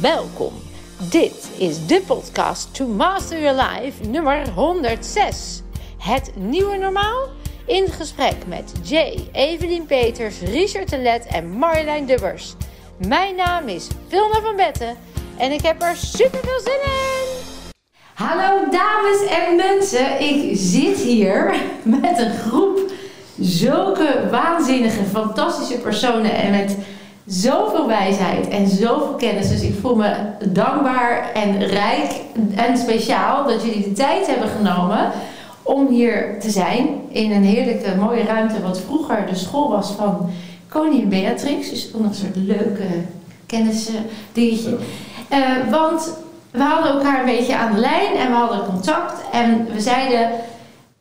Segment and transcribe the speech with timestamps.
[0.00, 0.52] Welkom.
[1.10, 5.62] Dit is de podcast To Master Your Life nummer 106.
[5.98, 7.28] Het nieuwe normaal?
[7.66, 12.54] In gesprek met Jay, Evelien Peters, Richard Telet en Marjolein Dubbers.
[13.08, 14.96] Mijn naam is Vilna van Betten
[15.36, 17.38] en ik heb er super veel zin in.
[18.14, 22.92] Hallo dames en mensen, ik zit hier met een groep
[23.40, 26.76] zulke waanzinnige, fantastische personen en met
[27.30, 29.48] zoveel wijsheid en zoveel kennis.
[29.48, 32.12] Dus ik voel me dankbaar en rijk
[32.54, 35.10] en speciaal dat jullie de tijd hebben genomen
[35.62, 40.30] om hier te zijn in een heerlijke mooie ruimte wat vroeger de school was van
[40.68, 41.70] koningin Beatrix.
[41.70, 42.86] Dus nog een soort leuke
[43.46, 43.88] kennis
[44.32, 44.76] dingetje.
[45.32, 46.16] Uh, want
[46.50, 50.30] we hadden elkaar een beetje aan de lijn en we hadden contact en we zeiden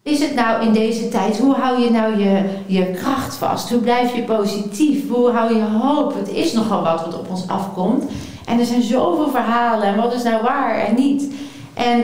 [0.04, 3.70] is het nou in deze tijd, hoe hou je nou je, je kracht vast?
[3.70, 5.10] Hoe blijf je positief?
[5.10, 6.14] Hoe hou je hoop?
[6.14, 8.04] Het is nogal wat wat op ons afkomt.
[8.46, 11.34] En er zijn zoveel verhalen en wat is nou waar en niet.
[11.74, 12.04] En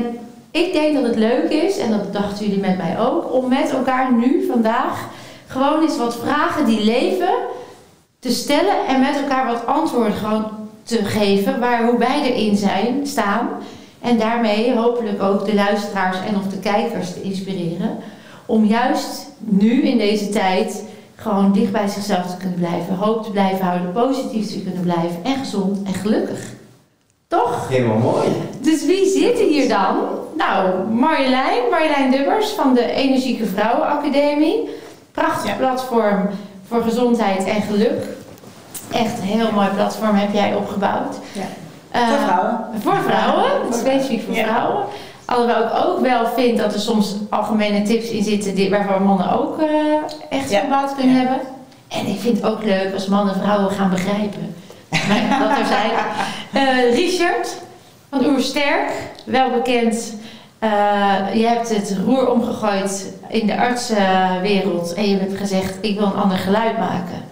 [0.52, 3.70] ik denk dat het leuk is, en dat dachten jullie met mij ook, om met
[3.70, 5.08] elkaar nu, vandaag,
[5.48, 7.34] gewoon eens wat vragen die leven
[8.20, 10.46] te stellen en met elkaar wat antwoorden gewoon
[10.84, 13.50] te geven waar hoe wij erin zijn, staan.
[14.06, 17.98] En daarmee hopelijk ook de luisteraars en of de kijkers te inspireren.
[18.46, 20.84] Om juist nu in deze tijd
[21.16, 22.96] gewoon dicht bij zichzelf te kunnen blijven.
[22.96, 25.24] Hoop te blijven houden, positief te kunnen blijven.
[25.24, 26.40] En gezond en gelukkig.
[27.28, 27.70] Toch?
[27.70, 28.28] Helemaal mooi.
[28.60, 29.96] Dus wie zit hier dan?
[30.38, 34.70] Nou, Marjolein, Marjolein Dubbers van de Energieke Vrouwenacademie.
[35.12, 36.30] Prachtig platform
[36.68, 38.04] voor gezondheid en geluk.
[38.92, 41.16] Echt een heel mooi platform heb jij opgebouwd.
[41.34, 41.65] Ja.
[41.96, 42.60] Uh, voor vrouwen.
[42.80, 44.84] Voor vrouwen, specifiek voor vrouwen.
[45.26, 49.40] Alhoewel ik ook wel vind dat er soms algemene tips in zitten die, waarvan mannen
[49.40, 49.68] ook uh,
[50.30, 50.68] echt ja.
[50.70, 51.40] baat kunnen hebben.
[51.88, 54.56] En ik vind het ook leuk als mannen vrouwen gaan begrijpen.
[54.90, 55.92] Maar dat er zijn.
[56.54, 57.56] Uh, Richard
[58.10, 58.92] van Oersterk,
[59.26, 60.14] wel bekend.
[61.34, 66.22] je hebt het roer omgegooid in de artsenwereld en je hebt gezegd: Ik wil een
[66.22, 67.24] ander geluid maken.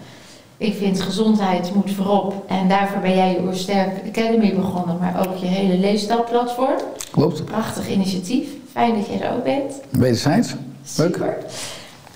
[0.57, 2.43] Ik vind gezondheid moet voorop.
[2.47, 6.79] En daarvoor ben jij je Oersterk Academy begonnen, maar ook je hele leefstijlplatform.
[7.11, 7.45] Klopt.
[7.45, 8.49] Prachtig initiatief.
[8.71, 9.73] Fijn dat je er ook bent.
[9.89, 10.49] Wederzijds.
[10.97, 11.13] Leuk.
[11.13, 11.37] Super.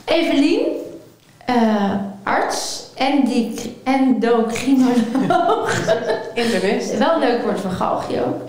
[0.06, 0.66] Evelien,
[1.50, 1.92] uh,
[2.24, 2.86] arts,
[3.84, 5.72] endocrinoloog.
[6.34, 6.98] Internist.
[6.98, 8.42] Wel een leuk woord van Galgje ook.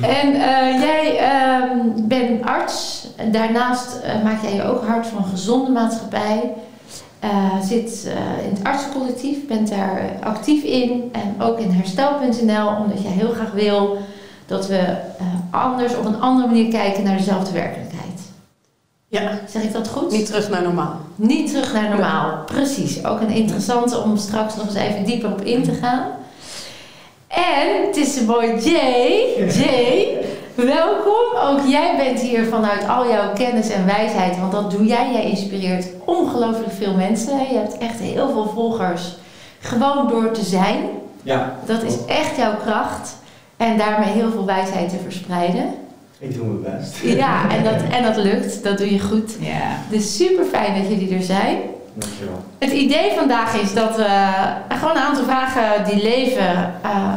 [0.00, 0.40] En uh,
[0.80, 1.62] jij uh,
[1.94, 3.06] bent arts.
[3.32, 6.52] Daarnaast uh, maak jij je ook hard van gezonde maatschappij.
[7.26, 13.02] Uh, zit uh, in het artsencollectief, bent daar actief in en ook in herstel.nl, omdat
[13.02, 13.98] je heel graag wil
[14.46, 18.20] dat we uh, anders op een andere manier kijken naar dezelfde werkelijkheid.
[19.08, 19.38] Ja.
[19.48, 20.10] Zeg ik dat goed?
[20.10, 21.00] Niet terug naar normaal.
[21.14, 22.42] Niet terug naar normaal, ja.
[22.46, 23.04] precies.
[23.04, 26.06] Ook een interessante om straks nog eens even dieper op in te gaan.
[27.26, 29.48] En het is een mooi Jay.
[29.48, 30.18] Jay,
[30.56, 31.38] welkom.
[31.42, 35.12] Ook jij bent hier vanuit al jouw kennis en wijsheid, want dat doe jij.
[35.12, 37.38] Jij inspireert ongelooflijk veel mensen.
[37.38, 39.16] Je hebt echt heel veel volgers.
[39.58, 40.88] Gewoon door te zijn.
[41.22, 41.54] Ja.
[41.64, 43.16] Dat is echt jouw kracht.
[43.56, 45.74] En daarmee heel veel wijsheid te verspreiden.
[46.18, 46.96] Ik doe mijn best.
[47.02, 48.62] Ja, en dat, en dat lukt.
[48.62, 49.36] Dat doe je goed.
[49.40, 49.78] Ja.
[49.90, 51.58] Dus super fijn dat jullie er zijn.
[51.94, 52.44] Dankjewel.
[52.58, 54.32] Het idee vandaag is dat we
[54.68, 57.14] gewoon een aantal vragen die leven uh,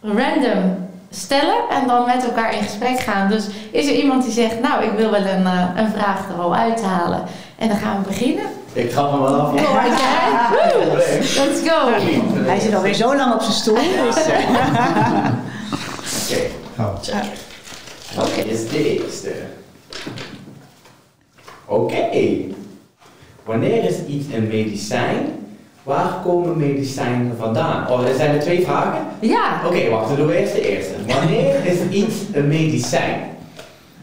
[0.00, 3.28] random stellen en dan met elkaar in gesprek gaan.
[3.28, 6.40] Dus is er iemand die zegt, nou ik wil wel een, uh, een vraag er
[6.40, 7.24] al uithalen.
[7.58, 8.44] En dan gaan we beginnen.
[8.72, 9.60] Ik trap hem wel af.
[9.60, 9.84] Ja.
[9.84, 10.50] Ja.
[11.18, 11.90] Let's go.
[12.46, 13.74] Hij zit alweer zo lang op zijn stoel.
[13.74, 14.16] Dus,
[16.22, 17.30] Oké, gaan we checken.
[18.18, 19.32] Oké, is de eerste.
[21.64, 21.82] Oké.
[21.82, 22.54] Okay.
[23.44, 25.40] Wanneer is iets een medicijn?
[25.82, 27.88] Waar komen medicijnen vandaan?
[27.90, 29.06] Oh, er zijn er twee vragen?
[29.20, 29.60] Ja.
[29.66, 30.92] Oké, okay, wacht, dan doen we eerst de eerste.
[31.06, 33.20] Wanneer is iets een medicijn?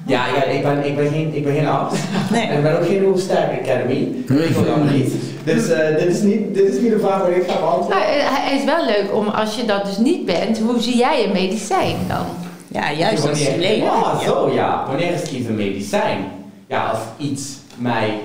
[0.05, 1.95] Ja, ja ik, ben, ik, ben geen, ik ben geen arts.
[2.31, 2.47] Nee.
[2.47, 4.13] En ik ben ook geen Oersterk Academy.
[4.25, 5.13] Ik wil dat niet.
[5.43, 7.97] Dus uh, dit, is niet, dit is niet de vraag waar ik ga beantwoorden.
[7.97, 11.25] Nou, het is wel leuk om, als je dat dus niet bent, hoe zie jij
[11.25, 12.25] een medicijn dan?
[12.67, 13.85] Ja, juist als leven.
[13.85, 14.83] Ja, zo ja.
[14.87, 16.25] Wanneer is iets een medicijn?
[16.67, 18.19] Ja, als iets mij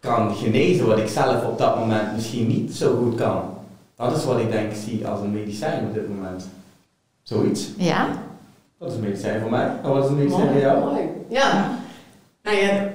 [0.00, 3.42] kan genezen wat ik zelf op dat moment misschien niet zo goed kan.
[3.96, 6.48] Dat is wat ik denk zie als een medicijn op dit moment.
[7.22, 7.68] Zoiets.
[7.76, 8.08] Ja.
[8.78, 9.70] Dat is een medicijn voor mij.
[9.82, 10.84] En wat is een medicijn voor jou?
[10.84, 11.08] Mooi.
[11.28, 11.78] Ja.
[12.42, 12.90] Nou ja,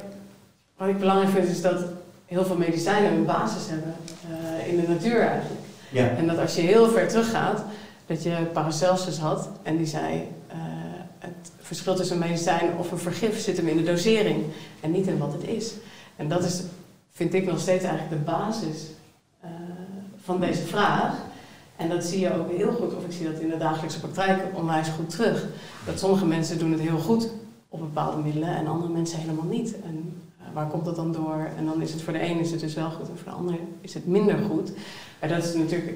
[0.77, 1.83] wat ik belangrijk vind is dat
[2.25, 3.95] heel veel medicijnen een basis hebben
[4.29, 5.61] uh, in de natuur eigenlijk.
[5.91, 6.07] Ja.
[6.07, 7.63] En dat als je heel ver teruggaat,
[8.05, 10.55] dat je Paracelsus had en die zei, uh,
[11.19, 14.43] het verschil tussen een medicijn of een vergif zit hem in de dosering
[14.81, 15.73] en niet in wat het is.
[16.15, 16.63] En dat is,
[17.15, 18.81] vind ik nog steeds eigenlijk de basis
[19.43, 19.49] uh,
[20.23, 21.13] van deze vraag.
[21.75, 24.43] En dat zie je ook heel goed, of ik zie dat in de dagelijkse praktijk
[24.53, 25.45] onwijs goed terug.
[25.85, 27.29] Dat sommige mensen doen het heel goed
[27.69, 29.81] op bepaalde middelen en andere mensen helemaal niet.
[29.81, 31.47] En uh, waar komt dat dan door?
[31.57, 33.37] En dan is het voor de een is het dus wel goed en voor de
[33.37, 34.71] ander is het minder goed.
[35.19, 35.93] En dat is natuurlijk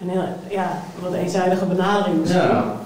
[0.00, 2.40] een heel, ja, wat eenzijdige benadering misschien.
[2.40, 2.80] Ja.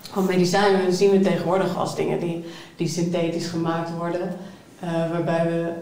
[0.00, 2.44] Van medicijnen zien we tegenwoordig als dingen die,
[2.76, 4.36] die synthetisch gemaakt worden.
[4.84, 5.72] Uh, waarbij we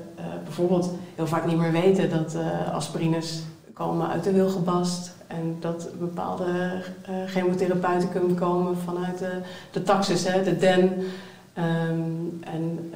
[0.56, 3.42] bijvoorbeeld heel vaak niet meer weten dat uh, aspirines
[3.72, 5.14] komen uit de wilgebast.
[5.26, 6.82] En dat bepaalde
[7.26, 9.30] chemotherapeuticum komen vanuit de,
[9.70, 10.82] de taxis, hè, de den.
[11.58, 12.90] Um, en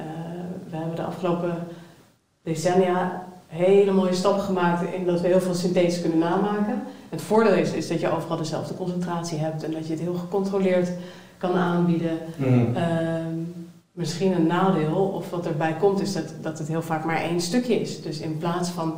[0.69, 1.57] we hebben de afgelopen
[2.43, 6.81] decennia hele mooie stappen gemaakt in dat we heel veel synthetisch kunnen namaken.
[7.09, 10.13] Het voordeel is, is dat je overal dezelfde concentratie hebt en dat je het heel
[10.13, 10.89] gecontroleerd
[11.37, 12.17] kan aanbieden.
[12.35, 12.75] Mm.
[12.75, 12.83] Uh,
[13.95, 17.41] misschien een nadeel, of wat erbij komt, is dat, dat het heel vaak maar één
[17.41, 18.01] stukje is.
[18.01, 18.97] Dus in plaats van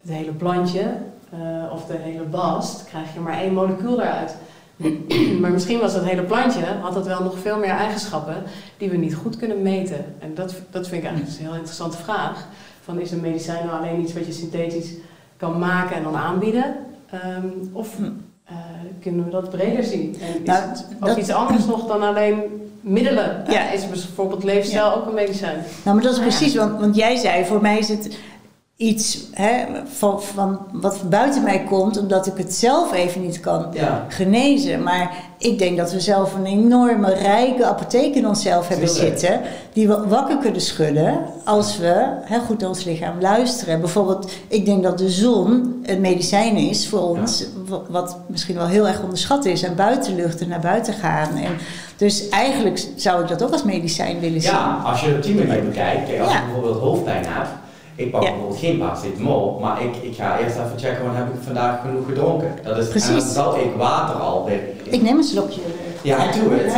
[0.00, 0.96] het hele plantje
[1.34, 4.36] uh, of de hele bast, krijg je maar één molecuul eruit.
[5.40, 8.42] maar misschien was dat hele plantje, had het wel nog veel meer eigenschappen
[8.76, 10.04] die we niet goed kunnen meten.
[10.18, 12.46] En dat, dat vind ik eigenlijk een heel interessante vraag.
[12.82, 14.92] Van is een medicijn nou alleen iets wat je synthetisch
[15.36, 16.76] kan maken en dan aanbieden?
[17.14, 18.10] Um, of hm.
[18.50, 18.56] Uh,
[19.00, 20.16] kunnen we dat breder zien?
[20.20, 22.42] En is nou, het ook iets anders nog dan alleen
[22.80, 23.44] middelen?
[23.48, 23.70] Ja.
[23.70, 24.92] is bijvoorbeeld leefstijl ja.
[24.92, 25.64] ook een medicijn?
[25.84, 28.18] Nou, maar dat is precies, want, want jij zei, voor mij is het
[28.78, 29.64] iets hè,
[29.96, 34.04] van, van wat buiten mij komt, omdat ik het zelf even niet kan ja.
[34.08, 34.82] genezen.
[34.82, 39.40] Maar ik denk dat we zelf een enorme rijke apotheek in onszelf hebben zitten,
[39.72, 43.80] die we wakker kunnen schudden als we hè, goed naar ons lichaam luisteren.
[43.80, 47.80] Bijvoorbeeld, ik denk dat de zon een medicijn is voor ons, ja.
[47.88, 51.36] wat misschien wel heel erg onderschat is, en buitenlucht en naar buiten gaan.
[51.36, 51.52] En
[51.96, 54.50] dus eigenlijk zou ik dat ook als medicijn willen zien.
[54.50, 57.66] Ja, als je op die manier bekijkt, als je bijvoorbeeld hoofdpijn hebt
[57.98, 58.28] ik pak ja.
[58.30, 62.06] bijvoorbeeld geen paracetamol, maar ik, ik ga eerst even checken, wat heb ik vandaag genoeg
[62.06, 62.50] gedronken.
[62.62, 63.08] Dat is, Precies.
[63.08, 64.60] En dan zal ik water alweer...
[64.82, 65.60] Ik neem een slokje.
[66.02, 66.72] Ja, doe het.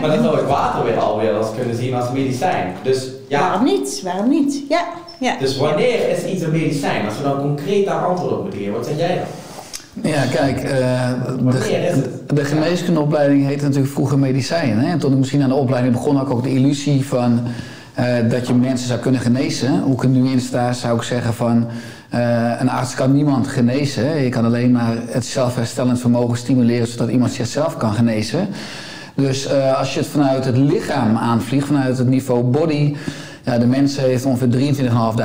[0.00, 2.74] maar dan zou ik water weer alweer als kunnen zien als medicijn.
[2.82, 3.40] Dus, ja.
[3.40, 4.00] Waarom niet?
[4.04, 4.62] Waarom niet?
[4.68, 4.84] Ja.
[5.20, 5.36] ja.
[5.38, 7.04] Dus wanneer is iets een medicijn?
[7.04, 10.10] Als we dan concreet daar antwoord op moeten geven, wat zeg jij dan?
[10.12, 10.70] Ja, kijk, uh,
[11.50, 14.84] de, de geneeskundeopleiding heette natuurlijk vroeger medicijnen.
[14.84, 17.40] En toen ik misschien aan de opleiding begon, had ik ook de illusie van
[17.98, 19.80] uh, dat je mensen zou kunnen genezen.
[19.80, 21.66] Hoe ik er nu in sta, zou ik zeggen van...
[22.14, 24.22] Uh, een arts kan niemand genezen.
[24.22, 26.86] Je kan alleen maar het zelfherstellend vermogen stimuleren...
[26.86, 28.48] zodat iemand zichzelf kan genezen.
[29.14, 32.94] Dus uh, als je het vanuit het lichaam aanvliegt, vanuit het niveau body...
[33.44, 34.74] Ja, de mens heeft ongeveer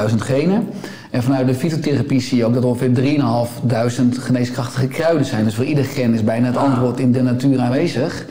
[0.10, 0.68] 23.500 genen.
[1.10, 5.44] En vanuit de fytotherapie zie je ook dat ongeveer 3.500 geneeskrachtige kruiden zijn.
[5.44, 8.26] Dus voor ieder gen is bijna het antwoord in de natuur aanwezig.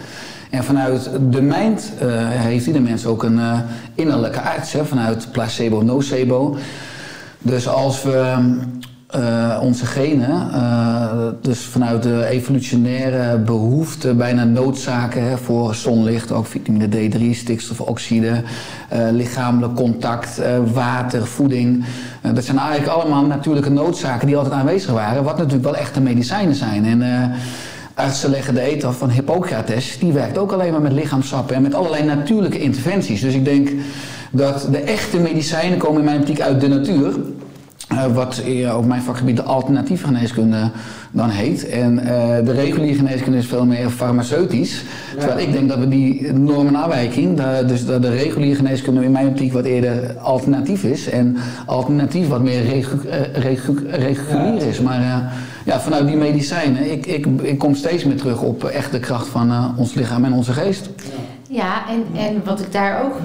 [0.50, 3.58] En vanuit de mind uh, heeft ieder mens ook een uh,
[3.94, 6.56] innerlijke arts, hè, vanuit placebo, nocebo.
[7.38, 8.34] Dus als we
[9.16, 10.50] uh, onze genen,
[11.42, 18.42] dus vanuit de evolutionaire behoefte, bijna noodzaken hè, voor zonlicht, ook vitamine D3, stikstofoxide,
[19.10, 20.40] lichamelijk contact,
[20.72, 21.84] water, voeding.
[22.34, 26.54] dat zijn eigenlijk allemaal natuurlijke noodzaken die altijd aanwezig waren, wat natuurlijk wel echte medicijnen
[26.54, 26.84] zijn.
[26.84, 27.02] En,
[27.96, 29.98] Artsen leggen de af van Hippocrates.
[29.98, 33.20] Die werkt ook alleen maar met lichaamsappen en met allerlei natuurlijke interventies.
[33.20, 33.70] Dus ik denk
[34.30, 37.14] dat de echte medicijnen komen in mijn optiek uit de natuur.
[37.92, 40.70] Uh, wat uh, op mijn vakgebied de alternatieve geneeskunde
[41.10, 41.68] dan heet.
[41.68, 42.04] En uh,
[42.44, 44.82] de reguliere geneeskunde is veel meer farmaceutisch.
[45.14, 45.18] Ja.
[45.18, 49.52] Terwijl ik denk dat we die normenafwijking, dus dat de reguliere geneeskunde in mijn optiek
[49.52, 51.08] wat eerder alternatief is.
[51.08, 52.96] En alternatief wat meer regu
[53.32, 54.80] regu regulier is.
[54.80, 55.32] Maar
[55.64, 59.26] ja, vanuit die medicijnen, ik, ik, ik kom steeds meer terug op echt de kracht
[59.26, 60.90] van ons lichaam en onze geest.
[61.48, 63.20] Ja, en, en wat ik daar ook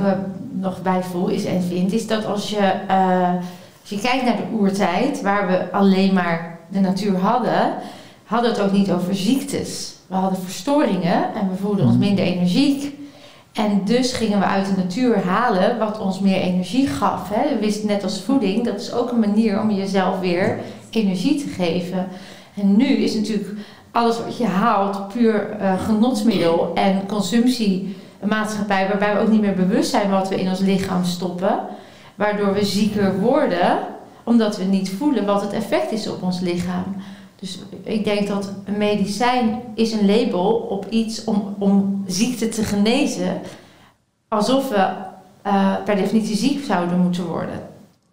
[0.52, 2.72] nog bij voel is en vind, is dat als je
[3.92, 7.74] je kijkt naar de oertijd, waar we alleen maar de natuur hadden,
[8.24, 9.96] hadden we het ook niet over ziektes.
[10.08, 12.06] We hadden verstoringen en we voelden ons mhm.
[12.06, 13.00] minder energiek.
[13.54, 17.30] En dus gingen we uit de natuur halen wat ons meer energie gaf.
[17.30, 17.50] Hè.
[17.50, 21.50] We wisten net als voeding, dat is ook een manier om jezelf weer energie te
[21.50, 22.08] geven.
[22.56, 23.50] En nu is natuurlijk
[23.92, 29.90] alles wat je haalt puur uh, genotsmiddel en consumptiemaatschappij, waarbij we ook niet meer bewust
[29.90, 31.60] zijn wat we in ons lichaam stoppen
[32.22, 33.80] waardoor we zieker worden,
[34.24, 36.96] omdat we niet voelen wat het effect is op ons lichaam.
[37.36, 42.64] Dus ik denk dat een medicijn is een label op iets om, om ziekte te
[42.64, 43.42] genezen,
[44.28, 44.90] alsof we
[45.48, 47.60] uh, per definitie ziek zouden moeten worden.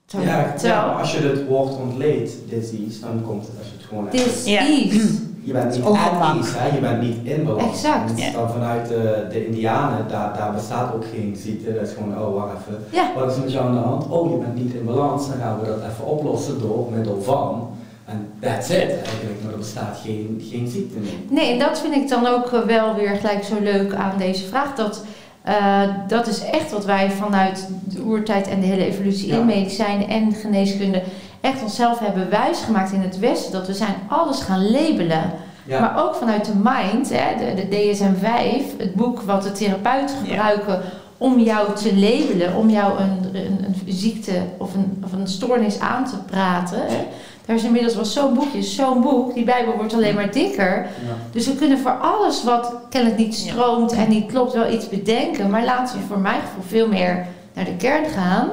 [0.07, 4.09] ja, ja, als je het woord ontleedt, disease, dan komt het als je het gewoon
[4.11, 7.71] Disease je bent niet at ease, je bent niet in balans.
[7.71, 8.21] Exact.
[8.21, 8.33] Ja.
[8.33, 11.75] Dan vanuit de, de Indianen, daar, daar bestaat ook geen ziekte.
[11.75, 13.13] Dat is gewoon, oh wacht even, ja.
[13.17, 14.09] wat is met jou aan de hand?
[14.09, 17.69] Oh, je bent niet in balans, dan gaan we dat even oplossen door middel van
[18.05, 21.13] En that's it eigenlijk, maar er bestaat geen, geen ziekte meer.
[21.29, 24.45] Nee, en dat vind ik dan ook eh, wel weer gelijk zo leuk aan deze
[24.45, 24.75] vraag.
[24.75, 25.05] Dat,
[25.49, 30.09] uh, dat is echt wat wij vanuit de oertijd en de hele evolutie in medicijnen
[30.09, 31.03] en geneeskunde
[31.49, 33.53] echt onszelf hebben wijsgemaakt in het Westen.
[33.53, 35.33] Dat we zijn alles gaan labelen.
[35.65, 35.81] Ja.
[35.81, 40.81] Maar ook vanuit de mind, hè, de, de DSM-5, het boek wat de therapeuten gebruiken
[41.19, 45.81] om jou te labelen, om jou een, een, een ziekte of een, of een stoornis
[45.81, 46.79] aan te praten.
[46.87, 47.07] Hè.
[47.47, 49.35] Daar is inmiddels wel zo'n boekje, zo'n boek.
[49.35, 50.87] Die Bijbel wordt alleen maar dikker.
[51.33, 55.51] Dus we kunnen voor alles wat kennelijk niet stroomt en niet klopt wel iets bedenken.
[55.51, 58.49] Maar laten we voor mijn gevoel veel meer naar de kern gaan.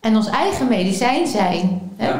[0.00, 1.90] En ons eigen medicijn zijn.
[1.96, 2.12] Hè?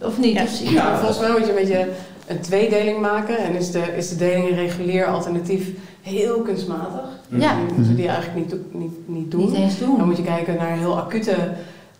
[0.00, 0.60] Of niet?
[0.70, 0.96] Ja.
[0.96, 1.88] volgens mij moet je een beetje
[2.26, 3.38] een tweedeling maken.
[3.38, 5.68] En is de, is de deling regulier alternatief
[6.02, 7.08] heel kunstmatig.
[7.28, 7.56] Ja.
[7.56, 9.40] Die moeten die eigenlijk niet, niet, niet doen.
[9.40, 9.96] Niet eens doen.
[9.96, 11.36] Dan moet je kijken naar heel acute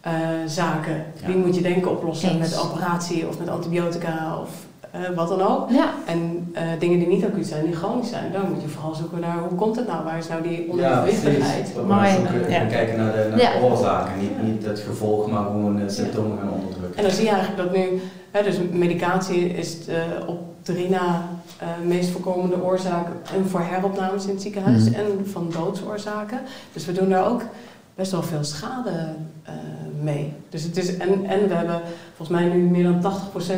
[0.07, 0.13] uh,
[0.47, 1.05] zaken.
[1.27, 4.51] Die moet je denken oplossen met operatie of met antibiotica of
[4.97, 5.71] uh, wat dan ook.
[5.71, 5.91] Ja.
[6.07, 9.21] En uh, dingen die niet acuut zijn, die chronisch zijn, dan moet je vooral zoeken
[9.21, 10.05] naar hoe komt het nou?
[10.05, 11.73] Waar is nou die onevenwichtigheid?
[11.77, 12.09] Ja, maar
[12.49, 12.65] ja.
[12.65, 16.53] kijken naar de, naar de oorzaken, niet, niet het gevolg, maar gewoon uh, symptomen gaan
[16.53, 16.97] onderdrukken.
[16.97, 21.29] En dan zie je eigenlijk dat nu, hè, dus medicatie is de, op drie na
[21.85, 23.07] meest voorkomende oorzaak
[23.37, 24.95] en voor heropnames in het ziekenhuis mm.
[24.95, 26.41] en van doodsoorzaken.
[26.73, 27.43] Dus we doen daar ook
[27.95, 29.53] best wel veel schade uh,
[30.03, 30.33] mee.
[30.49, 31.81] Dus het is, en, en we hebben
[32.17, 33.15] volgens mij nu meer dan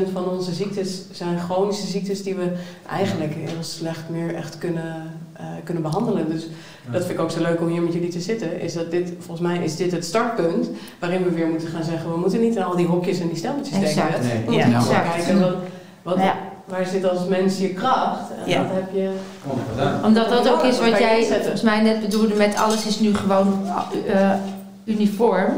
[0.08, 2.52] 80% van onze ziektes zijn chronische ziektes die we
[2.90, 6.30] eigenlijk heel slecht meer echt kunnen, uh, kunnen behandelen.
[6.30, 6.46] Dus
[6.90, 8.60] dat vind ik ook zo leuk om hier met jullie te zitten.
[8.60, 12.10] Is dat dit, volgens mij is dit het startpunt waarin we weer moeten gaan zeggen,
[12.10, 14.20] we moeten niet in al die hokjes en die stempeltjes denken.
[14.46, 14.56] Nee.
[14.56, 14.82] Ja.
[15.12, 15.54] kijken wat,
[16.02, 18.30] wat, ja waar zit als mens je kracht?
[18.44, 18.58] En ja.
[18.58, 19.10] dat heb je...
[20.04, 23.60] Omdat dat ook is wat jij volgens mij net bedoelde met alles is nu gewoon
[24.06, 24.30] uh,
[24.84, 25.50] uniform.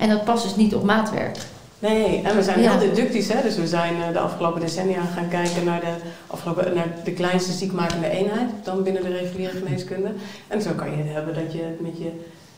[0.00, 1.36] En dat past dus niet op maatwerk.
[1.78, 3.32] Nee, en we zijn heel deductisch.
[3.32, 3.42] Hè?
[3.42, 5.94] Dus we zijn uh, de afgelopen decennia gaan kijken naar de,
[6.26, 8.50] afgelopen, naar de kleinste ziekmakende eenheid.
[8.62, 10.12] Dan binnen de reguliere geneeskunde.
[10.48, 12.10] En zo kan je het hebben dat je het met je,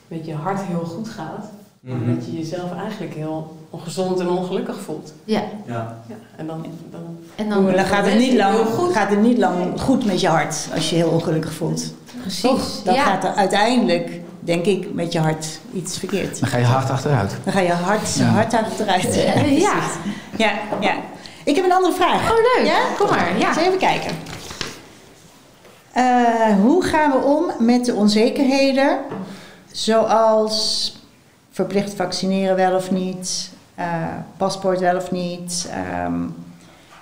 [0.09, 1.51] met je hart heel goed gaat.
[1.81, 2.15] Maar mm -hmm.
[2.15, 5.13] dat je jezelf eigenlijk heel ongezond en ongelukkig voelt.
[5.25, 5.43] Ja.
[5.67, 6.03] ja.
[6.09, 7.01] ja en dan, dan,
[7.35, 8.57] en dan, dan gaat, het niet lang,
[8.93, 11.95] gaat het niet lang goed met je hart als je heel ongelukkig voelt.
[12.21, 12.83] Precies.
[12.85, 16.41] Dan gaat er uiteindelijk, denk ik, met je hart iets verkeerd.
[16.41, 17.37] Dan ga je hard achteruit.
[17.45, 18.25] Dan ga je hard, ja.
[18.25, 19.15] hard achteruit.
[19.15, 19.75] Ja.
[20.47, 20.53] ja.
[20.81, 20.95] Ja.
[21.45, 22.31] Ik heb een andere vraag.
[22.31, 22.67] Oh, leuk.
[22.67, 22.81] Ja?
[22.99, 23.39] Kom maar.
[23.39, 23.49] Ja.
[23.49, 24.11] Eens even kijken.
[25.97, 28.99] Uh, hoe gaan we om met de onzekerheden
[29.73, 30.97] zoals
[31.51, 33.87] verplicht vaccineren wel of niet, uh,
[34.37, 35.71] paspoort wel of niet.
[36.07, 36.35] Um,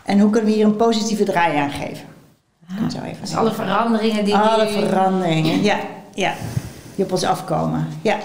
[0.04, 2.09] en hoe kunnen we hier een positieve draai aan geven?
[2.68, 4.70] Ah, zo even dus alle veranderingen die Alle nu...
[4.70, 5.76] veranderingen, ja,
[6.14, 6.32] ja.
[7.00, 8.16] Die op ons afkomen, ja.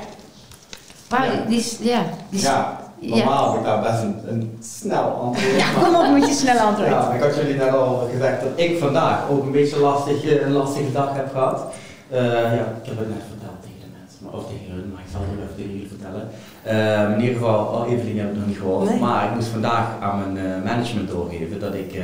[1.09, 1.45] Maar ja.
[1.47, 5.55] die, ja, die, ja, normaal heb ik daar best een, een snel antwoord.
[5.57, 6.89] Ja, kom op met je snelle antwoord.
[6.89, 10.51] Ja, ik had jullie net al gezegd dat ik vandaag ook een beetje lastig, een
[10.51, 11.63] lastige dag heb gehad.
[12.11, 15.01] Uh, ja, ik heb het net verteld tegen de mensen, maar ook tegen hun, maar
[15.05, 16.29] ik zal het even tegen jullie vertellen.
[16.67, 18.99] Uh, in ieder geval, oh, Evelien heb ik nog niet gehoord, nee.
[18.99, 22.03] maar ik moest vandaag aan mijn uh, management doorgeven dat ik uh,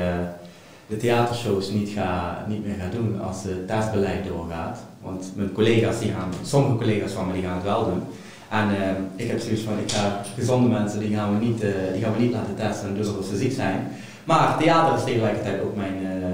[0.88, 4.78] de theatershows niet, ga, niet meer ga doen als het testbeleid doorgaat.
[5.02, 8.04] Want mijn collega's, die gaan, sommige collega's van me die gaan het wel doen.
[8.50, 8.68] En
[9.16, 11.62] ik heb zoiets van, ik ga gezonde mensen, die gaan we niet,
[11.94, 13.88] die gaan we niet laten testen, dus als ze ziek zijn.
[14.24, 15.94] Maar theater is tegelijkertijd ook mijn,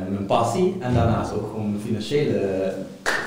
[0.09, 2.73] mijn passie en daarnaast ook gewoon mijn financiële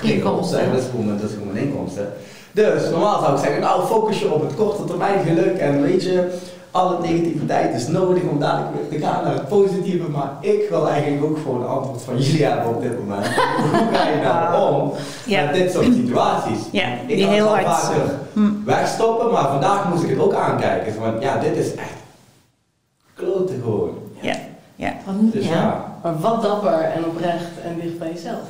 [0.03, 0.73] inkomsten.
[0.73, 2.13] Dat is gewoon, dat is gewoon mijn inkomsten.
[2.53, 6.03] Dus normaal zou ik zeggen, nou focus je op het korte termijn geluk en weet
[6.03, 6.39] je,
[6.71, 10.89] alle negativiteit is nodig om dadelijk weer te gaan naar het positieve, maar ik wil
[10.89, 13.27] eigenlijk ook gewoon een antwoord van jullie hebben op dit moment.
[13.73, 14.93] Hoe ga je nou om
[15.27, 15.45] ja.
[15.45, 16.59] met dit soort situaties?
[16.73, 18.65] Ja, ik die kan heel het hard vaker hm.
[18.65, 21.01] wegstoppen, maar vandaag moest ik het ook aankijken.
[21.01, 21.99] Want ja, dit is echt
[23.15, 23.99] klote gewoon.
[24.21, 24.37] Ja,
[24.77, 24.95] ja.
[25.33, 25.53] Dus ja.
[25.53, 25.85] ja.
[26.03, 28.43] Maar wat dapper en oprecht en dicht bij jezelf.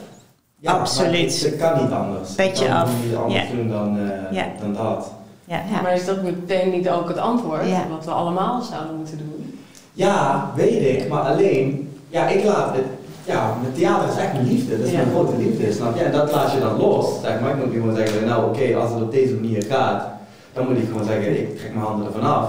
[0.56, 1.42] Ja, Absoluut.
[1.42, 2.34] Het kan niet anders.
[2.34, 2.90] Petje kan af.
[3.04, 4.46] niet anders doen dan, uh, ja.
[4.60, 5.10] dan dat.
[5.50, 5.62] Ja.
[5.70, 5.80] Ja.
[5.82, 7.62] Maar is dat meteen niet ook het antwoord?
[7.90, 9.58] Wat we allemaal zouden moeten doen?
[9.92, 11.08] Ja, weet ik.
[11.08, 12.84] Maar alleen, ja, ik laat het.
[13.24, 14.78] Ja, met theater is echt mijn liefde.
[14.78, 16.02] Dat is mijn grote liefde, snap je?
[16.02, 17.20] En dat laat je dan los.
[17.22, 17.50] Zeg maar.
[17.50, 20.04] Ik moet gewoon zeggen, nou oké, okay, als het op deze manier gaat,
[20.52, 22.48] dan moet ik gewoon zeggen, ik trek mijn handen ervan af.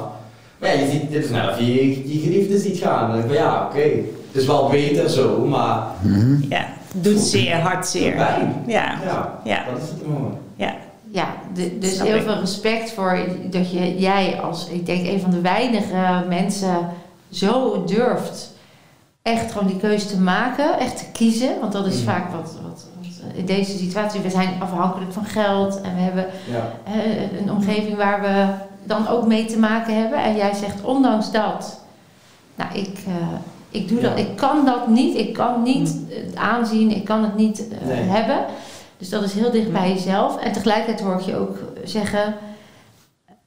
[0.59, 3.01] Maar ja, je ziet, dit is nou, of je je geliefde ziet gaan.
[3.01, 4.05] Dan denk ik van ja, oké, okay.
[4.31, 5.83] het is wel beter zo, maar...
[6.49, 8.15] Ja, doet zeer, hard zeer.
[8.15, 8.63] Pijn.
[8.67, 8.97] Ja.
[9.05, 9.39] ja.
[9.43, 9.63] ja.
[9.71, 10.37] Dat is het gewoon.
[10.55, 10.75] Ja.
[11.11, 11.33] Ja,
[11.79, 12.23] dus Snap heel ik.
[12.23, 16.89] veel respect voor dat je, jij als, ik denk, een van de weinige mensen
[17.29, 18.51] zo durft
[19.21, 21.59] echt gewoon die keuze te maken, echt te kiezen.
[21.59, 22.03] Want dat is mm.
[22.03, 26.25] vaak wat, wat, wat, in deze situatie, we zijn afhankelijk van geld en we hebben
[26.51, 26.71] ja.
[26.87, 28.45] uh, een omgeving waar we
[28.83, 30.23] dan ook mee te maken hebben.
[30.23, 31.79] En jij zegt, ondanks dat,
[32.55, 33.13] nou, ik, uh,
[33.69, 37.35] Ik doe dat, ik kan dat niet, ik kan niet het aanzien, ik kan het
[37.35, 38.45] niet uh, hebben.
[39.01, 40.37] Dus dat is heel dicht bij jezelf.
[40.37, 42.35] En tegelijkertijd hoor ik je ook zeggen,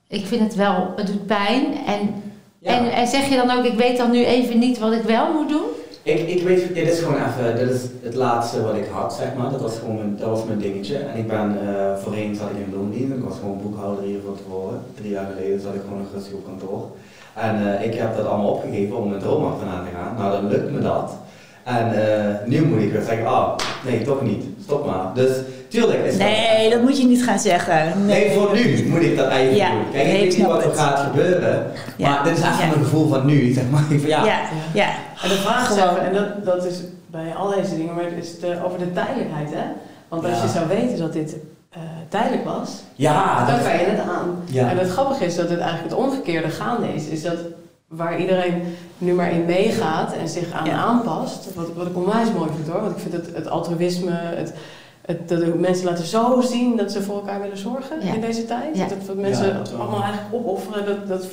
[0.08, 1.64] ik vind het wel, het doet pijn.
[1.86, 2.22] En,
[2.62, 5.32] en, en zeg je dan ook, ik weet dan nu even niet wat ik wel
[5.32, 5.66] moet doen?
[6.02, 9.34] Ik, ik weet, dit is gewoon even, dit is het laatste wat ik had, zeg
[9.34, 9.50] maar.
[9.50, 10.96] Dat was gewoon mijn, dat was mijn dingetje.
[10.96, 14.36] En ik ben, uh, voorheen zat ik in loondienst, ik was gewoon boekhouder hier van
[14.36, 14.82] tevoren.
[14.94, 16.88] Drie jaar geleden zat ik gewoon nog rustig op kantoor.
[17.34, 20.16] En uh, ik heb dat allemaal opgegeven om mijn droom achterna te gaan.
[20.16, 21.16] Nou, dan lukt me dat.
[21.64, 24.44] En uh, nu moet ik weer zeggen, ah, nee, toch niet.
[24.64, 25.14] Stop maar.
[25.14, 25.36] Dus
[25.68, 28.06] tuurlijk is Nee, dat, dat moet je niet gaan zeggen.
[28.06, 29.90] Nee, nee voor nu moet ik dat eigenlijk ja, doen.
[29.92, 31.66] Kijk, ik weet niet wat er gaat gebeuren.
[31.96, 32.10] Ja.
[32.10, 32.66] Maar dit is echt ja.
[32.66, 33.52] mijn gevoel van nu.
[33.52, 33.84] Zeg maar.
[34.06, 34.24] ja.
[34.24, 34.40] Ja.
[34.74, 34.88] ja.
[35.22, 38.24] En de vraag is even, en dat, dat is bij al deze dingen, maar het
[38.24, 39.64] is de, over de tijdelijkheid, hè?
[40.08, 41.36] Want als je zou weten dat dit
[41.76, 44.42] uh, tijdelijk was, ja, dan kan je het aan.
[44.44, 44.70] Ja.
[44.70, 47.06] En het grappige is dat het eigenlijk het omgekeerde gaande is.
[47.06, 47.36] Is dat
[47.96, 51.54] waar iedereen nu maar in meegaat en zich aan aanpast.
[51.54, 52.80] Wat, wat ik onwijs mooi vind hoor.
[52.80, 54.54] Want ik vind het, het altruïsme, het,
[55.00, 58.76] het, dat mensen laten zo zien dat ze voor elkaar willen zorgen in deze tijd.
[58.76, 61.26] Dat, dat mensen allemaal eigenlijk opofferen dat, dat,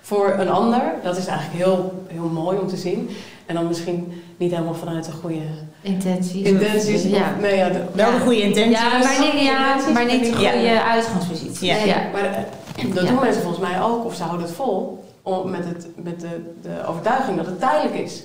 [0.00, 0.82] voor een ander.
[1.02, 3.10] Dat is eigenlijk heel, heel mooi om te zien.
[3.46, 5.40] En dan misschien niet helemaal vanuit de goede
[5.80, 6.46] intenties.
[6.46, 7.02] Intenties.
[7.02, 7.34] Ja.
[7.40, 8.78] nee, ja, Wel de goede intenties.
[8.78, 11.66] Ja, maar niet, ja, maar niet de goede uitgangspositie.
[11.66, 12.02] Ja.
[12.12, 15.64] Maar eh, dat doen mensen volgens mij ook, of ze houden het vol om, met,
[15.64, 18.22] het, met de, de overtuiging dat het tijdelijk is.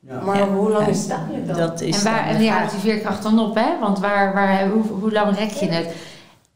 [0.00, 0.20] Ja.
[0.20, 1.56] Maar hoe lang is het tijdelijk dan?
[1.56, 3.78] Dat is en waar, en ja, die veerkracht dan op, hè?
[3.80, 5.94] Want waar, waar, hoe, hoe lang rek je het?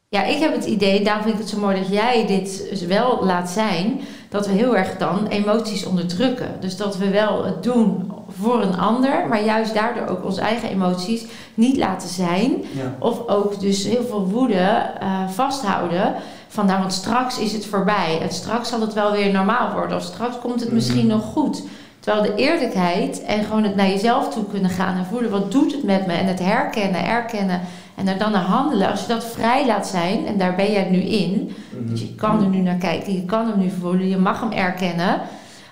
[0.09, 2.85] Ja, ik heb het idee, daarom vind ik het zo mooi dat jij dit dus
[2.85, 6.49] wel laat zijn, dat we heel erg dan emoties onderdrukken.
[6.59, 10.69] Dus dat we wel het doen voor een ander, maar juist daardoor ook onze eigen
[10.69, 12.63] emoties niet laten zijn.
[12.73, 12.95] Ja.
[12.99, 16.13] Of ook dus heel veel woede uh, vasthouden.
[16.51, 18.19] Van nou, want straks is het voorbij.
[18.21, 19.97] En straks zal het wel weer normaal worden.
[19.97, 21.15] Of straks komt het misschien mhm.
[21.15, 21.63] nog goed.
[21.99, 25.31] Terwijl de eerlijkheid en gewoon het naar jezelf toe kunnen gaan en voelen.
[25.31, 26.13] Wat doet het met me?
[26.13, 27.61] En het herkennen, erkennen.
[27.95, 28.89] En er dan naar handelen.
[28.91, 30.27] Als je dat vrij laat zijn.
[30.27, 31.55] En daar ben jij nu in.
[31.69, 33.13] Mm Dus je kan er nu naar kijken.
[33.13, 34.09] Je kan hem nu voelen.
[34.09, 35.21] Je mag hem erkennen.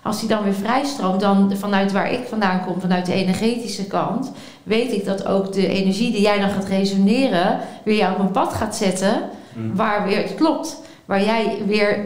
[0.03, 4.31] Als hij dan weer vrijstroomt, dan vanuit waar ik vandaan kom, vanuit de energetische kant,
[4.63, 8.31] weet ik dat ook de energie die jij dan gaat resoneren, weer jou op een
[8.31, 9.21] pad gaat zetten
[9.59, 9.75] Mm.
[9.75, 10.81] Waar weer het klopt.
[11.05, 12.05] Waar jij weer,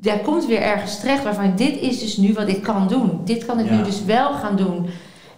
[0.00, 3.20] daar komt weer ergens terecht waarvan dit is dus nu wat ik kan doen.
[3.24, 4.86] Dit kan ik nu dus wel gaan doen.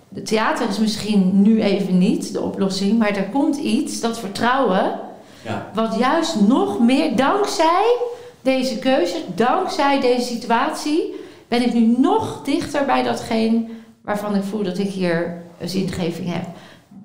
[0.09, 4.98] De theater is misschien nu even niet de oplossing, maar er komt iets, dat vertrouwen,
[5.42, 5.70] ja.
[5.74, 7.96] wat juist nog meer, dankzij
[8.42, 11.14] deze keuze, dankzij deze situatie,
[11.48, 13.64] ben ik nu nog dichter bij datgene
[14.00, 16.44] waarvan ik voel dat ik hier een zingeving heb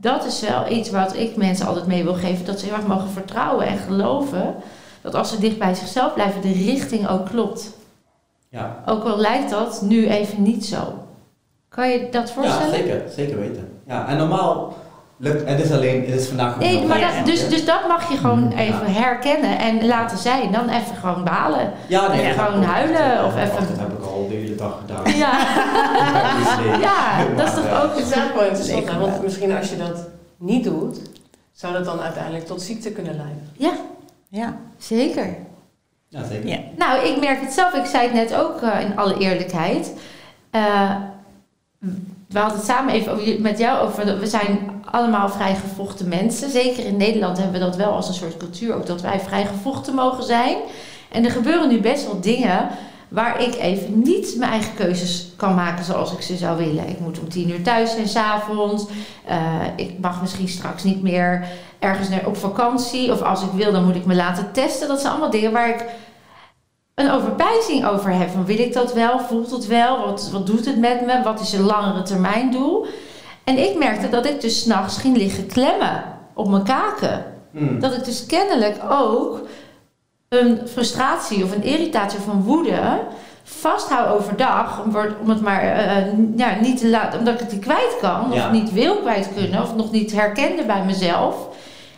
[0.02, 2.46] dat is wel iets wat ik mensen altijd mee wil geven.
[2.46, 4.56] Dat ze heel erg mogen vertrouwen en geloven.
[5.02, 7.72] Dat als ze dicht bij zichzelf blijven, de richting ook klopt.
[8.50, 8.84] Ja.
[8.86, 10.94] Ook al lijkt dat nu even niet zo.
[11.70, 12.72] Kan je dat voorstellen?
[12.72, 13.02] Ja, zeker.
[13.16, 13.82] Zeker weten.
[13.88, 14.74] Ja, en normaal
[15.18, 18.18] lukt het is alleen, het is vandaag Nee, maar dat, dus, dus dat mag je
[18.18, 20.52] gewoon mm, even herkennen en laten zijn.
[20.52, 21.72] Dan even gewoon balen.
[21.88, 23.26] Ja, nee, even gewoon huilen.
[23.26, 23.68] of even...
[24.30, 25.18] De hele dag gedaan.
[25.18, 25.38] Ja,
[26.88, 27.96] ja dat is toch ook...
[27.96, 31.00] Het is wel interessant, want misschien als je dat niet doet,
[31.52, 33.50] zou dat dan uiteindelijk tot ziekte kunnen leiden.
[33.58, 33.74] Ja,
[34.30, 35.36] ja zeker.
[36.08, 36.48] Ja, zeker.
[36.48, 36.60] Ja.
[36.78, 37.74] Nou, ik merk het zelf.
[37.74, 39.94] Ik zei het net ook uh, in alle eerlijkheid.
[40.52, 40.96] Uh,
[42.28, 44.20] we hadden het samen even met jou over.
[44.20, 46.50] We zijn allemaal vrijgevochten mensen.
[46.50, 49.96] Zeker in Nederland hebben we dat wel als een soort cultuur ook dat wij vrijgevochten
[49.96, 50.58] mogen zijn.
[51.12, 52.70] En er gebeuren nu best wel dingen
[53.10, 56.90] waar ik even niet mijn eigen keuzes kan maken zoals ik ze zou willen.
[56.90, 58.86] Ik moet om tien uur thuis zijn s'avonds.
[59.30, 61.48] Uh, ik mag misschien straks niet meer
[61.80, 63.12] ergens naar, op vakantie.
[63.12, 64.88] Of als ik wil, dan moet ik me laten testen.
[64.88, 65.86] Dat zijn allemaal dingen waar ik
[66.96, 68.30] een overpijzing over heb.
[68.30, 69.20] Van wil ik dat wel?
[69.20, 70.06] Voelt het wel?
[70.06, 71.22] Wat, wat doet het met me?
[71.24, 72.86] Wat is een langere termijn doel?
[73.44, 77.26] En ik merkte dat ik dus s'nachts ging liggen klemmen op mijn kaken.
[77.52, 77.80] Hmm.
[77.80, 79.42] Dat ik dus kennelijk ook
[80.30, 83.00] een frustratie of een irritatie of een woede
[83.44, 84.84] vasthoud overdag.
[84.84, 88.34] Om, om het maar uh, ja, niet te laten, omdat ik het niet kwijt kan.
[88.34, 89.62] Of niet wil kwijt kunnen.
[89.62, 91.36] Of nog niet herkende bij mezelf.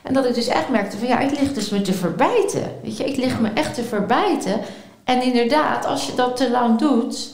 [0.04, 2.64] En dat ik dus echt merkte van ja, ik lig dus me te verbijten.
[2.84, 4.60] Weet je, ik lig me echt te verbijten.
[5.04, 7.34] En inderdaad, als je dat te lang doet,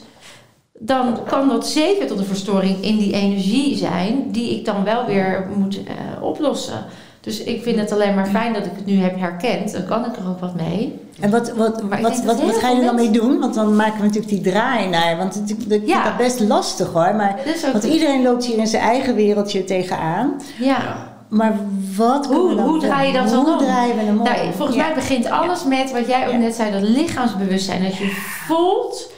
[0.79, 5.05] dan kan dat zeker tot een verstoring in die energie zijn, die ik dan wel
[5.05, 5.83] weer moet uh,
[6.21, 6.85] oplossen.
[7.27, 9.71] Dus ik vind het alleen maar fijn dat ik het nu heb herkend.
[9.71, 10.99] Dan kan ik er ook wat mee.
[11.19, 13.39] En wat, wat, wat, wat, wat, ga je er dan mee doen?
[13.39, 15.17] Want dan maken we natuurlijk die draai naar.
[15.17, 17.15] Want het, ik vind dat best lastig hoor.
[17.15, 17.39] Maar,
[17.71, 20.41] want iedereen loopt hier in zijn eigen wereldje tegenaan.
[20.59, 21.16] Ja.
[21.27, 21.55] Maar
[21.95, 23.57] wat hoe, dan, hoe draai je dat dan om?
[23.57, 24.23] draaien we hem om?
[24.23, 24.85] Nou, volgens Ja.
[24.85, 26.37] mij begint alles met wat jij ook Ja.
[26.37, 27.83] net zei, dat lichaamsbewustzijn.
[27.83, 28.11] Dat je
[28.47, 29.11] voelt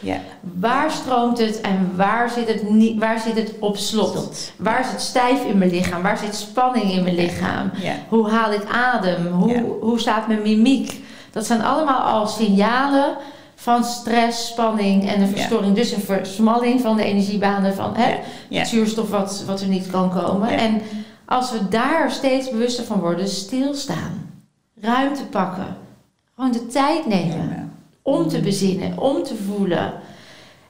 [0.60, 4.12] waar stroomt het en waar zit het, niet, waar zit het op slot.
[4.12, 4.52] Slot.
[4.58, 6.02] Waar zit stijf in mijn lichaam?
[6.02, 7.72] Waar zit spanning in mijn lichaam?
[8.10, 9.28] Hoe haal ik adem?
[9.28, 11.02] Hoe, hoe staat mijn mimiek?
[11.32, 13.06] Dat zijn allemaal al signalen
[13.56, 15.76] van stress, spanning en een verstoring.
[15.76, 18.16] Dus een versmalling van de energiebanen van hè,
[18.58, 20.50] het zuurstof wat, wat er niet kan komen.
[20.50, 20.82] En
[21.30, 24.32] als we daar steeds bewuster van worden, stilstaan,
[24.82, 25.78] ruimte pakken,
[26.36, 27.68] gewoon de tijd nemen Ja.
[28.02, 29.94] om te bezinnen, om te voelen.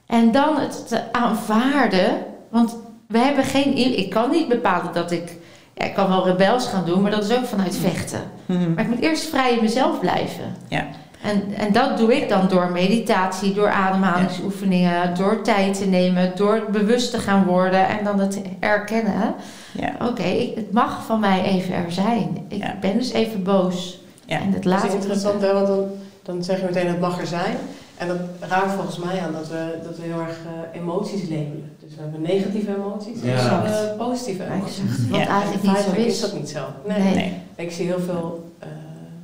[0.06, 2.18] En dan het te aanvaarden,
[2.50, 2.76] want
[3.08, 3.98] we hebben geen.
[3.98, 5.38] Ik kan niet bepalen dat ik.
[5.74, 8.22] Ja, ik kan wel rebels gaan doen, maar dat is ook vanuit vechten.
[8.46, 8.74] Mhm.
[8.74, 10.56] Maar ik moet eerst vrij in mezelf blijven.
[10.68, 10.86] Ja.
[11.24, 16.64] En, en dat doe ik dan door meditatie, door ademhalingsoefeningen, door tijd te nemen, door
[16.72, 19.36] bewust te gaan worden en dan het erkennen.
[19.74, 20.08] Ja.
[20.08, 22.46] Oké, het mag van mij even er zijn.
[22.48, 22.76] Ik Ja.
[22.82, 24.00] ben dus even boos.
[24.26, 24.40] Ja.
[24.40, 25.86] En Dat laat is interessant, hè, want dan,
[26.24, 27.58] dan zeg je meteen het mag er zijn.
[27.98, 30.38] En dat raakt volgens mij aan dat we, dat we heel erg
[30.74, 31.72] eh, emoties labelen.
[31.80, 33.62] Dus we hebben negatieve emoties en Ja.
[33.64, 34.80] we hebben positieve emoties.
[34.80, 35.10] Exact.
[35.10, 35.28] Ja.
[35.28, 36.06] eigenlijk En niet zo is.
[36.06, 36.66] is dat niet zo.
[36.88, 37.00] Nee.
[37.02, 37.16] Nee.
[37.16, 37.34] Nee.
[37.56, 38.68] Ik zie heel veel eh,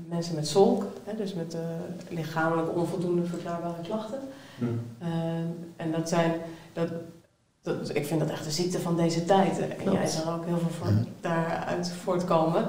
[0.09, 1.59] mensen met zolk, hè, dus met eh,
[2.09, 4.19] lichamelijk onvoldoende verklaarbare klachten.
[4.57, 4.65] Hm.
[4.99, 5.07] Eh,
[5.75, 6.31] en dat zijn,
[6.73, 6.87] dat,
[7.65, 9.59] dat, ik vind dat echt de ziekte van deze tijd.
[9.59, 9.97] En Klopt.
[9.97, 10.87] jij zal ook heel veel voor,
[11.21, 12.65] daaruit voortkomen.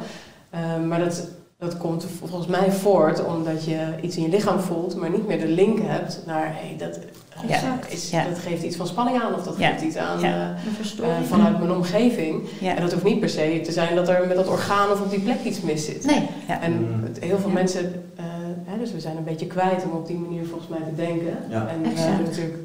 [0.51, 1.29] Eh, maar dat,
[1.59, 5.39] dat komt volgens mij voort omdat je iets in je lichaam voelt, maar niet meer
[5.41, 6.99] de link hebt naar hey, dat,
[7.49, 7.79] Ja.
[7.89, 8.25] Is, Ja.
[8.29, 9.69] dat geeft iets van spanning aan of dat Ja.
[9.69, 10.57] geeft iets aan Ja.
[11.01, 12.43] eh, eh, vanuit mijn omgeving.
[12.61, 12.75] Ja.
[12.75, 15.11] En dat hoeft niet per se te zijn dat er met dat orgaan of op
[15.11, 16.05] die plek iets mis zit.
[16.05, 16.29] Nee.
[16.49, 16.61] Ja.
[16.61, 17.03] En Mm.
[17.03, 17.55] het- heel veel Ja.
[17.55, 18.25] mensen, eh,
[18.65, 21.37] hè, dus we zijn een beetje kwijt om op die manier volgens mij te denken.
[21.49, 21.67] Ja.
[21.69, 22.57] En we hebben natuurlijk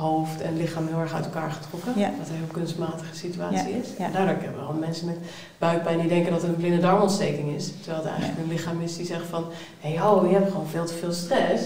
[0.00, 1.92] hoofd en lichaam heel erg uit elkaar getrokken.
[1.96, 2.10] Ja.
[2.18, 3.88] Wat een heel kunstmatige situatie Ja, is.
[3.98, 5.16] En daardoor hebben we al mensen met
[5.58, 7.72] buikpijn die denken dat het een blinde darmontsteking is.
[7.82, 9.44] Terwijl het eigenlijk een lichaam is die zegt van,
[9.80, 11.62] hé hey, oh, je hebt gewoon veel te veel stress.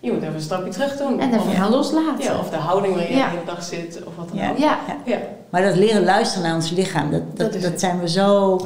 [0.00, 1.20] Je moet even een stapje terug doen.
[1.20, 2.24] En even of, gaan loslaten.
[2.24, 3.24] ja, of de houding waarin je Ja.
[3.24, 4.50] de hele dag zit of wat dan Ja.
[4.50, 4.58] ook.
[4.58, 5.18] Ja, Ja.
[5.50, 8.56] Maar dat leren luisteren naar ons lichaam, dat, dat, zijn we zo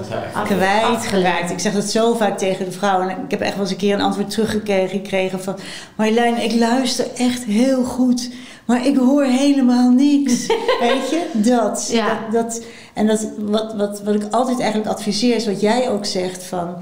[0.45, 1.51] kwijtgeraakt.
[1.51, 3.09] Ik zeg dat zo vaak tegen de vrouwen.
[3.09, 5.57] En ik heb echt wel eens een keer een antwoord teruggekregen gekregen van...
[5.97, 8.31] Marjolein, ik luister echt heel goed,
[8.69, 10.47] maar ik hoor helemaal niks.
[10.81, 11.89] Weet je, dat.
[11.93, 12.19] Ja.
[12.31, 12.63] dat, dat
[12.95, 16.75] en dat, wat, wat, wat ik altijd eigenlijk adviseer is wat jij ook zegt van...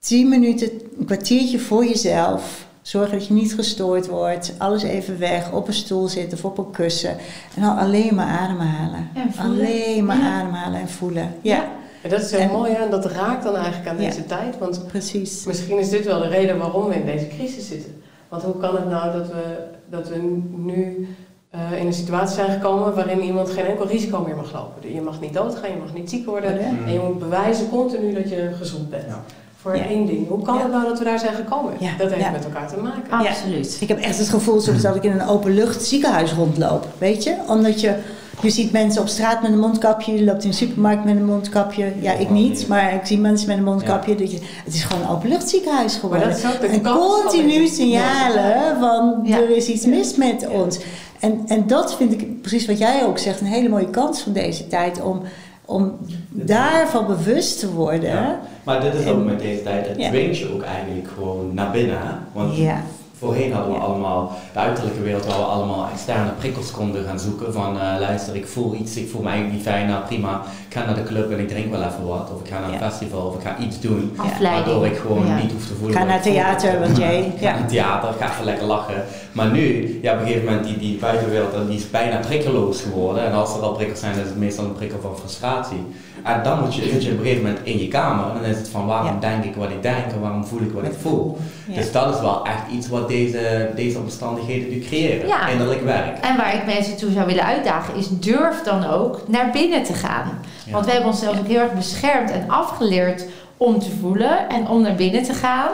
[0.00, 2.66] tien minuten, een kwartiertje voor jezelf...
[2.82, 4.52] Zorgen dat je niet gestoord wordt.
[4.58, 5.52] Alles even weg.
[5.52, 7.10] Op een stoel zitten of op een kussen.
[7.56, 9.08] En dan alleen maar ademhalen.
[9.38, 10.40] Alleen maar Ja.
[10.40, 11.34] ademhalen en voelen.
[11.42, 11.68] Ja, Ja.
[12.02, 14.08] En dat is heel En- mooi hè, en dat raakt dan eigenlijk aan Ja.
[14.08, 14.58] deze tijd.
[14.58, 15.44] Want precies.
[15.44, 18.02] Misschien is dit wel de reden waarom we in deze crisis zitten.
[18.28, 19.56] Want hoe kan het nou dat we,
[19.92, 21.08] dat we nu
[21.50, 24.94] eh, in een situatie zijn gekomen waarin iemand geen enkel risico meer mag lopen?
[24.94, 26.66] Je mag niet doodgaan, je mag niet ziek worden Ja.
[26.86, 29.04] en je moet bewijzen continu dat je gezond bent.
[29.06, 29.22] Ja.
[29.60, 29.84] Voor Ja.
[29.84, 30.28] één ding.
[30.28, 30.62] Hoe kan Ja.
[30.62, 31.72] het nou dat we daar zijn gekomen?
[31.78, 31.90] Ja.
[31.98, 32.30] Dat heeft Ja.
[32.30, 33.28] met elkaar te maken.
[33.28, 33.76] absoluut.
[33.80, 36.86] Ik heb echt het gevoel soms dat ik in een openlucht ziekenhuis rondloop.
[36.98, 37.36] Weet je?
[37.48, 37.94] Omdat je,
[38.42, 40.14] je ziet mensen op straat met een mondkapje.
[40.14, 41.92] Je loopt in de supermarkt met een mondkapje.
[42.00, 42.68] Ja, ik niet.
[42.68, 44.14] Maar ik zie mensen met een mondkapje.
[44.14, 46.36] Dat je, het is gewoon een openlucht ziekenhuis Maar geworden.
[46.70, 49.36] En continu signalen van Ja.
[49.36, 50.48] er is iets mis met Ja.
[50.48, 50.78] ons.
[51.20, 54.32] En, en dat vind ik, precies wat jij ook zegt, een hele mooie kans van
[54.32, 55.02] deze tijd.
[55.02, 55.22] Om,
[55.64, 55.92] om
[56.28, 58.10] daarvan bewust te worden.
[58.10, 58.40] Ja.
[58.64, 60.08] Maar dit is ook met deze tijd, het Ja.
[60.08, 61.98] dwingt je ook eigenlijk gewoon naar binnen.
[62.32, 62.82] Want Ja.
[63.22, 63.84] Voorheen hadden we Ja.
[63.84, 67.52] allemaal, de uiterlijke wereld, waar we allemaal externe prikkels konden gaan zoeken.
[67.52, 70.42] Van eh, luister, ik voel iets, ik voel me eigenlijk niet fijn, nou prima.
[70.68, 72.30] Ik ga naar de club en ik drink wel even wat.
[72.34, 72.90] Of ik ga naar een Ja.
[72.90, 74.12] festival of ik ga iets doen.
[74.16, 74.64] Afleiding.
[74.64, 75.36] Waardoor ik gewoon Ja.
[75.36, 75.96] niet hoef te voelen.
[75.96, 77.50] Ga naar theater, want jij- Ik ga ja.
[77.50, 79.04] naar het theater, ga even lekker lachen.
[79.32, 83.24] Maar nu, ja, op een gegeven moment, die, die buitenwereld die is bijna prikkeloos geworden.
[83.26, 85.86] En als er al prikkels zijn, is het meestal een prikkel van frustratie.
[86.22, 88.24] En dan moet je, zit je op een gegeven moment in je kamer.
[88.26, 89.28] En dan is het van waarom Ja.
[89.28, 91.38] denk ik wat ik denk en waarom voel ik wat ik voel.
[91.68, 91.74] Ja.
[91.74, 95.26] Dus dat is wel echt iets wat deze, deze omstandigheden nu creëren.
[95.26, 95.48] Ja.
[95.48, 96.18] Innerlijk werk.
[96.20, 99.92] En waar ik mensen toe zou willen uitdagen is durf dan ook naar binnen te
[99.92, 100.38] gaan.
[100.70, 104.82] Want we hebben onszelf ook heel erg beschermd en afgeleerd om te voelen en om
[104.82, 105.68] naar binnen te gaan.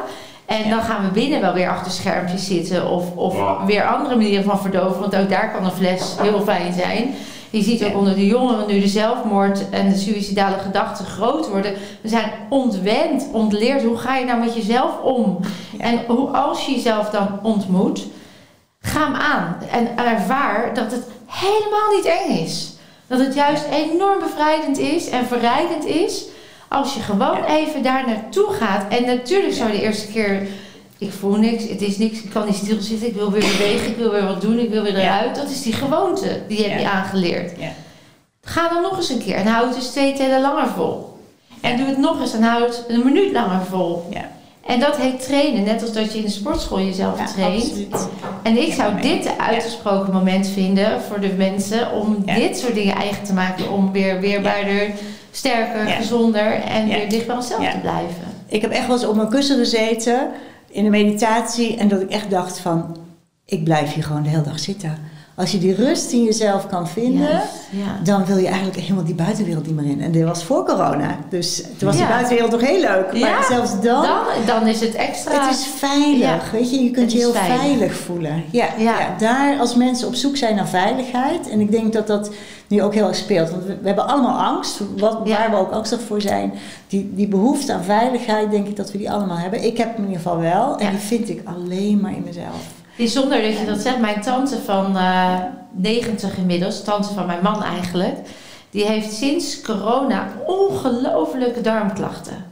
[0.46, 4.44] En dan gaan we binnen wel weer achter schermpjes zitten of, of weer andere manieren
[4.44, 5.00] van verdoven.
[5.00, 7.14] Want ook daar kan een fles heel fijn zijn.
[7.50, 11.74] Je ziet ook onder de jongeren nu de zelfmoord en de suïcidale gedachten groot worden.
[12.00, 13.82] We zijn ontwend, ontleerd.
[13.82, 15.40] Hoe ga je nou met jezelf om?
[15.78, 18.06] En hoe, als je jezelf dan ontmoet,
[18.80, 19.56] ga hem aan.
[19.70, 22.72] En ervaar dat het helemaal niet eng is.
[23.06, 26.24] Dat het juist enorm bevrijdend is en verrijkend is.
[26.68, 28.84] Als je gewoon even daar naartoe gaat.
[28.88, 30.48] En natuurlijk zou je de eerste keer.
[30.98, 33.96] Ik voel niks, het is niks, ik kan niet stilzitten, ik wil weer bewegen, ik
[33.96, 35.18] wil weer wat doen, ik wil weer Ja.
[35.20, 35.36] eruit.
[35.36, 36.90] Dat is die gewoonte, die heb je Ja.
[36.90, 37.52] aangeleerd.
[37.60, 37.68] Ja.
[38.42, 41.18] Ga dan nog eens een keer en hou het dus twee tellen langer vol.
[41.60, 44.06] En doe het nog eens en hou het een minuut langer vol.
[44.10, 44.30] Ja.
[44.66, 47.62] En dat heet trainen, net als dat je in de sportschool jezelf traint.
[47.62, 48.08] absoluut.
[48.42, 52.94] En ik zou dit een uitgesproken moment vinden voor de mensen om dit soort dingen
[52.94, 53.70] eigen te maken.
[53.70, 54.90] Om weer weerbaarder,
[55.30, 58.24] sterker, gezonder en weer dicht bij onszelf te blijven.
[58.48, 60.28] Ik heb echt wel eens op mijn kussen gezeten
[60.70, 62.96] in de meditatie en dat ik echt dacht van,
[63.44, 64.98] ik blijf hier gewoon de hele dag zitten.
[65.36, 68.00] Als je die rust in jezelf kan vinden, ja.
[68.04, 70.00] dan wil je eigenlijk helemaal die buitenwereld niet meer in.
[70.00, 72.08] En dit was voor corona, dus toen was Ja.
[72.08, 73.10] buitenwereld nog heel leuk.
[73.10, 75.46] Maar Ja, zelfs dan, Dan, dan is het extra.
[75.46, 76.82] het is veilig, weet je.
[76.84, 77.60] Je kunt je heel veilig.
[77.60, 78.44] veilig, voelen.
[78.50, 78.66] Ja.
[78.78, 79.14] ja.
[79.18, 81.48] daar als mensen op zoek zijn naar veiligheid.
[81.48, 82.30] En ik denk dat dat
[82.68, 83.50] nu ook heel erg speelt.
[83.50, 85.36] Want we, we hebben allemaal angst, wat, Ja.
[85.38, 86.52] waar we ook angstig voor zijn.
[86.88, 89.64] Die, die behoefte aan veiligheid, denk ik dat we die allemaal hebben.
[89.64, 90.78] Ik heb hem in ieder geval wel.
[90.78, 92.66] En die vind ik alleen maar in mezelf.
[92.96, 93.98] Bijzonder dat je dat zegt.
[93.98, 95.34] Mijn tante van eh
[95.72, 98.16] 90 inmiddels, tante van mijn man eigenlijk,
[98.70, 102.44] die heeft sinds corona ongelofelijke darmklachten.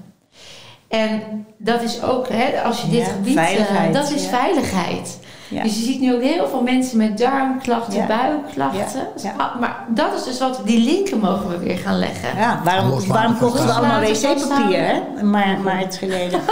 [0.89, 1.23] En
[1.59, 4.29] dat is ook, hè, als je dit Ja, gebied, eh, dat is ja.
[4.29, 5.19] veiligheid.
[5.49, 5.63] Ja.
[5.63, 8.07] Dus je ziet nu ook heel veel mensen met darmklachten, Ja.
[8.07, 9.01] buikklachten.
[9.17, 9.35] Ja, ja.
[9.37, 12.39] Ah, Maar dat is dus wat, die linken mogen we weer gaan leggen.
[12.39, 15.01] Ja, waarom, waarom kochten we allemaal wc-papier, hè?
[15.19, 16.41] Een maar, maart geleden.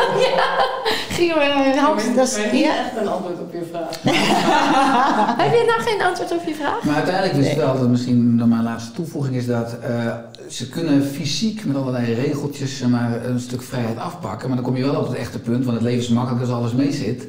[1.09, 2.77] Gingen we een hand- dat is- niet ja.
[2.77, 3.89] echt een antwoord op je vraag.
[5.45, 6.83] Heb je nou geen antwoord op je vraag?
[6.85, 10.13] Maar uiteindelijk is het wel, dat misschien dan mijn laatste toevoeging is dat eh,
[10.49, 14.47] ze kunnen fysiek met allerlei regeltjes maar, een stuk vrijheid afpakken.
[14.49, 16.53] Maar dan kom je wel op het echte punt, want het leven is makkelijk als
[16.55, 17.27] alles mee zit.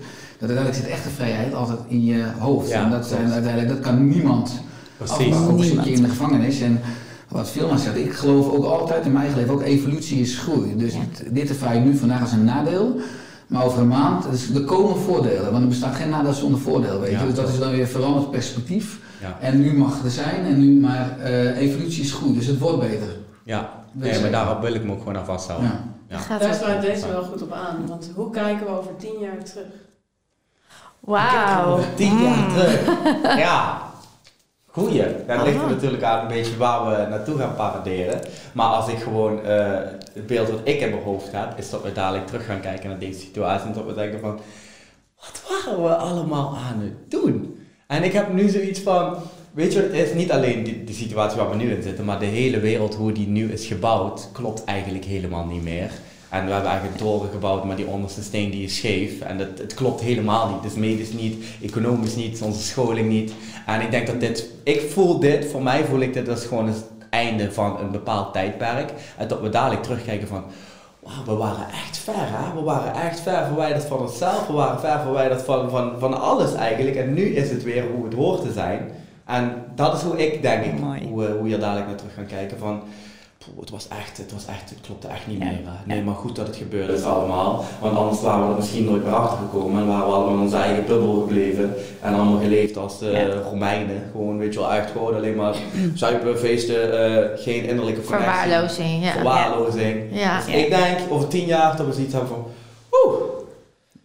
[0.48, 2.70] Dat uiteindelijk zit echte vrijheid altijd in je hoofd.
[2.70, 4.52] Ja, en dat, zijn uiteindelijk, dat kan niemand
[4.98, 5.36] Precies.
[5.36, 5.88] Ook zit je Niemand.
[5.88, 6.62] in de gevangenis.
[6.62, 6.80] En
[7.28, 10.76] wat Vilma zegt, ik geloof ook altijd in mijn eigen leven, ook evolutie is groei.
[10.78, 11.00] Dus Ja.
[11.32, 12.96] dit ervaar je nu vandaag als een nadeel.
[13.48, 15.52] Maar over een maand, dus er komen voordelen.
[15.52, 17.18] Want er bestaat geen nadeel zonder voordeel, weet je.
[17.18, 19.00] Ja, dus dat is dan weer veranderd perspectief.
[19.22, 19.38] Ja.
[19.42, 22.80] En nu mag er zijn, en nu, maar eh, evolutie is goed, dus het wordt
[22.80, 23.08] beter.
[23.44, 25.72] Ja, nee, maar daarop wil ik me ook gewoon aan vasthouden.
[26.10, 26.38] Ja.
[26.40, 27.88] Daar sluit deze wel goed op aan.
[27.88, 29.66] Want hoe kijken we over tien jaar terug?
[31.06, 31.80] Wauw.
[31.96, 32.50] Tien jaar Mm.
[32.50, 32.82] terug.
[33.46, 33.84] Ja.
[34.66, 35.06] Goeie.
[35.28, 38.20] Dat ligt er natuurlijk aan een beetje waar we naartoe gaan paraderen.
[38.54, 39.68] Maar als ik gewoon eh,
[40.14, 42.90] het beeld wat ik in mijn hoofd heb, is dat we dadelijk terug gaan kijken
[42.90, 43.68] naar deze situatie.
[43.68, 44.40] En dat we denken van,
[45.20, 47.60] wat waren we allemaal aan het doen?
[47.88, 49.16] En ik heb nu zoiets van,
[49.52, 50.14] weet je wat het is?
[50.14, 53.12] Niet alleen de, de situatie waar we nu in zitten, maar de hele wereld, hoe
[53.12, 55.92] die nu is gebouwd, klopt eigenlijk helemaal niet meer.
[56.36, 59.22] En we hebben eigenlijk een toren gebouwd, maar die onderste steen die is scheef.
[59.22, 60.64] En dat, het klopt helemaal niet.
[60.64, 63.34] Dus medisch niet, economisch niet, onze scholing niet.
[63.66, 66.68] En ik denk dat dit, ik voel dit, voor mij voel ik dit als gewoon
[66.68, 68.94] het einde van een bepaald tijdperk.
[69.18, 70.44] En dat we dadelijk terugkijken van,
[71.00, 72.54] wauw, we waren echt ver hè.
[72.54, 74.48] We waren echt ver verwijderd van onszelf.
[74.48, 76.96] We waren ver verwijderd van, van, van alles eigenlijk.
[76.96, 78.92] En nu is het weer hoe het hoort te zijn.
[79.26, 82.26] En dat is hoe ik denk ik, hoe, hoe we hier dadelijk naar terug gaan
[82.26, 82.82] kijken van...
[83.46, 85.46] poeh, Het was echt, het was echt, het klopte echt niet Ja.
[85.46, 85.60] meer.
[85.66, 85.86] Hè.
[85.94, 87.64] Nee, maar goed dat het gebeurde is allemaal.
[87.82, 89.82] Want anders waren we er misschien nooit meer achter gekomen.
[89.82, 91.74] En waren we allemaal in onze eigen bubbel gebleven.
[92.02, 93.26] En allemaal geleefd als de Ja.
[93.50, 94.04] Romeinen.
[94.12, 95.56] Gewoon, weet je wel, echt gewoon alleen maar
[95.94, 98.30] zuipen, feesten, eh, geen innerlijke connectie.
[98.32, 99.12] Verwaarlozing, ja.
[99.12, 100.04] Verwaarlozing.
[100.12, 100.38] Ja.
[100.38, 102.46] Dus ik denk over tien jaar dat we zoiets hebben van...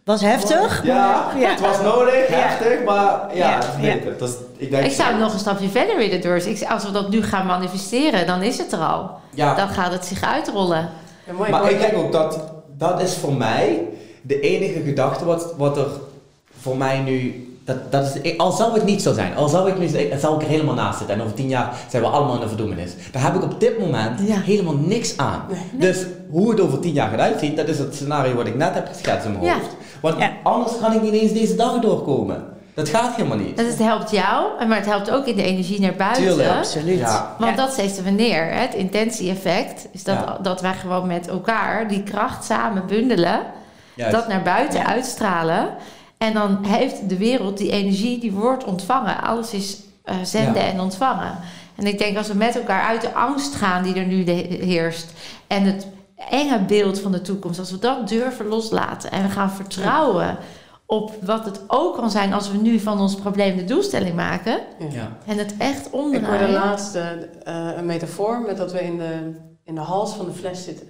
[0.05, 0.81] Was heftig.
[0.85, 1.49] ja, Ja.
[1.49, 2.35] het was nodig, Ja.
[2.35, 4.17] heftig, maar ja, Ja, het is beter.
[4.17, 6.35] Dat is, ik, denk, Ik zou nog een stapje verder willen door.
[6.35, 9.11] Ik, als we dat nu gaan manifesteren, dan is het er al.
[9.33, 10.89] Ja, Dan gaat het zich uitrollen.
[11.27, 11.73] Ja, mooi, maar mooi.
[11.73, 12.39] ik denk ook dat
[12.77, 13.79] dat is voor mij
[14.21, 15.87] de enige gedachte wat, wat er
[16.61, 17.45] voor mij nu.
[17.65, 19.87] Dat, dat is, al zou het niet zo zijn, al zou ik nu
[20.19, 22.47] zou ik er helemaal naast zitten en over tien jaar zijn we allemaal in de
[22.47, 22.91] verdoemenis.
[23.11, 24.39] Daar heb ik op dit moment Ja.
[24.39, 25.41] helemaal niks aan.
[25.71, 28.73] Dus hoe het over tien jaar gaat uitzien, dat is het scenario wat ik net
[28.73, 29.53] heb geschetst in mijn Ja.
[29.53, 29.75] hoofd.
[30.01, 30.31] Want Ja.
[30.43, 32.45] anders kan ik niet eens deze dag doorkomen.
[32.73, 33.57] Dat gaat helemaal niet.
[33.57, 36.23] Dus het helpt jou, maar het helpt ook in de energie naar buiten.
[36.23, 36.49] Tuurlijk.
[36.49, 36.99] Absoluut.
[36.99, 37.35] Ja.
[37.39, 37.65] Want Ja.
[37.65, 38.45] dat zetten we neer.
[38.45, 38.59] hè.
[38.59, 40.37] Het intentie-effect is dat, Ja.
[40.41, 43.39] dat wij gewoon met elkaar die kracht samen bundelen.
[43.93, 44.13] Juist.
[44.15, 44.85] Dat naar buiten Ja.
[44.85, 45.69] uitstralen.
[46.17, 49.21] En dan heeft de wereld die energie, die wordt ontvangen.
[49.23, 50.69] Alles is eh, zenden Ja.
[50.71, 51.35] en ontvangen.
[51.75, 54.29] En ik denk als we met elkaar uit de angst gaan die er nu
[54.63, 55.13] heerst.
[55.47, 55.87] En het
[56.29, 57.59] enge beeld van de toekomst.
[57.59, 60.37] Als we dat durven loslaten en we gaan vertrouwen
[60.85, 64.59] op wat het ook kan zijn als we nu van ons probleem de doelstelling maken.
[64.89, 65.17] Ja.
[65.25, 66.51] En het echt Ik hoorde omdraaien.
[66.51, 67.11] laatst eh,
[67.43, 69.31] eh, een metafoor met dat we in de,
[69.63, 70.87] in de hals van de fles zitten.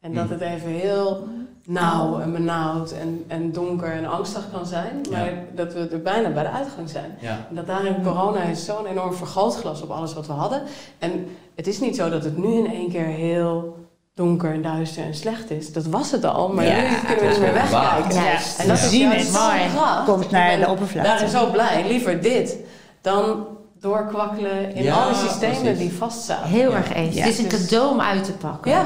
[0.00, 0.32] En dat Hmm.
[0.32, 1.26] het even heel
[1.64, 5.00] nauw en benauwd en, en donker en angstig kan zijn.
[5.10, 5.32] Maar Ja.
[5.54, 7.16] dat we er bijna bij de uitgang zijn.
[7.20, 7.46] Ja.
[7.48, 10.62] En dat daarin corona is zo'n enorm vergrootglas op alles wat we hadden.
[10.98, 13.76] En het is niet zo dat het nu in één keer heel
[14.18, 15.72] donker en duister en slecht is.
[15.72, 17.96] Dat was het al, maar Ja, nu kunnen we het niet meer is waar.
[17.96, 18.22] wegkijken.
[18.58, 20.04] En dat is juist kracht.
[20.04, 21.08] Komt naar ben de oppervlakte.
[21.10, 21.84] Daarin zo blij.
[21.88, 22.56] Liever dit
[23.00, 23.46] dan
[23.80, 25.78] doorkwakkelen in Ja, al die systemen precies.
[25.78, 26.48] die vastzaten.
[26.48, 26.76] Heel Ja.
[26.76, 27.14] erg eens.
[27.14, 27.20] Ja.
[27.24, 28.70] Het is een Dus- cadeau om uit te pakken.
[28.70, 28.84] Ja,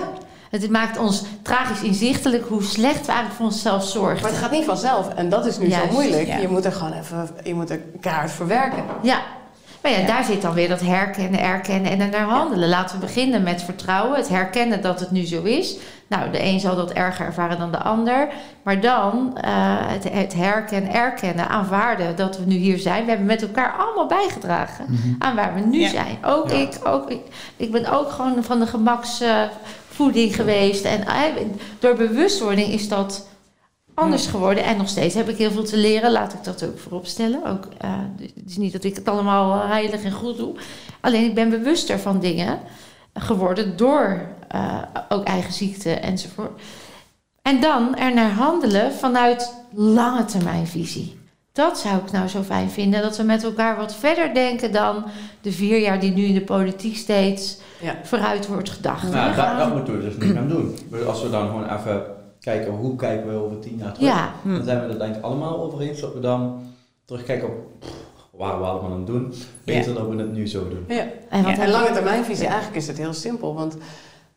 [0.50, 4.22] Het maakt ons tragisch inzichtelijk hoe slecht we eigenlijk voor onszelf zorgen.
[4.22, 5.08] Maar het gaat niet vanzelf.
[5.14, 6.26] En dat is nu Juist, zo moeilijk.
[6.26, 6.36] ja.
[6.36, 8.84] Je moet er gewoon even, je moet er kaart verwerken.
[9.02, 9.20] Ja.
[9.82, 10.06] Maar ja, Ja.
[10.06, 12.68] daar zit dan weer dat herkennen, erkennen en ernaar handelen.
[12.68, 15.76] Laten we beginnen met vertrouwen, het herkennen dat het nu zo is.
[16.06, 18.28] Nou, de een zal dat erger ervaren dan de ander.
[18.62, 23.02] Maar dan eh, het, het herkennen, erkennen, aanvaarden dat we nu hier zijn.
[23.04, 24.86] We hebben met elkaar allemaal bijgedragen
[25.18, 25.88] aan waar we nu Ja.
[25.88, 26.18] zijn.
[26.24, 27.20] Ook ik, ook ik.
[27.56, 30.84] Ik ben ook gewoon van de gemaksvoeding geweest.
[30.84, 31.14] En eh,
[31.78, 33.26] door bewustwording is dat
[33.94, 34.64] anders geworden.
[34.64, 36.12] En nog steeds heb ik heel veel te leren.
[36.12, 37.46] Laat ik dat ook voorop stellen.
[37.46, 37.90] Ook, eh,
[38.22, 40.54] het is niet dat ik het allemaal eh, heilig en goed doe.
[41.00, 42.58] Alleen ik ben bewuster van dingen
[43.14, 44.78] geworden door eh,
[45.08, 46.60] ook eigen ziekte enzovoort.
[47.42, 51.20] En dan er naar handelen vanuit lange termijnvisie.
[51.52, 53.02] Dat zou ik nou zo fijn vinden.
[53.02, 55.04] Dat we met elkaar wat verder denken dan
[55.40, 57.94] de vier jaar die nu in de politiek steeds Ja.
[58.02, 59.10] vooruit wordt gedacht.
[59.10, 60.78] Nou, dat, moeten we dus niet gaan doen.
[60.90, 62.02] Dus Als we dan gewoon even
[62.42, 64.08] kijken, hoe kijken we over tien jaar terug?
[64.08, 66.62] ja, Dan zijn we er denk ik allemaal over eens dat we dan
[67.04, 67.92] terugkijken op pff,
[68.30, 69.32] waar we allemaal aan het doen.
[69.64, 70.84] Beter dat we het nu zo doen.
[70.88, 71.06] Ja.
[71.30, 71.62] en wat Ja.
[71.62, 73.54] En lange termijnvisie, eigenlijk is het heel simpel.
[73.54, 73.76] Want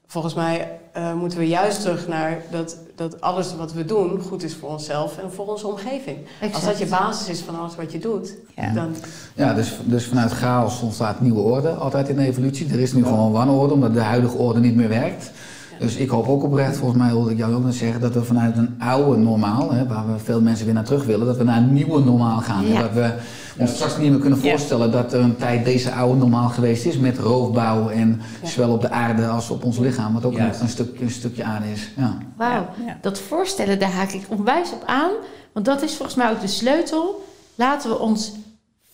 [0.07, 4.43] volgens mij eh, moeten we juist terug naar dat, dat alles wat we doen goed
[4.43, 6.17] is voor onszelf en voor onze omgeving.
[6.53, 8.73] Als dat je basis is van alles wat je doet, Ja.
[8.73, 8.95] dan
[9.35, 12.71] Ja, dus, dus vanuit chaos ontstaat nieuwe orde, altijd in de evolutie.
[12.71, 15.31] Er is nu gewoon wanorde, omdat de huidige orde niet meer werkt.
[15.79, 18.23] Dus ik hoop ook oprecht, volgens mij hoorde ik jou ook net zeggen, dat we
[18.23, 21.43] vanuit een oude normaal, hè, waar we veel mensen weer naar terug willen, dat we
[21.43, 22.65] naar een nieuwe normaal gaan.
[22.67, 22.81] Ja.
[22.81, 23.13] Dat we
[23.57, 24.49] ons straks niet meer kunnen Ja.
[24.49, 28.47] voorstellen dat er een tijd deze oude normaal geweest is met roofbouw en Ja.
[28.47, 31.43] zowel op de aarde als op ons lichaam, wat ook een, een, stuk, een stukje
[31.43, 31.91] aarde is.
[31.97, 32.17] Ja.
[32.37, 32.97] Wauw, Ja.
[33.01, 35.11] dat voorstellen, daar haak ik onwijs op aan.
[35.53, 37.25] Want dat is volgens mij ook de sleutel.
[37.55, 38.31] Laten we ons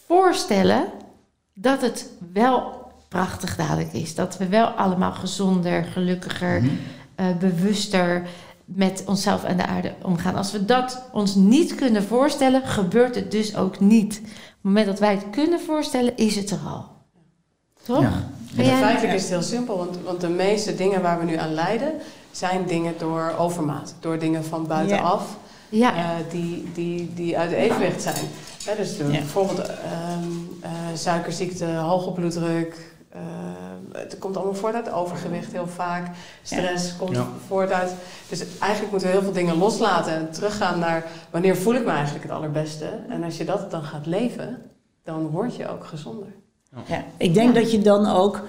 [0.08, 0.84] voorstellen
[1.54, 2.81] dat het wel
[3.16, 4.16] prachtig dadelijk is.
[4.16, 6.72] Dat we wel allemaal gezonder, gelukkiger, Mhm.
[7.16, 8.28] eh, bewuster
[8.66, 10.36] met onszelf en de aarde omgaan.
[10.36, 14.18] Als we dat ons niet kunnen voorstellen, gebeurt het dus ook niet.
[14.18, 16.86] Op het moment dat wij het kunnen voorstellen, is het er al.
[17.84, 18.02] Toch?
[18.02, 18.12] Ja.
[18.58, 21.54] En feitelijk is het heel simpel, want, want de meeste dingen waar we nu aan
[21.54, 21.92] lijden,
[22.32, 23.96] zijn dingen door overmaat.
[24.00, 25.38] Door dingen van buitenaf,
[25.70, 28.16] Ja, eh, die, die, die uit evenwicht zijn.
[28.66, 29.04] Hè, dus Ja.
[29.06, 30.24] bijvoorbeeld ehm,
[30.62, 32.91] eh, suikerziekte, hoge bloeddruk.
[33.14, 33.22] Eh,
[33.92, 36.16] het komt allemaal voort uit overgewicht heel vaak.
[36.44, 37.28] Stress komt Ja.
[37.48, 37.94] voort uit.
[38.30, 41.92] Dus eigenlijk moeten we heel veel dingen loslaten en teruggaan naar wanneer voel ik me
[41.92, 42.86] eigenlijk het allerbeste.
[43.10, 44.62] En als je dat dan gaat leven,
[45.04, 46.28] dan word je ook gezonder.
[46.86, 48.42] Ja, ik denk dat je dan ook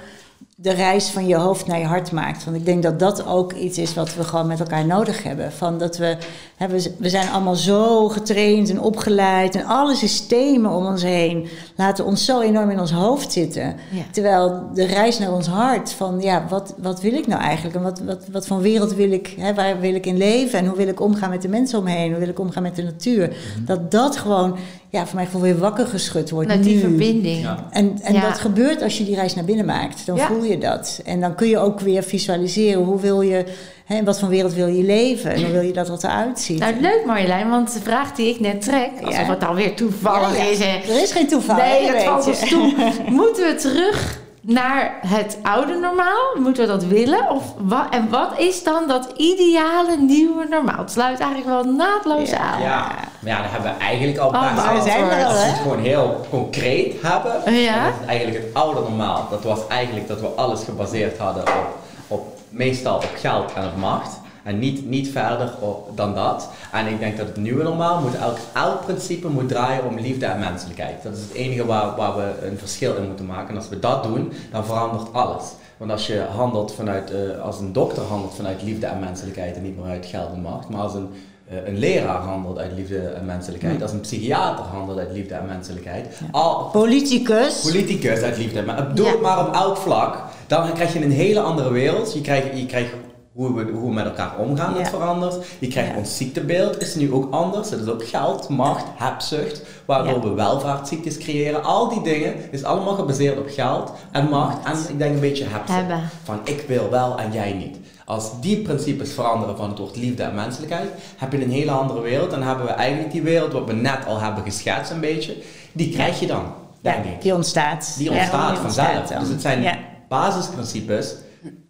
[0.63, 2.45] de reis van je hoofd naar je hart maakt.
[2.45, 5.53] Want ik denk dat dat ook iets is wat we gewoon met elkaar nodig hebben.
[5.53, 6.17] Van dat we,
[6.57, 12.05] hè, we, zijn allemaal zo getraind en opgeleid en alle systemen om ons heen laten
[12.05, 13.77] ons zo enorm in ons hoofd zitten.
[13.91, 14.03] ja.
[14.11, 17.77] Terwijl de reis naar ons hart, van ja, wat, wat wil ik nou eigenlijk?
[17.77, 20.59] En wat, wat, wat voor wereld wil ik, hè, waar wil ik in leven?
[20.59, 22.11] En hoe wil ik omgaan met de mensen om me heen?
[22.11, 23.37] Hoe wil ik omgaan met de natuur?
[23.65, 24.57] Dat dat gewoon,
[24.93, 26.49] ja, voor mij gewoon weer wakker geschud wordt.
[26.49, 26.81] Met die nu.
[26.81, 27.41] verbinding.
[27.43, 27.67] Ja.
[27.71, 28.21] En, en Ja.
[28.21, 30.07] dat gebeurt als je die reis naar binnen maakt.
[30.07, 30.27] Dan Ja.
[30.27, 31.01] voel je dat.
[31.05, 33.45] En dan kun je ook weer visualiseren hoe wil je,
[33.85, 36.41] hè, in wat voor wereld wil je leven en hoe wil je dat dat eruit
[36.41, 36.59] ziet.
[36.59, 39.31] Nou, leuk Marjolein, want de vraag die ik net trek, alsof Ja.
[39.31, 40.51] het dan weer toevallig Ja, ja.
[40.51, 40.59] is.
[40.59, 40.93] Hè.
[40.95, 41.57] Er is geen toeval.
[41.57, 42.75] Nee, het valt ons toe.
[43.11, 46.21] Moeten we terug naar het oude normaal?
[46.39, 47.31] Moeten we dat willen?
[47.31, 50.79] Of wa en wat is dan dat ideale nieuwe normaal?
[50.79, 52.39] Het sluit eigenlijk wel naadloos Ja.
[52.39, 52.61] aan.
[52.63, 52.87] Ja,
[53.21, 56.27] maar ja, dat hebben we eigenlijk al Oh, er al, Als we het gewoon heel
[56.31, 57.87] concreet hebben, Ja.
[57.87, 59.27] is het eigenlijk het oude normaal.
[59.31, 61.77] Dat was eigenlijk dat we alles gebaseerd hadden op,
[62.09, 64.21] op meestal op geld en op macht.
[64.45, 66.49] En niet, niet verder op, dan dat.
[66.73, 70.27] En ik denk dat het nieuwe normaal moet elk, elk principe moet draaien om liefde
[70.27, 71.03] en menselijkheid.
[71.03, 73.49] Dat is het enige waar, waar we een verschil in moeten maken.
[73.49, 75.45] En als we dat doen, dan verandert alles.
[75.77, 79.63] Want als je handelt vanuit, eh, als een dokter handelt vanuit liefde en menselijkheid en
[79.63, 81.09] niet meer uit geld en macht, maar als een,
[81.49, 85.47] eh, een leraar handelt uit liefde en menselijkheid, als een psychiater handelt uit liefde en
[85.47, 87.61] menselijkheid, al, Politicus.
[87.63, 89.11] politicus uit liefde, maar doe Ja.
[89.13, 92.13] het maar op elk vlak, dan krijg je een hele andere wereld.
[92.15, 92.91] Je krijgt, je krijgt
[93.33, 95.47] hoe, we, hoe we met elkaar omgaan, dat verandert.
[95.59, 97.71] Je krijgt ons ziektebeeld, is nu ook anders.
[97.71, 101.65] Het is ook geld, macht, hebzucht, waardoor we welvaartsziektes creëren.
[101.65, 105.45] Al die dingen is allemaal gebaseerd op geld en macht en ik denk een beetje
[105.49, 106.01] hebzucht.
[106.25, 107.77] Van ik wil wel en jij niet.
[108.05, 112.01] Als die principes veranderen van het woord liefde en menselijkheid, heb je een hele andere
[112.01, 112.31] wereld.
[112.31, 115.37] Dan hebben we eigenlijk die wereld wat we net al hebben geschetst een beetje,
[115.73, 116.45] die krijg je dan,
[116.81, 117.23] Ja, denk ik.
[117.23, 117.95] die ontstaat.
[117.99, 118.97] Die ontstaat vanzelf.
[118.99, 119.77] ontstaat dus het zijn Ja.
[120.09, 121.15] basisprincipes.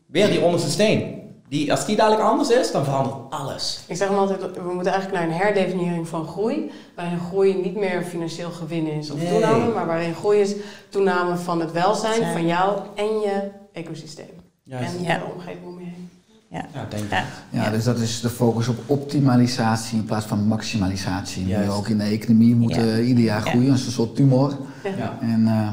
[0.06, 1.20] Weer die onderste steen.
[1.52, 3.80] Die, als die dadelijk anders is, dan verandert alles.
[3.86, 6.70] Ik zeg hem altijd, we moeten eigenlijk naar een herdefiniëring van groei.
[6.96, 9.28] Waarin groei niet meer financieel gewin is of Nee.
[9.30, 10.54] toename, maar waarin groei is
[10.88, 12.32] toename van het welzijn Zijn.
[12.32, 14.26] van jou en je ecosysteem.
[14.62, 14.96] Juist.
[14.96, 15.18] En Ja.
[15.18, 16.08] de omgeving om je heen.
[16.48, 17.18] Ja, ja denk ik.
[17.50, 21.44] Ja, dus dat is de focus op optimalisatie in plaats van maximalisatie.
[21.44, 24.56] Die ook in de economie moeten ieder jaar groeien, als een soort tumor.
[24.96, 25.18] Ja.
[25.20, 25.68] En uh,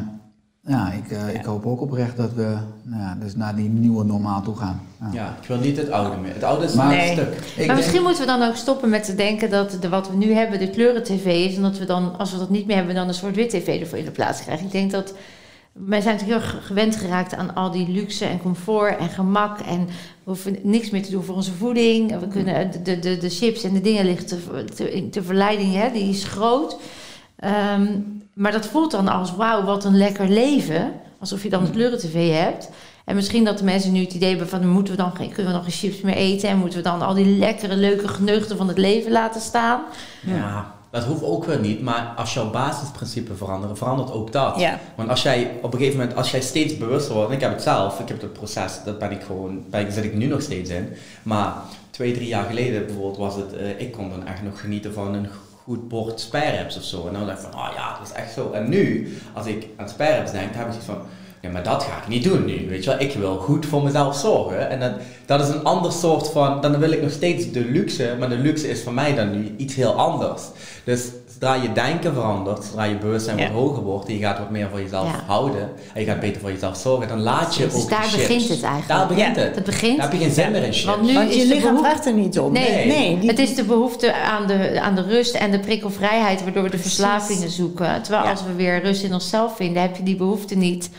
[0.70, 4.04] ja, ik, uh, ik hoop ook oprecht dat we nou ja, dus naar die nieuwe
[4.04, 4.82] normaal toe gaan.
[5.12, 6.34] Ja, ik wil niet het oude meer.
[6.34, 7.68] Het oude is maar, een stuk.
[7.68, 10.34] Maar misschien moeten we dan ook stoppen met te denken dat de, wat we nu
[10.34, 11.56] hebben de kleuren-tv is.
[11.56, 13.98] En dat we dan, als we dat niet meer hebben, dan een soort wit-tv ervoor
[13.98, 14.66] in de plaats krijgen.
[14.66, 15.14] Ik denk dat
[15.74, 19.60] wij zijn natuurlijk heel gewend geraakt aan al die luxe en comfort en gemak.
[19.60, 19.92] En we
[20.24, 22.20] hoeven niks meer te doen voor onze voeding.
[22.20, 24.26] We kunnen de, de, de chips en de dingen liggen
[25.12, 26.78] te, verleiding, hè, die is groot.
[27.40, 28.00] Ehm,
[28.34, 30.92] maar dat voelt dan als wauw, wat een lekker leven.
[31.20, 32.70] Alsof je dan de kleuren-tv hebt.
[33.06, 34.68] En misschien dat de mensen nu het idee hebben van...
[34.68, 36.50] moeten we dan geen, kunnen we nog geen chips meer eten...
[36.50, 39.82] en moeten we dan al die lekkere, leuke geneugten van het leven laten staan.
[40.26, 44.60] Ja, dat hoeft ook wel niet, maar als jouw basisprincipe veranderen, verandert ook dat.
[44.60, 44.80] Ja.
[44.96, 47.52] Want als jij op een gegeven moment, als jij steeds bewuster wordt, en ik heb
[47.52, 50.42] het zelf, ik heb het proces, dat ben ik gewoon, daar zit ik nu nog
[50.42, 50.90] steeds in.
[51.24, 51.54] Maar
[51.90, 55.14] twee, drie jaar geleden bijvoorbeeld was het, uh, ik kon dan echt nog genieten van
[55.14, 55.28] een
[55.70, 57.08] goed bord spareribs of zo.
[57.08, 58.52] En dan dacht ik van, oh ja, dat is echt zo.
[58.52, 61.02] En nu, als ik aan spareribs denk, dan heb ik zoiets van,
[61.42, 62.70] ja, maar dat ga ik niet doen nu.
[62.70, 64.70] Weet je wel, ik wil goed voor mezelf zorgen.
[64.70, 64.92] En dat,
[65.26, 66.62] dat is een ander soort van.
[66.62, 69.54] Dan wil ik nog steeds de luxe, maar de luxe is voor mij dan nu
[69.58, 70.42] iets heel anders.
[70.84, 71.02] Dus
[71.40, 73.44] zodra je denken verandert, zodra je bewustzijn ja.
[73.44, 76.42] wat hoger wordt en je gaat wat meer voor jezelf houden en je gaat beter
[76.42, 78.88] voor jezelf zorgen, dan laat je dus ook daar begint het eigenlijk.
[78.88, 79.56] Daar begint het.
[79.56, 79.98] het begint.
[79.98, 80.86] Daar heb je geen zin meer in shit.
[80.86, 82.52] Want, nu Want je lichaam vraagt er niet om.
[82.52, 83.28] Nee, nee.
[83.28, 86.78] het is de behoefte aan de, aan de rust en de prikkelvrijheid waardoor we de
[86.78, 88.02] verslavingen zoeken.
[88.02, 90.90] Terwijl als we weer rust in onszelf vinden, heb je die behoefte niet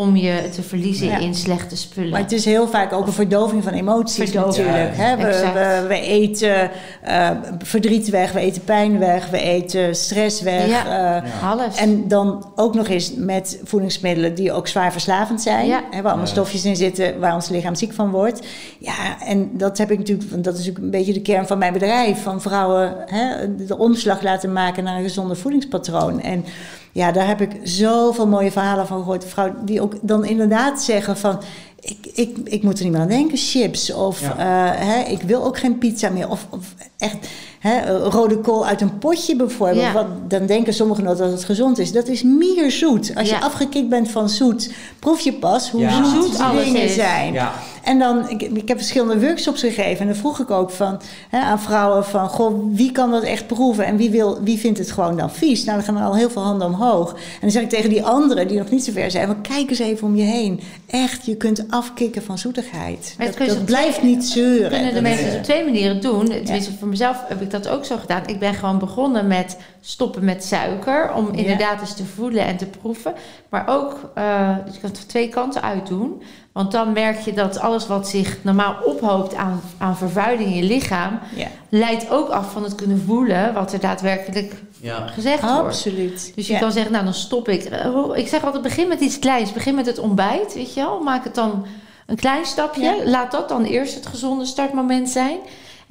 [0.00, 2.10] om je te verliezen in slechte spullen.
[2.10, 4.96] Maar het is heel vaak ook een verdoving van emoties natuurlijk.
[4.96, 5.16] Hè?
[5.16, 6.70] We, we, we, eten
[7.08, 10.68] uh, verdriet weg, we eten pijn weg, we eten stress weg.
[10.68, 15.70] Ja, uh, En dan ook nog eens met voedingsmiddelen die ook zwaar verslavend zijn.
[15.70, 18.46] Hè, waar allemaal stofjes in zitten waar ons lichaam ziek van wordt.
[18.78, 21.72] Ja, en dat heb ik natuurlijk, dat is natuurlijk een beetje de kern van mijn
[21.72, 22.22] bedrijf.
[22.22, 26.20] Van vrouwen hè, de omslag laten maken naar een gezonde voedingspatroon.
[26.20, 26.44] En
[26.92, 29.24] ja, daar heb ik zoveel mooie verhalen van gehoord.
[29.24, 31.40] Vrouwen die ook dan inderdaad zeggen van...
[31.80, 33.92] Ik, ik, ik moet er niet meer aan denken, chips.
[33.92, 36.28] Of eh, hè, ik wil ook geen pizza meer.
[36.28, 37.28] Of, of echt
[37.60, 39.92] hè, rode kool uit een potje bijvoorbeeld.
[39.92, 41.92] Wat, dan denken sommigen nog dat het gezond is.
[41.92, 43.12] Dat is meer zoet.
[43.14, 47.38] Als je afgekikt bent van zoet, proef je pas hoe zoet, zoet dingen zijn.
[47.82, 50.00] En dan, ik, ik heb verschillende workshops gegeven.
[50.00, 52.28] En dan vroeg ik ook van, hè, aan vrouwen van...
[52.28, 53.84] Goh, wie kan dat echt proeven?
[53.84, 55.64] En wie, wil, wie vindt het gewoon dan vies?
[55.64, 57.10] Nou, dan gaan er al heel veel handen omhoog.
[57.12, 59.26] En dan zeg ik tegen die anderen die nog niet zo ver zijn...
[59.26, 60.60] Van, kijk eens even om je heen.
[60.86, 63.14] Echt, je kunt afkicken van zoetigheid.
[63.18, 64.70] Maar dat, dat blijft niet zeuren.
[64.70, 66.26] Kunnen de mensen op twee manieren doen.
[66.26, 68.26] Tenminste, voor mezelf heb ik dat ook zo gedaan.
[68.26, 71.12] Ik ben gewoon begonnen met stoppen met suiker.
[71.14, 73.14] Om inderdaad eens te voelen en te proeven.
[73.48, 76.22] Maar ook, uh, dus je kan het twee kanten uit doen.
[76.52, 80.62] Want dan merk je dat alles wat zich normaal ophoopt aan, aan vervuiling in je
[80.62, 81.46] lichaam, ja.
[81.68, 85.06] leidt ook af van het kunnen voelen wat er daadwerkelijk ja.
[85.06, 85.58] gezegd wordt.
[85.58, 86.32] Absoluut.
[86.34, 87.64] Dus je kan zeggen, nou dan stop ik.
[87.64, 89.52] Eh, ik zeg altijd, begin met iets kleins.
[89.52, 91.00] Begin met het ontbijt, weet je wel.
[91.00, 91.66] Maak het dan
[92.06, 93.02] een klein stapje.
[93.04, 95.38] Laat dat dan eerst het gezonde startmoment zijn.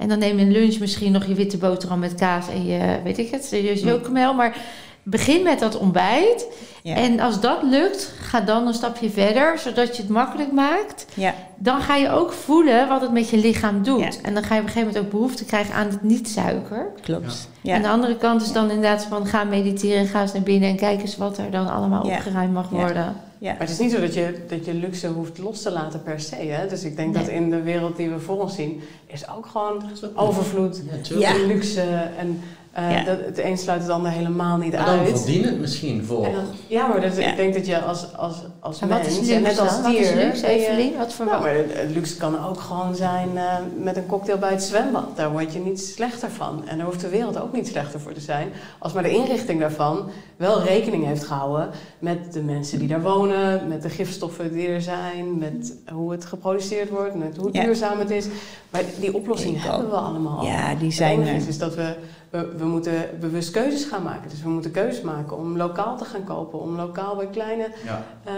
[0.00, 2.98] En dan neem je een lunch misschien nog je witte boterham met kaas en je,
[3.04, 4.34] weet ik het, je chocomel.
[4.34, 4.56] Maar
[5.02, 6.46] begin met dat ontbijt.
[6.82, 11.06] En als dat lukt, ga dan een stapje verder, zodat je het makkelijk maakt.
[11.14, 11.34] Ja.
[11.56, 14.20] Dan ga je ook voelen wat het met je lichaam doet.
[14.20, 16.86] En dan ga je op een gegeven moment ook behoefte krijgen aan het niet-suiker.
[17.02, 17.48] Klopt.
[17.60, 17.74] Ja.
[17.74, 20.76] En de andere kant is dan inderdaad van ga mediteren, ga eens naar binnen en
[20.76, 23.16] kijk eens wat er dan allemaal opgeruimd mag worden.
[23.40, 23.50] Ja.
[23.50, 26.20] Maar het is niet zo dat je, dat je luxe hoeft los te laten per
[26.20, 26.34] se.
[26.34, 26.68] Hè?
[26.68, 29.82] Dus ik denk dat in de wereld die we voor ons zien, is ook gewoon
[30.14, 31.80] overvloed, ja, luxe
[32.18, 32.40] en
[32.78, 35.06] uh, dat, het een sluit het ander helemaal niet maar uit.
[35.06, 36.28] dan verdient het misschien voor.
[36.66, 39.82] ja, maar dat, ik denk dat je als, als, als mens, en net als dier...
[39.82, 40.96] Wat is luxe, Evelien?
[40.96, 44.50] Wat voor nou, maar het, luxe kan ook gewoon zijn uh, met een cocktail bij
[44.50, 45.16] het zwembad.
[45.16, 46.68] Daar word je niet slechter van.
[46.68, 48.48] En daar hoeft de wereld ook niet slechter voor te zijn.
[48.78, 53.68] Als maar de inrichting daarvan wel rekening heeft gehouden met de mensen die daar wonen,
[53.68, 58.10] met de gifstoffen die er zijn, met hoe het geproduceerd wordt, met hoe duurzaam het
[58.10, 58.26] is.
[58.70, 60.44] Maar die oplossingen hebben we allemaal.
[60.44, 61.48] Ja, die zijn er.
[61.48, 61.94] is dat we
[62.30, 64.30] we, we moeten bewust keuzes gaan maken.
[64.30, 68.04] Dus we moeten keuzes maken om lokaal te gaan kopen, om lokaal bij kleine, ja.
[68.26, 68.32] uh,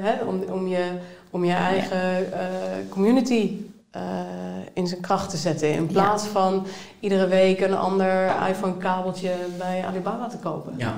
[0.00, 0.84] hè, om, om, je,
[1.30, 2.36] om je eigen uh,
[2.88, 3.56] community
[4.72, 5.72] in zijn kracht te zetten.
[5.72, 6.66] In plaats van
[7.00, 10.74] iedere week een ander iPhone-kabeltje bij Alibaba te kopen.
[10.76, 10.94] Ja.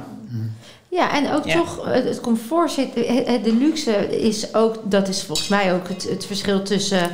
[0.88, 2.94] Ja, en ook toch, het comfort zit,
[3.44, 7.11] de luxe is ook, dat is volgens mij ook het, het verschil tussen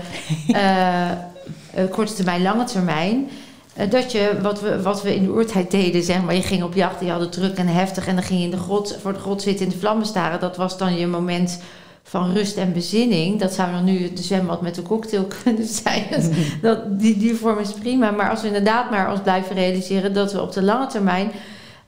[1.90, 3.28] korte termijn, lange termijn.
[3.76, 6.62] Eh, dat je, wat we, wat we in de oertijd deden, zeg maar, je ging
[6.62, 8.98] op jacht, je had het druk en heftig en dan ging je in de grot,
[9.02, 10.40] voor de grot zitten in de vlammen staren.
[10.40, 11.60] Dat was dan je moment
[12.02, 13.40] van rust en bezinning.
[13.40, 16.04] Dat zou dan nu de zwembad met de cocktail kunnen zijn.
[16.62, 18.10] dat, die, die vorm is prima.
[18.10, 21.30] Maar als we inderdaad maar ons blijven realiseren dat we op de lange termijn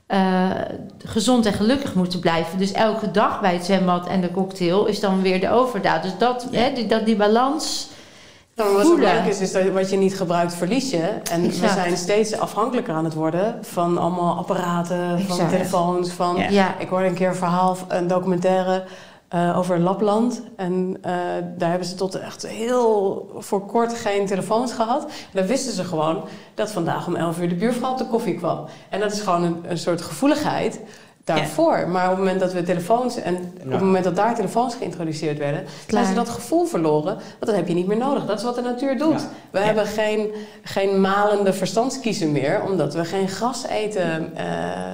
[0.07, 0.49] uh,
[1.05, 2.57] gezond en gelukkig moeten blijven.
[2.57, 6.03] Dus elke dag bij het zwembad en de cocktail is dan weer de overdaad.
[6.03, 7.88] Dus dat, hè, die, dat, die balans.
[8.67, 11.09] Wat ook leuk is, is dat wat je niet gebruikt, verlies je.
[11.31, 16.11] En we zijn steeds afhankelijker aan het worden van allemaal apparaten, van telefoons.
[16.11, 16.75] Van, ja.
[16.79, 18.83] Ik hoorde een keer een verhaal, een documentaire
[19.35, 20.41] uh, over Lapland.
[20.55, 21.11] En uh,
[21.57, 25.03] daar hebben ze tot echt heel voor kort geen telefoons gehad.
[25.03, 28.35] En dan wisten ze gewoon dat vandaag om 11 uur de buurvrouw op de koffie
[28.35, 28.65] kwam.
[28.89, 30.79] En dat is gewoon een, een soort gevoeligheid
[31.23, 31.87] daarvoor.
[31.87, 35.37] Maar op het moment dat we telefoons en op het moment dat daar telefoons geïntroduceerd
[35.37, 37.13] werden, zijn ze dat gevoel verloren.
[37.13, 38.25] Want dat heb je niet meer nodig.
[38.25, 39.27] Dat is wat de natuur doet.
[39.51, 40.31] We hebben geen,
[40.63, 44.33] geen malende verstandskiezen meer, omdat we geen gras eten.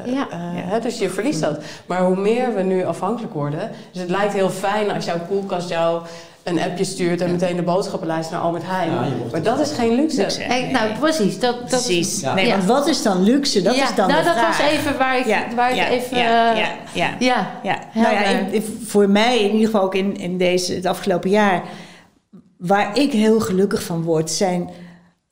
[0.05, 1.59] Uh, dus je verliest dat.
[1.86, 3.71] Maar hoe meer we nu afhankelijk worden.
[3.91, 6.01] Dus het lijkt heel fijn als jouw koelkast jou
[6.46, 8.91] een appje stuurt en meteen de boodschappenlijst naar Albert Heijn.
[9.32, 10.22] maar dat is geen luxe.
[10.22, 10.70] luxe.
[10.72, 11.39] nou, precies.
[11.39, 12.22] Dat, dat precies.
[12.22, 13.62] Nee, want wat is dan luxe?
[13.62, 16.18] Dat is dan nou, de dat was even waar ik, waar ik even...
[16.18, 17.16] Ja, ja, ja.
[17.20, 17.52] ja.
[17.64, 17.80] ja.
[17.93, 21.64] Nou ja, voor mij in ieder geval ook in, in deze, het afgelopen jaar...
[22.58, 24.70] waar ik heel gelukkig van word, zijn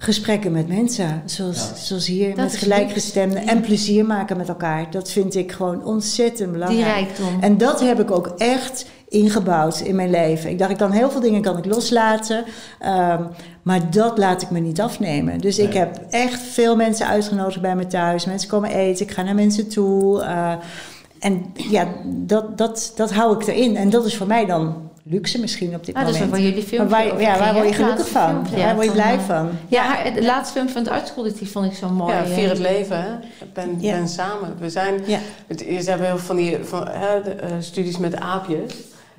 [0.04, 1.22] gesprekken met mensen.
[1.26, 3.48] Zoals, zoals hier, met gelijkgestemden.
[3.48, 4.92] En plezier maken met elkaar.
[4.92, 6.86] Dat vind ik gewoon ontzettend belangrijk.
[6.86, 7.42] Die rijkdom.
[7.42, 10.50] En dat heb ik ook echt ingebouwd in mijn leven.
[10.50, 12.38] Ik dacht, ik kan heel veel dingen kan ik loslaten.
[12.38, 13.28] Um,
[13.62, 15.40] maar dat laat ik me niet afnemen.
[15.40, 18.26] Dus ik heb echt veel mensen uitgenodigd bij me thuis.
[18.26, 20.22] Mensen komen eten, ik ga naar mensen toe.
[20.22, 20.54] Uh,
[21.20, 23.76] en ja, dat, dat, dat hou ik erin.
[23.76, 26.14] En dat is voor mij dan luxe misschien op dit moment.
[26.14, 28.46] Ah, dat is waar jullie film waar, Ja, waar word je gelukkig van?
[28.56, 29.50] Ja, waar word je blij van?
[29.68, 32.14] Ja, de laatste film van het artscollectief vond ik zo mooi.
[32.14, 33.24] Ja, Vier het leven.
[33.54, 34.56] Ben, ben samen.
[34.60, 35.02] We zijn...
[35.06, 35.20] Ja.
[35.58, 38.74] Ze hebben heel van die van, hè, de, uh, studies met aapjes.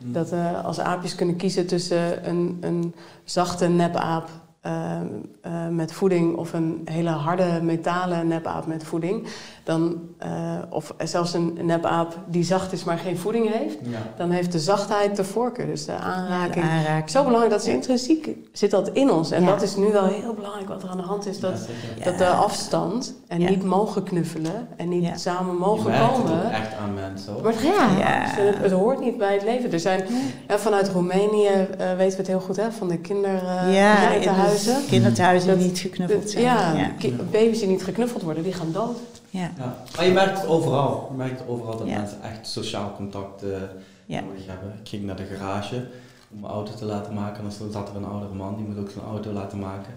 [0.04, 0.12] Mm.
[0.12, 4.28] Dat uh, als aapjes kunnen kiezen tussen een, een zachte nepaap
[4.66, 5.00] uh,
[5.46, 9.26] uh, met voeding of een hele harde metalen nepaap met voeding,
[9.64, 13.98] dan, uh, of zelfs een nepaap die zacht is maar geen voeding heeft, ja.
[14.16, 15.66] dan heeft de zachtheid de voorkeur.
[15.66, 16.64] Dus de aanraking.
[16.64, 17.10] Ja, de aanraking.
[17.10, 19.30] Zo belangrijk dat is intrinsiek zit dat in ons.
[19.30, 19.48] En ja.
[19.48, 21.40] dat is nu wel heel belangrijk wat er aan de hand is.
[21.40, 21.68] Dat,
[22.04, 26.38] dat de afstand en niet mogen knuffelen en niet samen mogen je komen.
[26.38, 27.34] Het echt aan mensen.
[27.42, 29.72] Maar ja, het, het, hoort niet bij het leven.
[29.72, 30.02] Er zijn
[30.48, 34.76] vanuit Roemenië weten we het heel goed hè, van de kinderhuizen.
[34.80, 36.44] Uh, kinderthuizen die niet geknuffeld zijn.
[36.44, 36.92] Ja,
[37.30, 38.96] baby's die niet geknuffeld worden, die gaan dood.
[39.34, 39.50] Ja.
[39.56, 39.76] ja.
[39.96, 41.06] Maar je merkt het overal.
[41.10, 43.50] Je merkt overal dat mensen echt sociaal contact uh,
[44.06, 44.78] nodig hebben.
[44.80, 45.88] Ik ging naar de garage
[46.30, 47.36] om mijn auto te laten maken.
[47.36, 49.94] En dan zat er een oudere man, die moet ook zijn auto laten maken.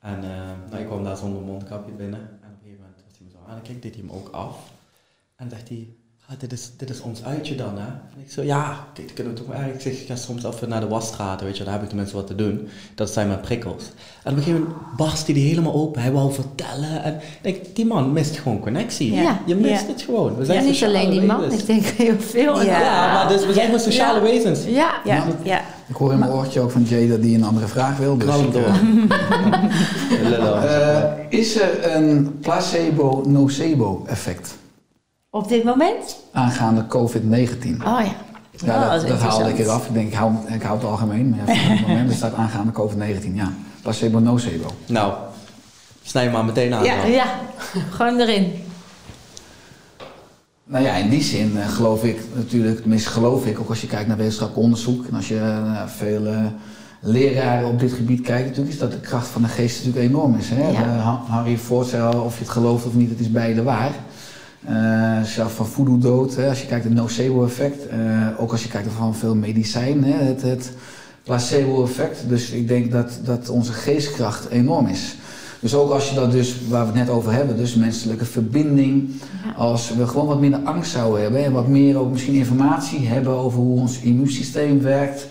[0.00, 0.30] En uh,
[0.70, 2.20] nou, ik kwam daar zonder mondkapje binnen.
[2.20, 3.60] En op een gegeven moment was hij me zo aan.
[3.64, 4.70] En ik deed hij hem ook af.
[5.36, 5.88] En dacht hij,
[6.28, 7.86] ah, dit, is, dit is ons uitje dan, hè?
[7.86, 9.84] En ik zo, ja, kijk, kunnen we toch maar eigenlijk.
[9.84, 12.26] Ik zeg, ga soms even naar de wasstraat, weet je, daar heb ik tenminste wat
[12.26, 12.68] te doen.
[12.94, 13.84] Dat zijn mijn prikkels.
[14.22, 16.02] En op een gegeven moment barst hij die helemaal open.
[16.02, 17.02] Hij wou vertellen.
[17.02, 19.14] En ik, die man mist gewoon connectie.
[19.14, 19.40] Ja.
[19.46, 19.86] Je mist ja.
[19.86, 20.36] het gewoon.
[20.36, 22.62] We zijn ja, niet alleen die man, ik denk heel veel.
[22.62, 24.64] Ja, ja maar dus we zijn gewoon sociale wezens.
[24.64, 25.00] Ja.
[25.04, 25.26] Ja.
[25.42, 25.60] ja.
[25.88, 28.16] Ik hoor in mijn oortje ook van Jay dat hij een andere vraag wil.
[28.16, 28.80] Dus Knal door.
[30.64, 31.02] uh,
[31.40, 34.56] is er een placebo-nocebo effect?
[35.30, 36.16] Op dit moment?
[36.32, 37.22] Aangaande COVID-19.
[37.84, 38.14] Oh ja.
[38.64, 39.86] Ja, oh, dat, dat haalde ik eraf.
[39.86, 41.28] Ik denk, ik hou, ik hou het algemeen.
[41.28, 43.34] Maar ja, op het moment staat aangaande COVID-19.
[43.34, 43.52] Ja,
[43.82, 44.66] placebo, nocebo.
[44.86, 45.12] Nou,
[46.02, 46.84] snij je maar meteen aan.
[46.84, 47.24] Ja, ja.
[47.90, 48.52] gewoon erin.
[50.64, 53.86] Nou ja, in die zin uh, geloof ik natuurlijk, tenminste geloof ik, ook als je
[53.86, 56.46] kijkt naar wetenschappelijk onderzoek en als je uh, veel uh,
[57.00, 60.36] leraren op dit gebied kijkt, natuurlijk is dat de kracht van de geest natuurlijk enorm
[60.36, 60.48] is.
[60.50, 60.70] Hè?
[60.70, 61.22] Ja.
[61.28, 63.92] Harry Ford zei al, of je het gelooft of niet, het is beide waar.
[64.70, 67.92] Uh, zelf van voodoo dood, hè, als je kijkt naar het nocebo-effect.
[67.92, 70.72] Uh, ook als je kijkt naar veel medicijn, hè, het, het
[71.22, 72.28] placebo-effect.
[72.28, 75.16] Dus ik denk dat, dat onze geestkracht enorm is.
[75.60, 79.10] Dus ook als je dat dus, waar we het net over hebben, dus menselijke verbinding.
[79.56, 83.32] Als we gewoon wat minder angst zouden hebben en wat meer ook misschien informatie hebben
[83.32, 85.26] over hoe ons immuunsysteem werkt.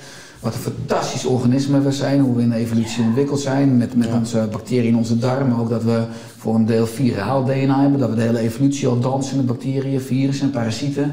[0.45, 4.07] Wat een fantastisch organisme we zijn, hoe we in de evolutie ontwikkeld zijn met, met
[4.13, 5.49] onze bacteriën in onze darmen.
[5.49, 6.03] Maar ook dat we
[6.37, 10.01] voor een deel viraal DNA hebben, dat we de hele evolutie al dansen met bacteriën,
[10.01, 11.11] virussen en parasieten.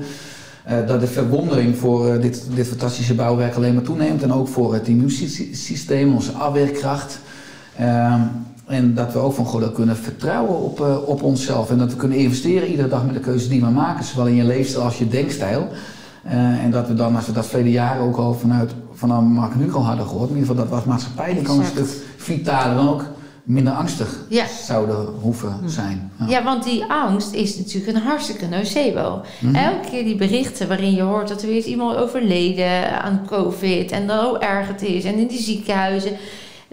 [0.70, 4.22] Uh, dat de verwondering voor uh, dit, dit fantastische bouwwerk alleen maar toeneemt.
[4.22, 7.18] En ook voor het immuunsysteem, onze afweerkracht.
[7.80, 8.14] Uh,
[8.66, 11.70] en dat we ook van God kunnen vertrouwen op, uh, op onszelf.
[11.70, 14.04] En dat we kunnen investeren iedere dag met de keuzes die we maken.
[14.04, 15.68] Zowel in je leefstijl als je denkstijl.
[16.24, 19.72] En dat we dan, als we dat verleden jaren ook al vanuit, vanuit Mark nu
[19.72, 20.30] al hadden gehoord.
[20.30, 21.34] In ieder geval dat was maatschappij.
[21.34, 23.04] Die een stuk vitaler dan ook
[23.42, 24.18] minder angstig
[24.66, 25.68] zouden hoeven hm.
[25.68, 26.12] zijn.
[26.18, 26.26] Ja.
[26.28, 26.42] ja.
[26.42, 29.22] want die angst is natuurlijk een hartstikke nocebo.
[29.38, 29.54] Mhm.
[29.54, 34.18] Elke keer die berichten waarin je hoort dat er weer iemand overleden aan COVID en
[34.20, 36.16] hoe erg het is en in die ziekenhuizen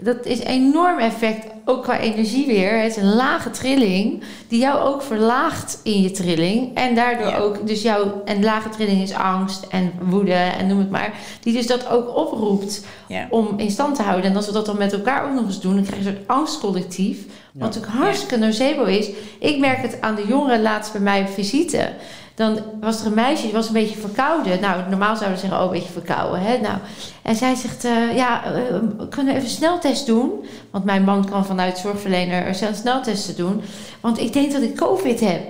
[0.02, 2.80] dat is enorm effect, ook qua energie weer.
[2.80, 6.74] Het is een lage trilling die jou ook verlaagt in je trilling.
[6.76, 10.90] En daardoor ook, dus jouw, en lage trilling is angst en woede en noem het
[10.90, 11.12] maar.
[11.40, 12.84] Die dus dat ook oproept
[13.30, 14.30] om in stand te houden.
[14.30, 16.14] En als we dat dan met elkaar ook nog eens doen, dan krijg je een
[16.14, 17.18] soort angstcollectief.
[17.52, 19.10] Wat natuurlijk hartstikke nocebo is.
[19.38, 21.92] Ik merk het aan de jongeren laatst bij mij op visite
[22.40, 24.60] dan was er een meisje, die was een beetje verkouden.
[24.60, 26.40] Nou, normaal zouden we zeggen, oh, een beetje verkouden.
[26.40, 26.58] Hè?
[26.58, 26.78] Nou,
[27.22, 28.76] en zij zegt, uh, ja, uh,
[29.08, 30.30] kunnen we even een sneltest doen?
[30.70, 33.62] Want mijn man kan vanuit zorgverlener een sneltesten doen.
[34.00, 35.40] Want ik denk dat ik COVID heb.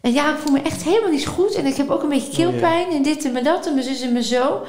[0.00, 1.54] En ja, ik voel me echt helemaal niet goed.
[1.54, 4.00] En ik heb ook een beetje keelpijn oh, en dit en dat en mijn zus
[4.00, 4.62] en me zo.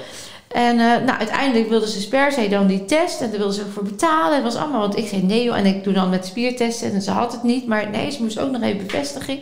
[0.48, 3.22] En uh, nou, uiteindelijk wilden ze per se dan die test.
[3.22, 4.34] En daar wilden ze ook voor betalen.
[4.34, 5.58] Het was allemaal, want ik zei nee joh.
[5.58, 6.94] En ik doe dan met spiertesten.
[6.94, 7.68] En ze had het niet.
[7.68, 9.40] Maar nee, ze moest ook nog even bevestiging.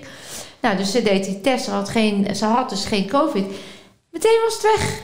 [0.62, 3.46] Nou, dus ze deed die test, ze had, geen, ze had dus geen COVID.
[4.12, 5.02] Meteen was het weg.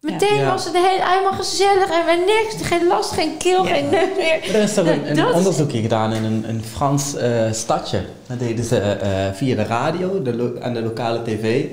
[0.00, 2.66] Meteen was het helemaal gezellig en weer niks.
[2.66, 4.54] Geen last, geen keel, geen neus meer.
[4.54, 8.04] Er is toch een, een onderzoekje gedaan in een, een Frans uh, stadje.
[8.26, 11.64] Dat deden ze uh, via de radio de en de lokale tv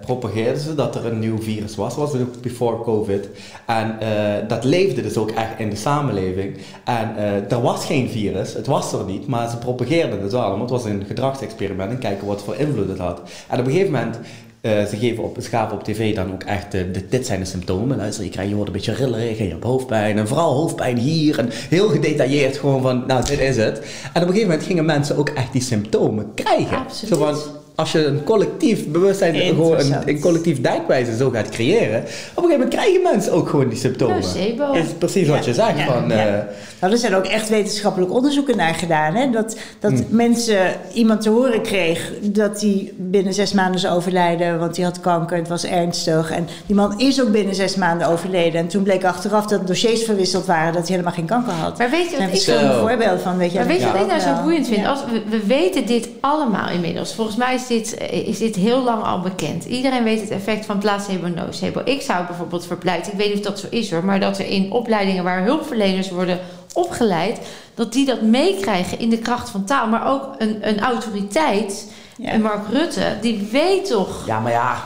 [0.00, 3.28] propageerden ze dat er een nieuw virus was, was het before COVID.
[3.66, 6.56] En uh, dat leefde dus ook echt in de samenleving.
[6.84, 10.48] En uh, er was geen virus, het was er niet, maar ze propageerden het wel,
[10.48, 13.20] want het was een gedragsexperiment en kijken wat voor invloed het had.
[13.48, 14.18] En op een gegeven moment
[14.62, 17.96] uh, ze geven op, schapen op tv dan ook echt, de, dit zijn de symptomen.
[17.96, 20.18] Luister, je, krijgt, je wordt een beetje rillerig en je hebt hoofdpijn.
[20.18, 21.38] En vooral hoofdpijn hier.
[21.38, 23.78] En heel gedetailleerd gewoon van, nou, dit is het.
[24.12, 26.78] En op een gegeven moment gingen mensen ook echt die symptomen krijgen.
[26.78, 27.14] Absoluut.
[27.14, 32.04] Zo als je een collectief bewustzijn, gewoon een, een, collectief denkwijze zo gaat creëren, op
[32.04, 34.22] een gegeven moment krijgen mensen ook gewoon die symptomen.
[34.56, 35.80] Dat is precies wat je zegt.
[35.80, 36.26] van, ja.
[36.26, 36.42] Uh,
[36.80, 39.14] nou, er zijn ook echt wetenschappelijk onderzoeken naar gedaan.
[39.14, 39.30] Hè?
[39.30, 40.06] Dat, dat hmm.
[40.08, 40.58] mensen
[40.92, 45.36] iemand te horen kreeg dat hij binnen zes maanden zou overlijden, want hij had kanker,
[45.36, 46.30] het was ernstig.
[46.30, 48.60] En die man is ook binnen zes maanden overleden.
[48.60, 51.78] En toen bleek achteraf dat dossiers verwisseld waren, dat hij helemaal geen kanker had.
[51.78, 53.36] Maar weet je wat ik zo voorbeelden van?
[53.36, 54.86] Weet je, maar weet je wat ik nou zo boeiend vind?
[54.86, 57.14] Als we, we weten dit allemaal inmiddels.
[57.14, 59.64] Volgens mij is dit, is dit heel lang al bekend.
[59.64, 61.80] Iedereen weet het effect van placebo-nocebo.
[61.84, 64.46] Ik zou bijvoorbeeld verpleiten, ik weet niet of dat zo is hoor, maar dat er
[64.46, 66.38] in opleidingen waar hulpverleners worden
[66.72, 67.38] opgeleid,
[67.74, 69.88] dat die dat meekrijgen in de kracht van taal.
[69.88, 72.28] Maar ook een, een autoriteit, ja.
[72.28, 74.26] en Mark Rutte, die weet toch.
[74.26, 74.82] Ja, maar ja,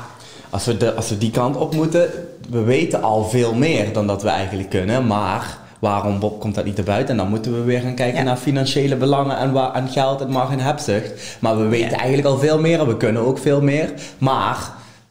[0.51, 2.11] als we, de, als we die kant op moeten,
[2.51, 6.77] we weten al veel meer dan dat we eigenlijk kunnen, maar waarom komt dat niet
[6.77, 7.11] naar buiten?
[7.11, 10.31] En dan moeten we weer gaan kijken naar financiële belangen en, waar, en geld en
[10.31, 11.37] mag en hebzucht.
[11.41, 13.93] Maar we weten eigenlijk al veel meer en we kunnen ook veel meer.
[14.19, 14.59] Maar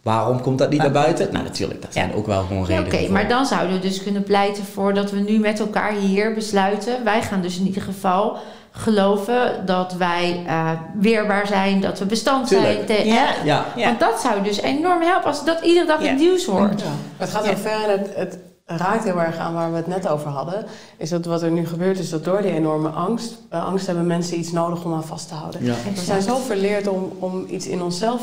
[0.01, 1.27] waarom komt dat niet naar buiten?
[1.31, 2.93] Nou, natuurlijk, dat zijn ook wel gewoon redenen.
[2.93, 6.33] Oké, maar dan zouden we dus kunnen pleiten voor dat we nu met elkaar hier
[6.33, 7.03] besluiten.
[7.03, 8.37] Wij gaan dus in ieder geval
[8.71, 12.77] geloven dat wij uh, weerbaar zijn, dat we bestand zijn.
[13.05, 13.25] ja.
[13.43, 13.65] ja.
[13.75, 16.83] Want dat zou dus enorm helpen als dat iedere dag in het nieuws wordt.
[17.17, 20.07] Het gaat heel ver en het, het raakt heel erg aan waar we het net
[20.07, 20.65] over hadden.
[20.97, 24.07] Is dat wat er nu gebeurt, is dat door die enorme angst, uh, angst hebben
[24.07, 25.61] mensen iets nodig om aan vast te houden.
[25.63, 28.21] We zijn zo verleerd om, om iets in onszelf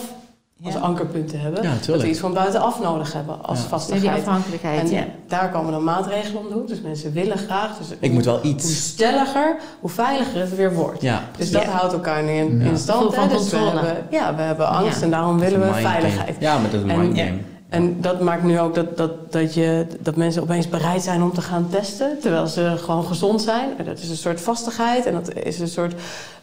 [0.64, 1.62] als ankerpunt te hebben.
[1.86, 3.66] dat we iets van buitenaf nodig hebben als ja.
[3.66, 4.14] vastigheid.
[4.14, 6.68] Die afhankelijkheid, en daar komen dan maatregelen om de hoek.
[6.68, 7.78] Dus mensen willen graag.
[7.78, 8.64] Dus ik moet wel iets.
[8.64, 11.04] Hoe stelliger, hoe veiliger het weer wordt.
[11.36, 13.14] Dus dat houdt elkaar nu in, in stand.
[13.14, 16.36] Van dus we hebben, ja, we hebben angst en daarom willen we veiligheid.
[16.40, 17.38] Ja, maar dat is een mindgame.
[17.70, 21.32] En dat maakt nu ook dat, dat, dat, je, dat mensen opeens bereid zijn om
[21.32, 23.68] te gaan testen, terwijl ze gewoon gezond zijn.
[23.78, 25.94] En dat is een soort vastigheid en dat is een soort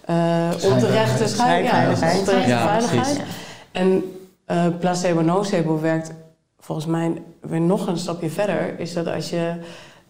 [0.09, 2.47] uh, onterechte schijnveiligheid.
[2.47, 3.21] Ja, veiligheid.
[3.71, 4.03] En
[4.47, 6.11] uh, placebo-nocebo werkt
[6.59, 8.79] volgens mij weer nog een stapje verder.
[8.79, 9.53] Is dat als je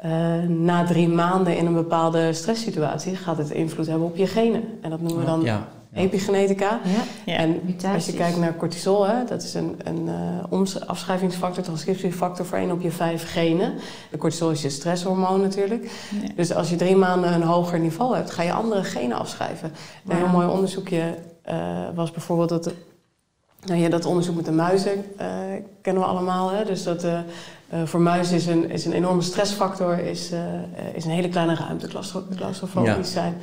[0.06, 0.12] uh,
[0.48, 4.64] na drie maanden in een bepaalde stresssituatie gaat het invloed hebben op je genen.
[4.82, 5.68] En dat noemen we dan ja
[5.98, 6.80] epigenetica.
[7.26, 7.34] Ja.
[7.34, 7.62] En
[7.94, 10.10] als je kijkt naar cortisol, hè, dat is een, een
[10.52, 13.74] uh, afschrijvingsfactor, transcriptiefactor voor één op je vijf genen.
[14.12, 15.92] De cortisol is je stresshormoon natuurlijk.
[16.36, 19.72] Dus als je drie maanden een hoger niveau hebt, ga je andere genen afschrijven.
[20.08, 21.16] Een heel mooi onderzoekje
[21.50, 21.56] uh,
[21.96, 22.74] was bijvoorbeeld dat...
[23.66, 25.28] Nou ja, dat onderzoek met de muizen uh,
[25.82, 26.52] kennen we allemaal.
[26.52, 26.66] Hè?
[26.66, 27.06] Dus dat
[27.84, 30.32] voor muizen is een, is een enorme stressfactor, is,
[30.94, 31.88] is een hele kleine ruimte,
[32.36, 33.04] claustrofobisch ja.
[33.04, 33.38] zijn.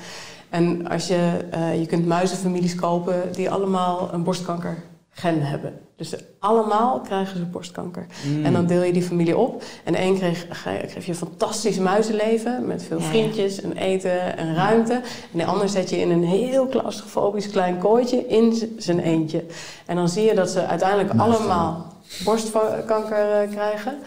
[0.55, 4.83] En als je, uh, je kunt muizenfamilies kopen die allemaal een borstkankergen
[5.23, 5.81] hebben.
[5.97, 8.07] Dus allemaal krijgen ze borstkanker.
[8.27, 8.45] Mm.
[8.45, 9.63] En dan deel je die familie op.
[9.85, 14.93] En één kreeg, kreeg je een fantastisch muizenleven met veel vriendjes en eten en ruimte.
[15.33, 19.45] En de ander zet je in een heel claustrofobisch klein kooitje in zijn eentje.
[19.87, 21.94] En dan zie je dat ze uiteindelijk allemaal
[22.25, 23.99] borstkanker uh, krijgen.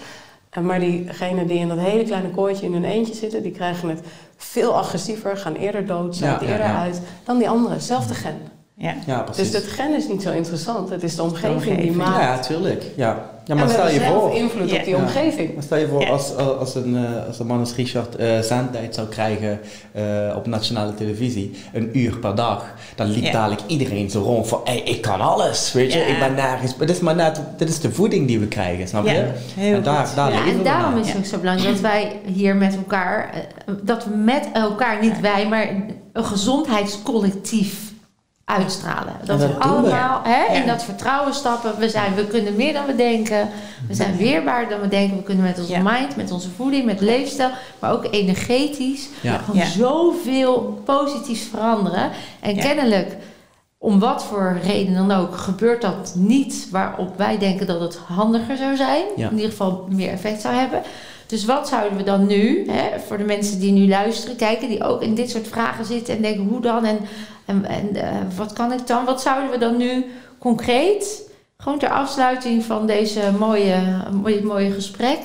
[0.49, 3.89] En maar diegenen die in dat hele kleine kooitje in hun eentje zitten, die krijgen
[3.89, 3.99] het
[4.37, 8.37] veel agressiever, gaan eerder dood, zijn eerder uit dan die andere, zelfde gen.
[8.73, 8.95] Ja.
[9.05, 9.51] ja, precies.
[9.51, 12.21] Dus het gen is niet zo interessant, het is de omgeving, die maakt.
[12.21, 12.83] Ja, tuurlijk.
[12.95, 13.36] Ja.
[13.47, 14.35] Ja, maar stel je voor.
[14.35, 15.53] invloed op die omgeving.
[15.53, 18.95] Maar stel je voor, als, als, een, eh, als een man als Richard uh, zendtijd
[18.95, 19.59] zou krijgen
[19.95, 24.61] uh, op nationale televisie, een uur per dag, dan liep dadelijk iedereen zo rond van,
[24.63, 26.75] hey, ik kan alles, weet je, ik ben nergens.
[26.75, 29.31] Maar dit is maar net, dit is de voeding die we krijgen, snap je?
[29.57, 32.75] en daar, daar ja, en daarom is het ook zo belangrijk dat wij hier met
[32.75, 33.47] elkaar,
[33.81, 35.69] dat we met elkaar, niet wij, maar
[36.13, 37.86] een gezondheidscollectief
[38.47, 39.13] uitstralen.
[39.23, 41.79] Dat, we allemaal hè, in dat vertrouwen stappen.
[41.79, 43.49] We, zijn, we kunnen meer dan we denken.
[43.87, 45.17] We zijn weerbaarder dan we denken.
[45.17, 50.81] We kunnen met onze mind, met onze voeding, met leefstijl, maar ook energetisch gewoon zoveel
[50.85, 52.09] positiefs veranderen.
[52.39, 53.15] En kennelijk,
[53.77, 58.57] om wat voor reden dan ook, gebeurt dat niet waarop wij denken dat het handiger
[58.57, 59.03] zou zijn.
[59.15, 60.81] In ieder geval meer effect zou hebben.
[61.25, 64.83] Dus wat zouden we dan nu, hè, voor de mensen die nu luisteren, kijken, die
[64.83, 66.99] ook in dit soort vragen zitten en denken hoe dan en,
[67.47, 68.03] en, en uh,
[68.35, 69.05] wat kan ik dan?
[69.05, 70.05] Wat zouden we dan nu
[70.37, 73.77] concreet, gewoon ter afsluiting van deze mooie,
[74.11, 75.19] mooie, mooie gesprek,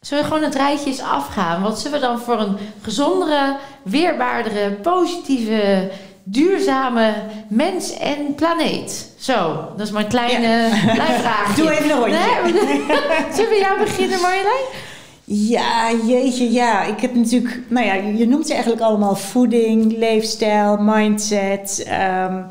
[0.00, 1.62] zullen we gewoon het rijtje eens afgaan?
[1.62, 5.90] Wat zullen we dan voor een gezondere, weerbaardere, positieve,
[6.22, 7.14] duurzame
[7.48, 9.12] mens en planeet?
[9.18, 10.92] Zo, dat is mijn kleine, ja.
[10.92, 11.62] klein vraagje.
[11.62, 12.18] Doe even een rondje.
[12.52, 12.84] Nee,
[13.34, 14.88] zullen we jou beginnen Marjolein?
[15.32, 16.84] Ja, jeetje, ja.
[16.84, 21.86] Ik heb natuurlijk, nou ja, je noemt ze eigenlijk allemaal voeding, leefstijl, mindset.
[22.28, 22.46] Um,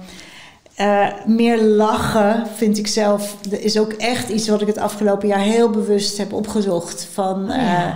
[0.78, 5.40] uh, meer lachen vind ik zelf, is ook echt iets wat ik het afgelopen jaar
[5.40, 7.10] heel bewust heb opgezocht.
[7.14, 7.94] Van, uh,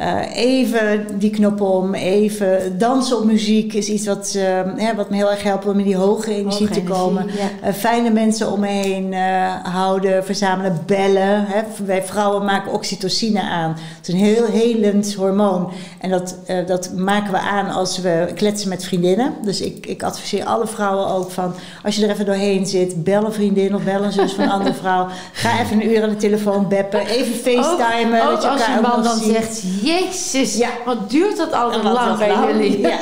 [0.00, 5.16] uh, even die knop om, even dansen op muziek is iets wat, uh, wat me
[5.16, 7.26] heel erg helpt om in die hoge energie te komen.
[7.26, 7.68] Ja.
[7.68, 9.14] Uh, fijne mensen om me heen
[9.62, 11.44] houden, verzamelen, bellen.
[11.46, 11.62] Hè.
[11.84, 13.70] Wij vrouwen maken oxytocine aan.
[13.70, 15.72] Het is een heel helend hormoon.
[15.98, 16.36] En dat,
[16.66, 19.34] dat maken we aan als we kletsen met vriendinnen.
[19.44, 23.24] Dus ik, ik adviseer alle vrouwen ook van, als je er even doorheen zit, bel
[23.24, 25.06] een vriendin of bel een zus van een andere vrouw.
[25.32, 28.24] Ga even een uur aan de telefoon beppen, even facetimen.
[28.30, 30.70] Dat je als je man dan zegt, Jezus, ja.
[30.84, 32.80] wat duurt dat altijd lang bij jullie?
[32.80, 32.98] Ja.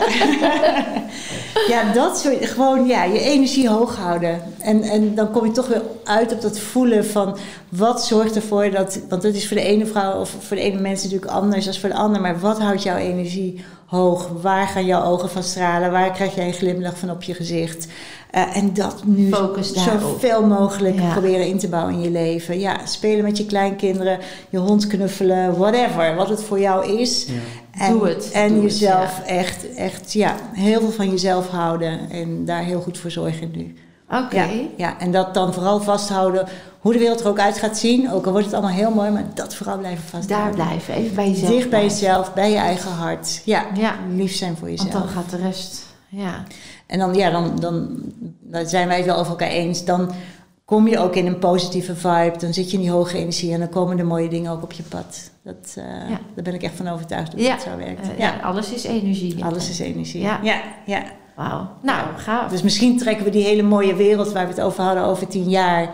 [1.72, 4.42] ja, dat soort, gewoon ja, je energie hoog houden.
[4.58, 7.36] En, en dan kom je toch weer uit op dat voelen van
[7.68, 10.80] wat zorgt ervoor dat, want dat is voor de ene vrouw of voor de ene
[10.80, 14.28] mens natuurlijk anders dan voor de ander, maar wat houdt jouw energie hoog?
[14.40, 15.90] Waar gaan jouw ogen van stralen?
[15.90, 17.86] Waar krijg jij een glimlach van op je gezicht?
[18.34, 19.30] Uh, en dat nu
[19.72, 22.60] zoveel mogelijk proberen in te bouwen in je leven.
[22.60, 24.18] Ja, spelen met je kleinkinderen,
[24.50, 26.14] je hond knuffelen, whatever.
[26.14, 27.26] Wat het voor jou is.
[27.26, 27.32] Ja.
[27.84, 28.30] En, Doe het.
[28.30, 32.10] En jezelf echt, echt, ja, heel veel van jezelf houden.
[32.10, 33.74] En daar heel goed voor zorgen nu.
[34.12, 34.36] Oké.
[34.36, 36.48] Ja, ja, en dat dan vooral vasthouden
[36.80, 38.10] hoe de wereld er ook uit gaat zien.
[38.10, 40.56] Ook al wordt het allemaal heel mooi, maar dat vooral blijven vasthouden.
[40.56, 41.50] Daar blijven, even bij jezelf.
[41.50, 43.42] Dicht bij jezelf, bij je eigen hart.
[43.44, 43.94] Ja, ja.
[44.14, 44.92] lief zijn voor jezelf.
[44.92, 46.44] Want dan gaat de rest, ja.
[46.86, 48.02] En dan, ja, dan, dan,
[48.40, 49.84] dan zijn wij het wel over elkaar eens.
[49.84, 50.10] Dan
[50.64, 52.34] kom je ook in een positieve vibe.
[52.38, 54.72] Dan zit je in die hoge energie en dan komen de mooie dingen ook op
[54.72, 55.30] je pad.
[55.42, 55.84] Dat, uh,
[56.34, 57.52] Daar ben ik echt van overtuigd dat ja.
[57.52, 58.08] het zo werkt.
[58.08, 58.40] Uh, ja.
[58.42, 59.44] alles is energie.
[59.44, 60.22] Alles is energie.
[60.22, 60.40] Ja,
[60.84, 61.02] ja.
[61.36, 61.42] Ja.
[61.48, 61.68] Wauw.
[61.82, 62.50] Nou, gaaf.
[62.50, 65.50] Dus misschien trekken we die hele mooie wereld waar we het over hadden over tien
[65.50, 65.90] jaar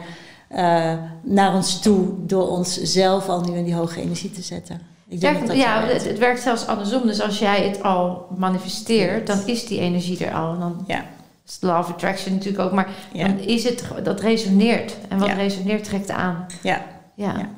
[0.52, 4.80] uh, naar ons toe door onszelf al nu in die hoge energie te zetten.
[5.08, 7.06] Ik denk dat ja, het, het, werkt zelfs andersom.
[7.06, 10.52] Dus als jij het al manifesteert, dan is die energie er al.
[10.52, 11.04] En dan ja.
[11.46, 12.72] is law of attraction natuurlijk ook.
[12.72, 14.96] Maar dan is het, dat resoneert.
[15.08, 16.46] En wat resoneert trekt aan.
[16.62, 16.84] Ja.
[17.14, 17.50] ja.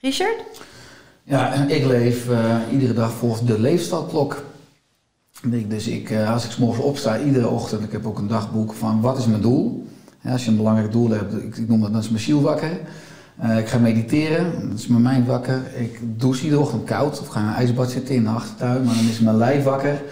[0.00, 0.42] Richard?
[1.22, 4.44] Ja, en ik leef uh, iedere dag volgens de leefstijlklok.
[5.50, 9.00] Dus ik, uh, als ik morgens opsta, iedere ochtend, ik heb ook een dagboek van
[9.00, 9.86] wat is mijn doel.
[10.24, 12.70] Als je een belangrijk doel hebt, ik, ik noem dat, dan is mijn ziel wakker.
[13.44, 15.62] Uh, ik ga mediteren, dat is mijn mind wakker.
[15.74, 18.94] Ik douche iedere ochtend koud of ga in een ijsbad zitten in de achtertuin, maar
[18.94, 20.02] dan is mijn lijf wakker.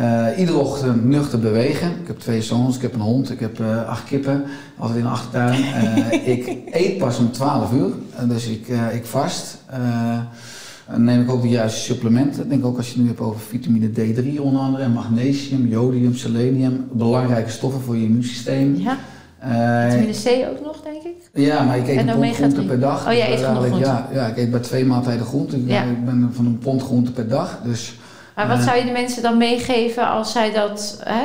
[0.00, 1.90] Uh, iedere ochtend nuchter bewegen.
[1.90, 4.44] Ik heb twee zoons, ik heb een hond, ik heb acht kippen,
[4.78, 5.64] altijd in de achtertuin.
[6.36, 7.90] ik eet pas om 12 uur,
[8.28, 9.58] dus ik, ik vast.
[10.90, 12.42] Dan neem ik ook de juiste supplementen.
[12.42, 15.66] Ik denk ook als je het nu hebt over vitamine D3 onder andere, en magnesium,
[15.66, 16.86] jodium, selenium.
[16.92, 18.76] Belangrijke stoffen voor je immuunsysteem.
[18.76, 18.98] Ja.
[19.90, 21.30] vitamine C ook nog, denk ik?
[21.34, 23.06] Ja, maar ik eet een pond groente per dag.
[23.06, 23.86] Oh, jij eet genoeg groente?
[23.86, 25.56] Ja, ja, ik eet bij twee maaltijden groente.
[25.56, 25.82] Ik, ja.
[25.82, 27.60] ik ben van een pond groente per dag.
[27.64, 27.98] Dus,
[28.36, 31.00] maar wat zou je de mensen dan meegeven als zij dat...
[31.04, 31.22] Hè?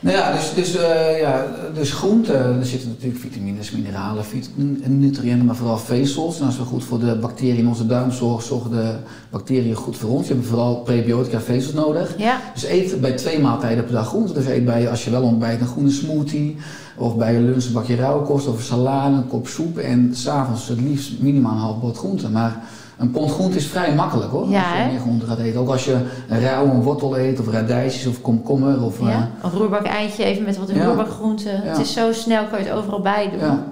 [0.00, 4.50] Nou ja, dus, dus, uh, ja, dus groente, er zitten natuurlijk vitamines, mineralen, vit
[4.84, 6.40] nutriënten, maar vooral vezels.
[6.40, 8.94] En als we goed voor de bacteriën in onze darm zorgen, zorgen de
[9.30, 10.28] bacteriën goed voor ons.
[10.28, 12.14] Je hebt vooral prebiotica vezels nodig.
[12.18, 12.40] Ja.
[12.54, 14.32] Dus eet bij twee maaltijden per dag groente.
[14.32, 16.56] Dus eet bij, als je wel ontbijt, een groene smoothie.
[16.96, 19.78] Of bij je lunch een bakje rauwkost of een salade, een kop soep.
[19.78, 22.30] En s'avonds het liefst minimaal een half bord groente.
[22.30, 22.62] Maar
[22.98, 24.48] een pond groente is vrij makkelijk hoor.
[24.48, 25.60] Ja, als je meer groente gaat eten.
[25.60, 25.96] Ook als je
[26.28, 28.82] een rauwe wortel eet of radijsjes of komkommer.
[28.82, 29.06] Of, ja.
[29.06, 31.04] Uh, een roerbak eitje even met wat ja.
[31.04, 31.50] groente.
[31.50, 31.60] Ja.
[31.62, 33.40] Het is zo snel, kan je het overal bij doen.
[33.40, 33.64] Ja.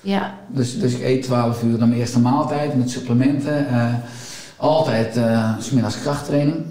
[0.00, 0.34] ja.
[0.46, 3.66] Dus, dus ik eet 12 uur dan mijn eerste maaltijd met supplementen.
[3.70, 3.94] Uh,
[4.56, 6.64] altijd uh, smiddags krachttraining.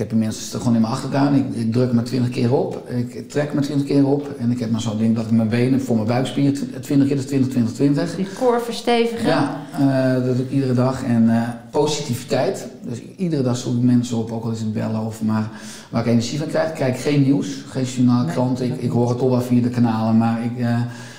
[0.00, 1.34] Ik heb inmiddels gewoon in mijn achtertuin.
[1.34, 2.88] Ik, ik druk me 20 keer op.
[2.88, 4.28] Ik trek me 20 keer op.
[4.38, 7.16] En ik heb maar zo'n ding dat ik mijn benen voor mijn buikspieren 20 keer,
[7.16, 8.16] dus 20, 20, 20.
[8.16, 9.26] Die core verstevigen.
[9.26, 11.04] Ja, uh, dat doe ik iedere dag.
[11.04, 12.66] En uh, positiviteit.
[12.82, 15.50] Dus iedere dag zoek ik mensen op, ook al is het bellen of maar
[15.90, 16.68] waar ik energie van krijg.
[16.68, 18.58] Ik kijk geen nieuws, geen journaal, krant.
[18.58, 20.78] Nee, ik, ik hoor het toch wel via de kanalen, maar ik, uh,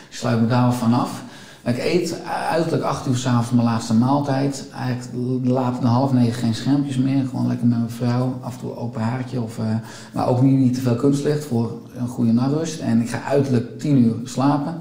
[0.10, 1.24] ik sluit me daar wel vanaf.
[1.64, 4.66] Ik eet uiterlijk 8 uur s'avonds mijn laatste maaltijd.
[4.76, 7.26] Eigenlijk later dan half negen geen schermpjes meer.
[7.26, 8.40] Gewoon lekker met mijn vrouw.
[8.42, 9.42] Af en toe open haartje.
[9.42, 9.66] Of, uh,
[10.14, 12.80] maar ook niet, niet te veel kunstlicht voor een goede nachtrust.
[12.80, 14.80] En ik ga uiterlijk 10 uur slapen.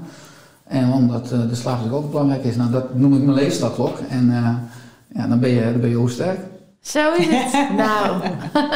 [0.63, 2.55] En omdat uh, de slaap natuurlijk ook belangrijk is.
[2.55, 3.97] Nou, dat noem ik mijn leefstadklok.
[4.09, 4.55] En uh,
[5.15, 6.39] ja, dan ben je, dan ben je heel sterk.
[6.81, 7.69] Zo is het.
[7.85, 8.21] nou,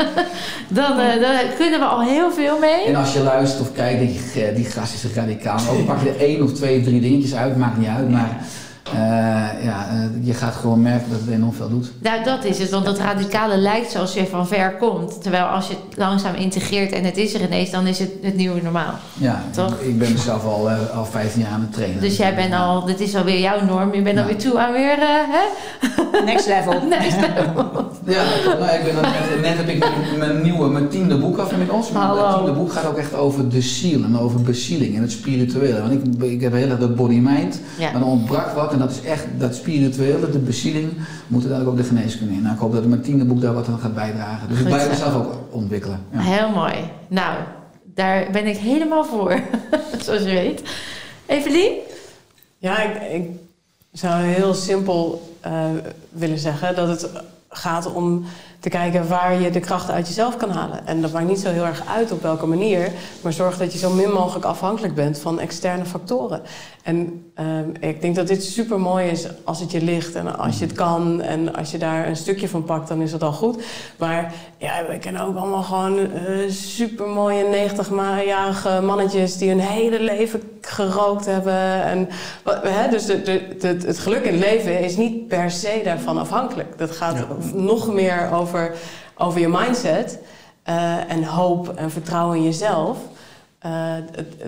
[0.80, 2.84] dan, uh, dan kunnen we al heel veel mee.
[2.86, 5.60] En als je luistert of kijkt, denk je, die gast is radicaal.
[5.70, 8.10] Ook pak je er één of twee, drie dingetjes uit, maakt niet uit.
[8.10, 8.46] Maar
[8.94, 11.92] uh, ja, uh, je gaat gewoon merken dat het enorm veel doet.
[12.02, 12.70] Nou, dat is het.
[12.70, 15.22] Want dat radicale lijkt zoals je van ver komt.
[15.22, 18.36] Terwijl als je het langzaam integreert en het is er ineens, dan is het het
[18.36, 18.94] nieuwe normaal.
[19.14, 19.74] Ja, Toch?
[19.74, 22.02] Ik, ik ben mezelf al, uh, al 15 jaar aan het trainen.
[22.02, 23.94] Dus jij bent al, dit is alweer jouw norm.
[23.94, 24.22] Je bent ja.
[24.22, 25.44] alweer toe aan weer, hè?
[26.26, 26.74] Next level.
[26.90, 27.92] Next level.
[28.06, 28.24] ja,
[28.60, 31.90] nou, ik ben net, net heb ik mijn nieuwe, mijn tiende boek af inmiddels.
[31.90, 32.22] Hallo.
[32.22, 35.82] Mijn tiende boek gaat ook echt over de ziel en over bezieling en het spirituele.
[35.82, 37.92] Want ik, ik heb heel erg dat body-mind, ja.
[37.92, 38.74] maar er ontbrak wat.
[38.76, 40.92] En dat is echt dat spirituele, de bezieling,
[41.28, 42.42] moet uiteindelijk ook de geneeskunde in.
[42.42, 44.48] Nou, ik hoop dat mijn tiende boek daar wat aan gaat bijdragen.
[44.48, 44.90] Dus Goed ik blijf zo.
[44.90, 46.00] mezelf ook ontwikkelen.
[46.12, 46.20] Ja.
[46.20, 46.74] Heel mooi.
[47.08, 47.38] Nou,
[47.84, 49.40] daar ben ik helemaal voor,
[50.04, 50.62] zoals je weet.
[51.26, 51.72] Evelien?
[52.58, 53.30] Ja, ik, ik
[53.92, 55.66] zou heel simpel uh,
[56.10, 57.10] willen zeggen dat het
[57.50, 58.26] gaat om
[58.66, 60.88] te kijken waar je de krachten uit jezelf kan halen.
[60.88, 62.92] En dat maakt niet zo heel erg uit op welke manier,
[63.22, 66.42] maar zorg dat je zo min mogelijk afhankelijk bent van externe factoren.
[66.84, 70.60] En uh, ik denk dat dit super mooi is als het je ligt en als
[70.60, 73.32] je het kan en als je daar een stukje van pakt, dan is dat al
[73.32, 73.64] goed.
[73.98, 76.08] Maar ja, we kennen ook allemaal gewoon uh,
[76.50, 81.84] super mooie 90-jarige mannetjes die hun hele leven gerookt hebben.
[81.84, 82.10] En,
[82.64, 86.18] hè, dus de, de, de, het geluk in het leven is niet per se daarvan
[86.18, 86.78] afhankelijk.
[86.78, 87.28] Dat gaat ja.
[87.54, 88.55] nog meer over,
[89.18, 90.20] over je mindset
[90.70, 92.98] uh, en hoop en vertrouwen in jezelf.
[93.66, 93.94] Uh,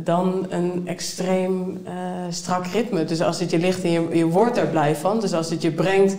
[0.04, 1.92] dan een extreem uh,
[2.30, 3.04] strak ritme.
[3.04, 5.62] Dus als het je ligt en je, je wordt er blij van, dus als het
[5.62, 6.16] je brengt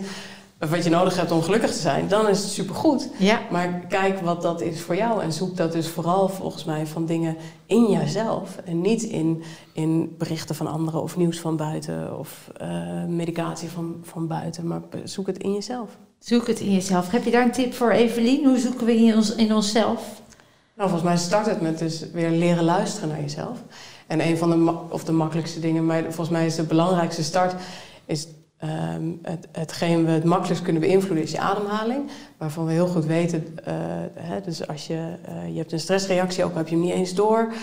[0.67, 3.09] wat je nodig hebt om gelukkig te zijn, dan is het supergoed.
[3.17, 3.39] Ja.
[3.51, 7.05] Maar kijk wat dat is voor jou en zoek dat dus vooral volgens mij van
[7.05, 12.51] dingen in jezelf en niet in, in berichten van anderen of nieuws van buiten of
[12.61, 15.97] uh, medicatie van, van buiten, maar zoek het in jezelf.
[16.19, 17.11] Zoek het in jezelf.
[17.11, 18.45] Heb je daar een tip voor, Evelien?
[18.45, 20.21] Hoe zoeken we in, ons, in onszelf?
[20.75, 23.57] Nou, volgens mij start het met dus weer leren luisteren naar jezelf.
[24.07, 27.55] En een van de, of de makkelijkste dingen, maar volgens mij is de belangrijkste start,
[28.05, 28.27] is
[28.63, 32.09] um, het, hetgeen we het makkelijkst kunnen beïnvloeden, is je ademhaling.
[32.37, 33.73] Waarvan we heel goed weten, uh,
[34.13, 34.93] hè, dus als je,
[35.29, 37.53] uh, je hebt een stressreactie, ook heb je hem niet eens door.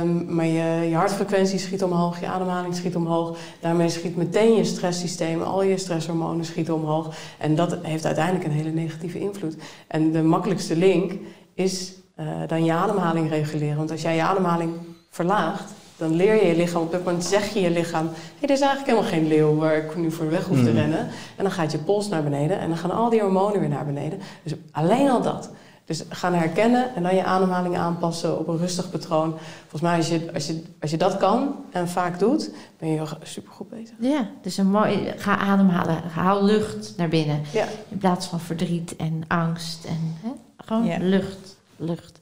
[0.00, 3.38] Um, maar je, hartfrequentie schiet omhoog, je ademhaling schiet omhoog.
[3.60, 7.14] Daarmee schiet meteen je stresssysteem, al je stresshormonen schieten omhoog.
[7.38, 9.56] En dat heeft uiteindelijk een hele negatieve invloed.
[9.86, 11.12] En de makkelijkste link
[11.54, 13.76] is uh, dan je ademhaling reguleren.
[13.76, 14.72] Want als jij je ademhaling
[15.10, 18.06] verlaagt, dan leer je je lichaam, op dat moment zeg je je lichaam...
[18.06, 20.56] hé, hey, er is eigenlijk helemaal geen leeuw waar ik nu voor de weg hoef
[20.58, 20.74] te Mhm.
[20.76, 20.98] rennen.
[21.36, 23.86] En dan gaat je pols naar beneden en dan gaan al die hormonen weer naar
[23.86, 24.18] beneden.
[24.42, 25.50] Dus alleen al dat.
[25.84, 29.34] Dus gaan herkennen en dan je ademhaling aanpassen op een rustig patroon.
[29.60, 33.02] Volgens mij, als je, als je, als je dat kan en vaak doet, ben je
[33.22, 33.94] supergoed bezig.
[34.00, 36.02] Ja, dus een mooi, ga ademhalen.
[36.14, 37.40] Haal lucht naar binnen.
[37.52, 37.64] Ja.
[37.88, 39.84] In plaats van verdriet en angst.
[39.84, 40.30] En, hè?
[40.64, 40.96] Gewoon Ja.
[41.00, 42.20] lucht, lucht.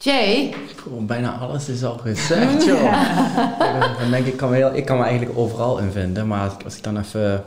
[0.00, 0.54] Jay,
[1.00, 2.82] bijna alles is al gezegd, joh.
[2.82, 6.26] Ja, Dan denk ik, kan, me heel, ik kan me eigenlijk overal in vinden.
[6.26, 7.44] Maar als ik, dan even...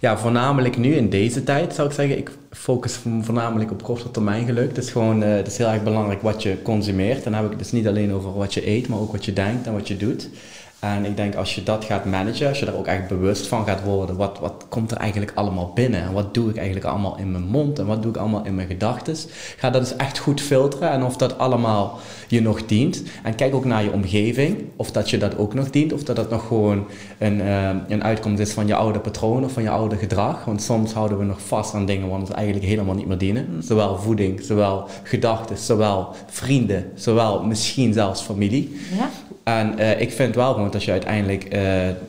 [0.00, 4.10] Ja, voornamelijk nu in deze tijd zou ik zeggen, ik focus vo- voornamelijk op korte
[4.10, 4.68] termijn geluk.
[4.68, 7.16] Het is gewoon, eh, het is heel erg belangrijk wat je consumeert.
[7.24, 9.24] En dan heb ik het dus niet alleen over wat je eet, maar ook wat
[9.24, 10.28] je denkt en wat je doet.
[10.80, 13.66] En ik denk als je dat gaat managen, als je daar ook echt bewust van
[13.66, 16.02] gaat worden, wat, wat komt er eigenlijk allemaal binnen?
[16.02, 17.78] En wat doe ik eigenlijk allemaal in mijn mond?
[17.78, 19.16] En wat doe ik allemaal in mijn gedachten?
[19.56, 23.02] Ga dat dus echt goed filteren en of dat allemaal je nog dient.
[23.22, 26.16] En kijk ook naar je omgeving, of dat je dat ook nog dient, of dat
[26.16, 26.86] dat nog gewoon
[27.18, 30.44] een, eh, een uitkomst is van je oude patroon of van je oude gedrag.
[30.44, 33.62] Want soms houden we nog vast aan dingen wat ons eigenlijk helemaal niet meer dienen.
[33.62, 39.10] Zowel voeding, zowel gedachten, zowel vrienden, zowel misschien zelfs familie ja?
[39.42, 41.50] En uh, ik vind wel gewoon dat je uiteindelijk uh,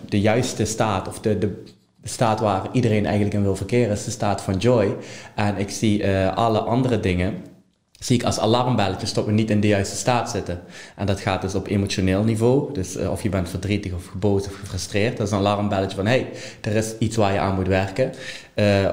[0.09, 1.63] de juiste staat, of de, de,
[2.03, 4.95] staat waar iedereen eigenlijk in wil verkeren, is de staat van joy.
[5.35, 7.33] En ik zie uh, alle andere dingen,
[7.99, 10.61] zie ik als alarmbelletjes dat we niet in de juiste staat zitten.
[10.95, 12.73] En dat gaat dus op emotioneel niveau.
[12.73, 16.11] Dus of je bent verdrietig of geboos of gefrustreerd, dat is een alarmbelletje van hé,
[16.11, 16.29] hey,
[16.61, 18.11] er is iets waar je aan moet werken.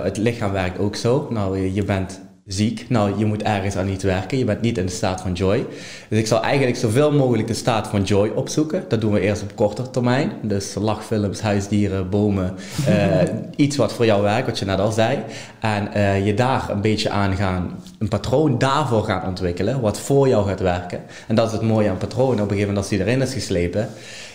[0.03, 1.27] het lichaam werkt ook zo.
[1.31, 2.87] Nou, je bent ziek.
[2.89, 4.39] Nou, je moet ergens aan iets werken.
[4.39, 5.67] Je bent niet in de staat van joy.
[6.09, 8.85] Dus ik zal eigenlijk zoveel mogelijk de staat van joy opzoeken.
[8.89, 10.33] Dat doen we eerst op korte termijn.
[10.43, 12.55] Dus lachfilms, huisdieren, bomen.
[12.89, 13.23] Uh,
[13.67, 15.19] iets wat voor jou werkt, wat je net al zei.
[15.61, 19.81] En uh, je daar een beetje aan gaan, een patroon daarvoor gaan ontwikkelen.
[19.81, 21.01] Wat voor jou gaat werken.
[21.27, 22.35] En dat is het mooie aan patronen.
[22.35, 23.89] Op een gegeven moment als die erin is geslepen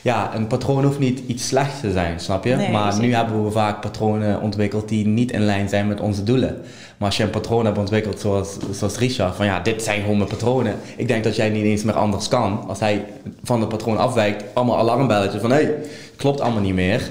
[0.04, 2.68] ja, een patroon hoeft niet iets slechts te zijn, snap je?
[2.72, 6.62] maar nu hebben we vaak patronen ontwikkeld die niet in lijn zijn met onze doelen.
[7.04, 10.18] Maar als je een patroon hebt ontwikkeld zoals, zoals Richard, van ja, dit zijn gewoon
[10.18, 10.76] mijn patronen.
[10.96, 12.64] Ik denk dat jij niet eens meer anders kan.
[12.68, 13.06] Als hij
[13.44, 15.76] van het patroon afwijkt, allemaal alarmbelletjes van hé, hey,
[16.16, 17.10] klopt allemaal niet meer.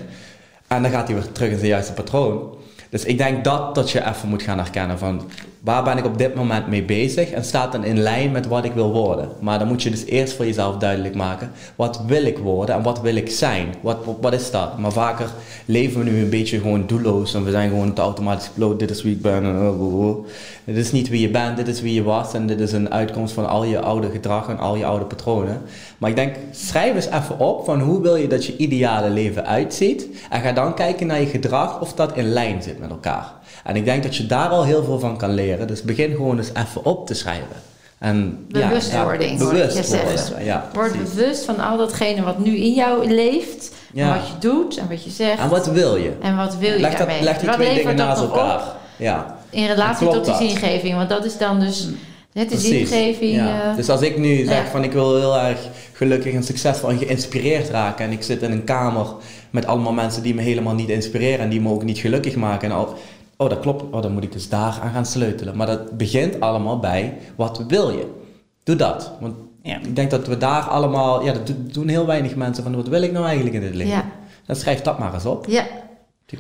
[0.67, 2.55] En dan gaat hij weer terug in zijn juiste patroon.
[2.91, 5.31] Dus ik denk dat, dat je even moet gaan herkennen van
[5.63, 8.65] waar ben ik op dit moment mee bezig en staat dan in lijn met wat
[8.65, 9.29] ik wil worden.
[9.41, 12.83] Maar dan moet je dus eerst voor jezelf duidelijk maken, wat wil ik worden en
[12.83, 13.75] wat wil ik zijn?
[13.81, 14.79] Wat, wat, is dat?
[14.79, 15.31] Maar vaker
[15.65, 18.91] leven we nu een beetje gewoon doelloos en we zijn gewoon te automatisch upload, dit
[18.91, 19.45] is wie ik ben.
[19.45, 20.27] En, oh, oh, oh.
[20.65, 22.93] Dit is niet wie je bent, dit is wie je was en dit is een
[22.93, 25.63] uitkomst van al je oude gedrag en al je oude patronen.
[25.99, 29.47] Maar ik denk, schrijf eens even op van hoe wil je dat je ideale leven
[29.47, 33.41] uitziet en ga dan kijken naar je gedrag of dat in lijn zit met elkaar.
[33.65, 35.67] En ik denk dat je daar al heel veel van kan leren.
[35.67, 37.71] Dus begin gewoon eens even op te schrijven.
[37.99, 43.73] En, Bewustwording, ja, bewust Ja, Word bewust van al datgene wat nu in jou leeft.
[43.95, 45.39] En wat je doet en wat je zegt.
[45.39, 46.13] En wat wil je?
[46.23, 47.23] En wat wil je leg dat, daarmee?
[47.23, 48.57] Leg die twee dingen naast elkaar.
[48.57, 48.77] Op?
[48.97, 49.37] Ja.
[49.51, 50.97] In relatie tot die zingeving.
[50.97, 51.89] Want dat is dan dus...
[52.33, 53.35] Het is zingeving.
[53.35, 53.71] Ja.
[53.71, 55.59] Uh, dus als ik nu zeg van ik wil heel erg
[55.93, 58.05] gelukkig en succesvol en geïnspireerd raken.
[58.05, 59.07] En ik zit in een kamer
[59.51, 62.71] met allemaal mensen die me helemaal niet inspireren en die me ook niet gelukkig maken.
[62.71, 62.97] En al,
[63.43, 65.57] oh dat klopt, oh, dan moet ik dus daar aan gaan sleutelen.
[65.57, 68.07] Maar dat begint allemaal bij, wat wil je?
[68.63, 69.13] Doe dat.
[69.21, 69.77] Want ja.
[69.77, 73.03] ik denk dat we daar allemaal, ja, dat doen heel weinig mensen van, wat wil
[73.03, 73.95] ik nou eigenlijk in dit leven?
[73.95, 74.05] Ja.
[74.47, 75.47] Dan schrijf dat maar eens op.
[75.47, 75.65] Ja.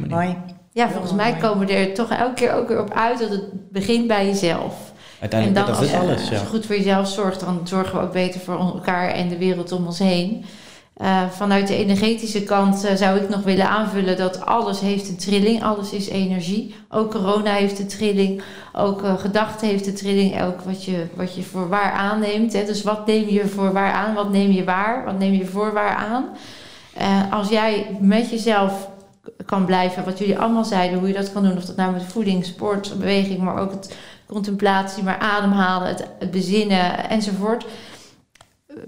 [0.08, 0.36] Mooi.
[0.70, 3.70] Ja, volgens mij komen we er toch elke keer ook weer op uit dat het
[3.72, 4.92] begint bij jezelf.
[5.20, 6.28] Uiteindelijk, en dan, dat is alles.
[6.28, 6.30] Ja.
[6.30, 9.38] Als je goed voor jezelf zorgt, dan zorgen we ook beter voor elkaar en de
[9.38, 10.44] wereld om ons heen.
[10.96, 15.16] Uh, vanuit de energetische kant uh, zou ik nog willen aanvullen dat alles heeft een
[15.16, 16.74] trilling, alles is energie.
[16.88, 21.34] Ook corona heeft een trilling, ook uh, gedachte heeft een trilling, ook wat je, wat
[21.34, 22.52] je voor waar aanneemt.
[22.52, 22.64] Hè.
[22.64, 25.72] Dus wat neem je voor waar aan, wat neem je waar, wat neem je voor
[25.72, 26.24] waar aan.
[27.30, 28.88] als jij met jezelf
[29.46, 32.02] kan blijven, wat jullie allemaal zeiden, hoe je dat kan doen, of dat nou met
[32.02, 35.88] voeding, sport, beweging, maar ook het contemplatie, maar ademhalen,
[36.18, 37.64] het bezinnen enzovoort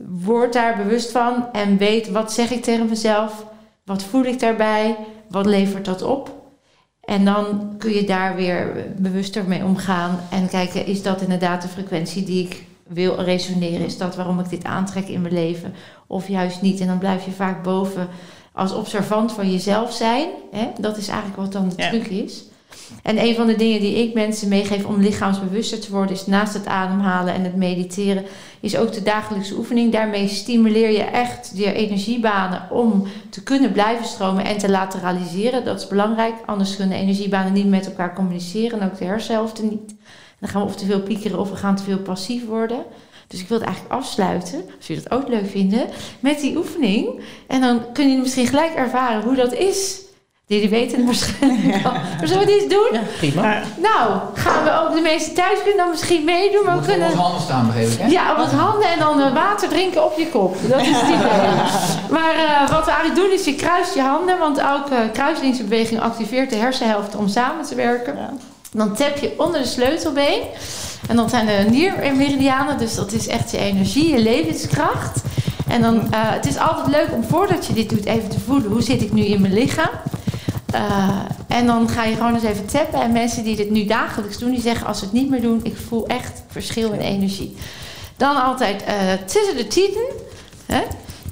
[0.08, 3.46] word daar bewust van en weet wat zeg ik tegen mezelf,
[3.84, 4.96] wat voel ik daarbij,
[5.28, 6.42] wat levert dat op.
[7.00, 11.68] En dan kun je daar weer bewuster mee omgaan en kijken, is dat inderdaad de
[11.68, 13.86] frequentie die ik wil resoneren?
[13.86, 15.74] Is dat waarom ik dit aantrek in mijn leven?
[16.06, 16.80] Of juist niet?
[16.80, 18.08] En dan blijf je vaak boven
[18.52, 20.28] als observant van jezelf zijn.
[20.50, 20.70] Hè?
[20.80, 22.44] Dat is eigenlijk wat dan de truc is.
[23.02, 26.54] En een van de dingen die ik mensen meegeef om lichaamsbewuster te worden, is naast
[26.54, 28.24] het ademhalen en het mediteren,
[28.60, 29.92] is ook de dagelijkse oefening.
[29.92, 35.64] Daarmee stimuleer je echt je energiebanen om te kunnen blijven stromen en te lateraliseren.
[35.64, 39.94] Dat is belangrijk, anders kunnen energiebanen niet met elkaar communiceren en ook de hersenhelften niet.
[40.40, 42.84] Dan gaan we of te veel piekeren of we gaan te veel passief worden.
[43.26, 45.86] Dus ik wil het eigenlijk afsluiten, als jullie dat ook leuk vinden,
[46.20, 47.20] met die oefening.
[47.46, 50.02] En dan kun je misschien gelijk ervaren hoe dat is
[50.46, 51.88] die weten het waarschijnlijk ja.
[51.88, 51.92] al.
[51.92, 52.88] Maar zullen we dit doen?
[52.92, 53.62] Ja, prima.
[53.76, 56.64] Nou, gaan we ook de meeste thuis kunnen dan misschien meedoen.
[56.64, 57.08] Maar we kunnen...
[57.08, 58.06] op handen staan, begreep ik, hè?
[58.06, 60.56] Ja, op onze handen en dan water drinken op je kop.
[60.68, 61.52] Dat is het idee.
[62.16, 64.38] Maar uh, wat we eigenlijk doen is, je kruist je handen.
[64.38, 68.16] Want elke kruislingsbeweging activeert de hersenhelft om samen te werken.
[68.16, 68.32] Ja.
[68.72, 70.42] Dan tap je onder de sleutelbeen.
[71.08, 72.78] En dat zijn de niermeridianen.
[72.78, 75.22] Dus dat is echt je energie, je levenskracht.
[75.68, 78.70] En dan, uh, het is altijd leuk om voordat je dit doet even te voelen.
[78.70, 79.90] Hoe zit ik nu in mijn lichaam?
[80.74, 81.08] Uh,
[81.48, 83.00] en dan ga je gewoon eens even tappen.
[83.00, 85.60] En mensen die dit nu dagelijks doen, die zeggen als ze het niet meer doen,
[85.62, 87.56] ik voel echt verschil in energie.
[88.16, 90.04] Dan altijd uh, tussen de tieten.
[90.66, 90.80] Hè?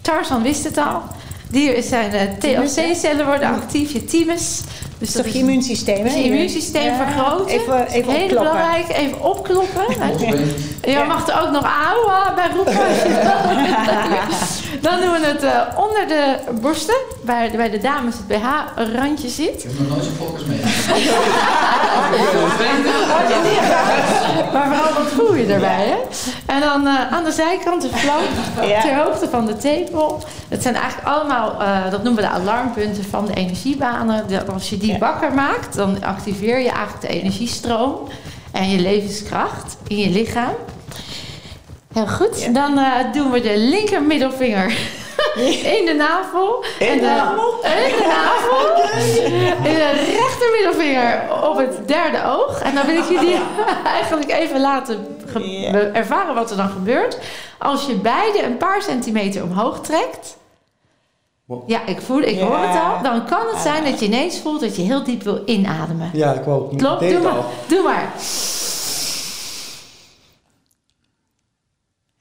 [0.02, 1.02] Tarzan wist het al.
[1.50, 4.60] Die zijn uh, TLC-cellen worden actief, je thymus.
[4.98, 6.14] Dus dat, is je immuunsysteem, hè?
[6.14, 7.46] Je immuunsysteem vergroten.
[7.46, 9.84] Even, even Heel belangrijk, even opkloppen.
[10.82, 12.72] Je mag er ook nog auwa bij roepen.
[14.82, 19.64] Dan doen we het uh, onder de borsten, waar bij de dames het BH-randje zit.
[19.64, 20.60] Ik heb nog nooit zo'n focus mee.
[24.52, 25.96] maar vooral wat voel je erbij, hè?
[26.54, 28.28] En dan uh, aan de zijkant de flank,
[28.68, 28.80] ja.
[28.80, 30.22] ter hoogte van de tepel.
[30.48, 34.28] Het zijn eigenlijk allemaal, uh, dat noemen we de alarmpunten van de energiebanen.
[34.28, 38.08] De, als je die wakker maakt, dan activeer je eigenlijk de energiestroom
[38.52, 40.54] en je levenskracht in je lichaam.
[41.92, 42.54] Heel goed.
[42.54, 44.66] Dan uh, doen we de linker middelvinger
[45.78, 46.64] in de navel.
[46.78, 47.54] In en de, navel?
[47.64, 48.70] In de navel.
[49.70, 52.60] En de rechter middelvinger op het derde oog.
[52.60, 53.38] En dan wil ik jullie
[53.96, 55.06] eigenlijk even laten
[55.92, 57.18] ervaren wat er dan gebeurt.
[57.58, 60.36] Als je beide een paar centimeter omhoog trekt.
[61.66, 63.02] Ja, ik, voel, ik hoor het al.
[63.02, 66.10] Dan kan het zijn dat je ineens voelt dat je heel diep wil inademen.
[66.12, 67.36] Ja, ik wou Klopt, doe maar.
[67.66, 68.12] Doe maar.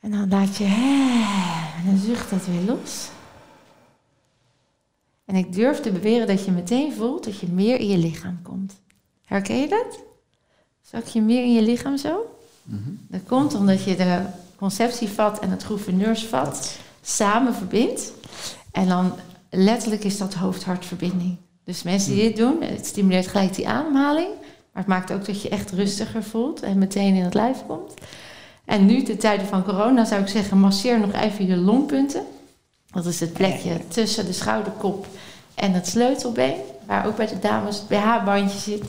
[0.02, 0.66] En dan laat je,
[1.78, 3.10] en dan zucht dat weer los.
[5.26, 8.42] En ik durf te beweren dat je meteen voelt dat je meer in je lichaam
[8.42, 8.82] komt.
[9.26, 10.00] Herken je dat?
[10.82, 12.36] Zak je meer in je lichaam zo?
[12.64, 14.22] Mm Dat komt omdat je de
[14.56, 18.14] conceptievat en het gouverneursvat samen verbindt.
[18.72, 19.14] En dan
[19.50, 21.38] letterlijk is dat hoofd-hartverbinding.
[21.64, 24.30] Dus mensen die dit doen, het stimuleert gelijk die ademhaling.
[24.72, 27.94] Maar het maakt ook dat je echt rustiger voelt en meteen in het lijf komt.
[28.66, 32.24] En nu, ten tijde van corona, zou ik zeggen, masseer nog even je longpunten.
[32.92, 35.08] Dat is het plekje tussen de schouderkop
[35.56, 36.58] en het sleutelbeen.
[36.86, 38.84] Waar ook bij de dames het BH-bandje zit.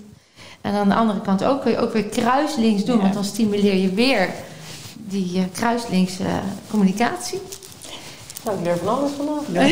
[0.61, 3.01] En aan de andere kant ook kun je ook weer kruislinks doen.
[3.01, 4.29] Want dan stimuleer je weer
[4.95, 6.27] die uh, kruislinks uh,
[6.70, 7.41] communicatie.
[8.45, 9.45] Nou, ik leer van alles vanaf.
[9.53, 9.70] Ja,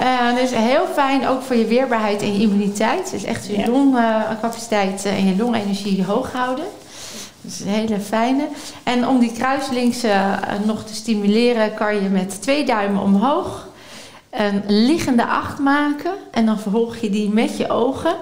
[0.00, 3.10] uh, dus heel fijn ook voor je weerbaarheid en je immuniteit.
[3.10, 6.64] Dus echt je longcapaciteit en je longenergie hoog houden.
[7.44, 8.48] Dat is een hele fijne.
[8.82, 13.68] En om die kruislinks uh, nog te stimuleren, kan je met twee duimen omhoog
[14.30, 16.12] een liggende acht maken.
[16.30, 18.16] En dan vervolg je die met je ogen.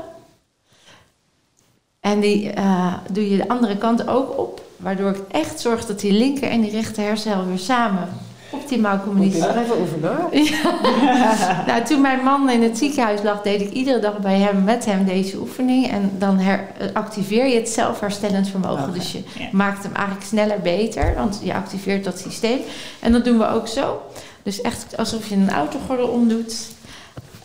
[2.01, 4.63] En die uh, doe je de andere kant ook op.
[4.77, 8.09] Waardoor ik echt zorg dat die linker en die rechter hersencel weer samen
[8.53, 9.55] optimaal communiceren.
[9.55, 11.65] Moet even oefenen Ja.
[11.67, 14.85] nou, toen mijn man in het ziekenhuis lag, deed ik iedere dag bij hem met
[14.85, 15.91] hem deze oefening.
[15.91, 18.83] En dan her, activeer je het zelfherstellend vermogen.
[18.83, 18.95] Okay.
[18.95, 19.49] Dus je ja.
[19.53, 22.59] maakt hem eigenlijk sneller beter, want je activeert dat systeem.
[23.01, 24.03] En dat doen we ook zo.
[24.43, 26.55] Dus echt alsof je een autogordel omdoet.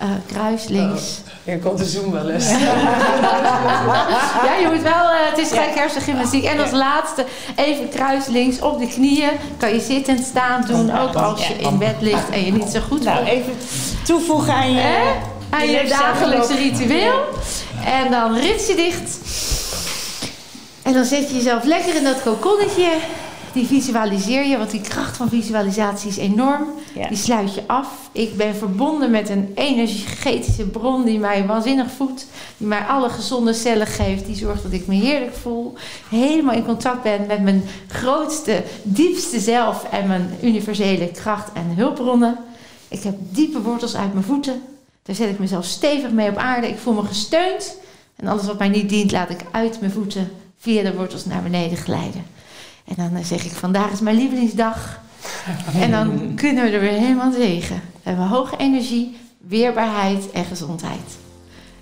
[0.01, 1.01] Uh, kruis links.
[1.01, 2.49] Oh, hier komt de zoom wel eens.
[2.49, 2.57] ja,
[4.61, 6.43] je moet wel, uh, het is gelijk hersengymnastiek.
[6.43, 7.25] En als laatste
[7.55, 9.29] even kruis links op de knieën.
[9.57, 12.79] Kan je zittend staan doen, ook als je in bed ligt en je niet zo
[12.79, 13.53] goed Nou, even
[14.03, 15.01] toevoegen aan je, eh?
[15.49, 17.19] aan je, je dagelijkse ritueel.
[17.85, 19.17] En dan rits je dicht.
[20.81, 22.91] En dan zet je jezelf lekker in dat kokonnetje.
[23.57, 26.67] Die visualiseer je, want die kracht van visualisatie is enorm.
[26.95, 27.07] Ja.
[27.07, 28.09] Die sluit je af.
[28.11, 32.27] Ik ben verbonden met een energetische bron die mij waanzinnig voedt.
[32.57, 34.25] Die mij alle gezonde cellen geeft.
[34.25, 35.73] Die zorgt dat ik me heerlijk voel.
[36.09, 42.37] Helemaal in contact ben met mijn grootste, diepste zelf en mijn universele kracht en hulpbronnen.
[42.87, 44.61] Ik heb diepe wortels uit mijn voeten.
[45.03, 46.67] Daar zet ik mezelf stevig mee op aarde.
[46.67, 47.77] Ik voel me gesteund.
[48.15, 51.43] En alles wat mij niet dient, laat ik uit mijn voeten via de wortels naar
[51.43, 52.36] beneden glijden.
[52.87, 54.99] En dan zeg ik, vandaag is mijn lievelingsdag.
[55.81, 57.75] En dan kunnen we er weer helemaal tegen.
[57.75, 61.17] We hebben hoge energie, weerbaarheid en gezondheid.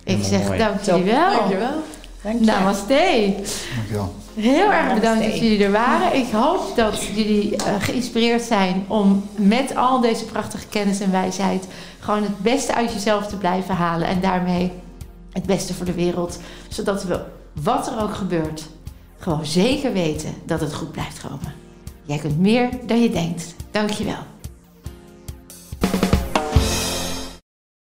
[0.03, 0.57] Ik zeg mooi.
[0.57, 1.31] dank jullie wel.
[1.31, 1.83] Dank je wel.
[2.21, 2.45] Dank je.
[2.45, 3.33] Namaste.
[3.75, 4.15] Dankjewel.
[4.35, 6.15] Heel erg bedankt dat jullie er waren.
[6.15, 11.67] Ik hoop dat jullie uh, geïnspireerd zijn om met al deze prachtige kennis en wijsheid
[11.99, 14.07] gewoon het beste uit jezelf te blijven halen.
[14.07, 14.71] En daarmee
[15.31, 16.39] het beste voor de wereld.
[16.67, 17.19] Zodat we,
[17.53, 18.67] wat er ook gebeurt,
[19.25, 21.53] gewoon zeker weten dat het goed blijft komen.
[22.03, 23.55] Jij kunt meer dan je denkt.
[23.71, 24.34] Dankjewel.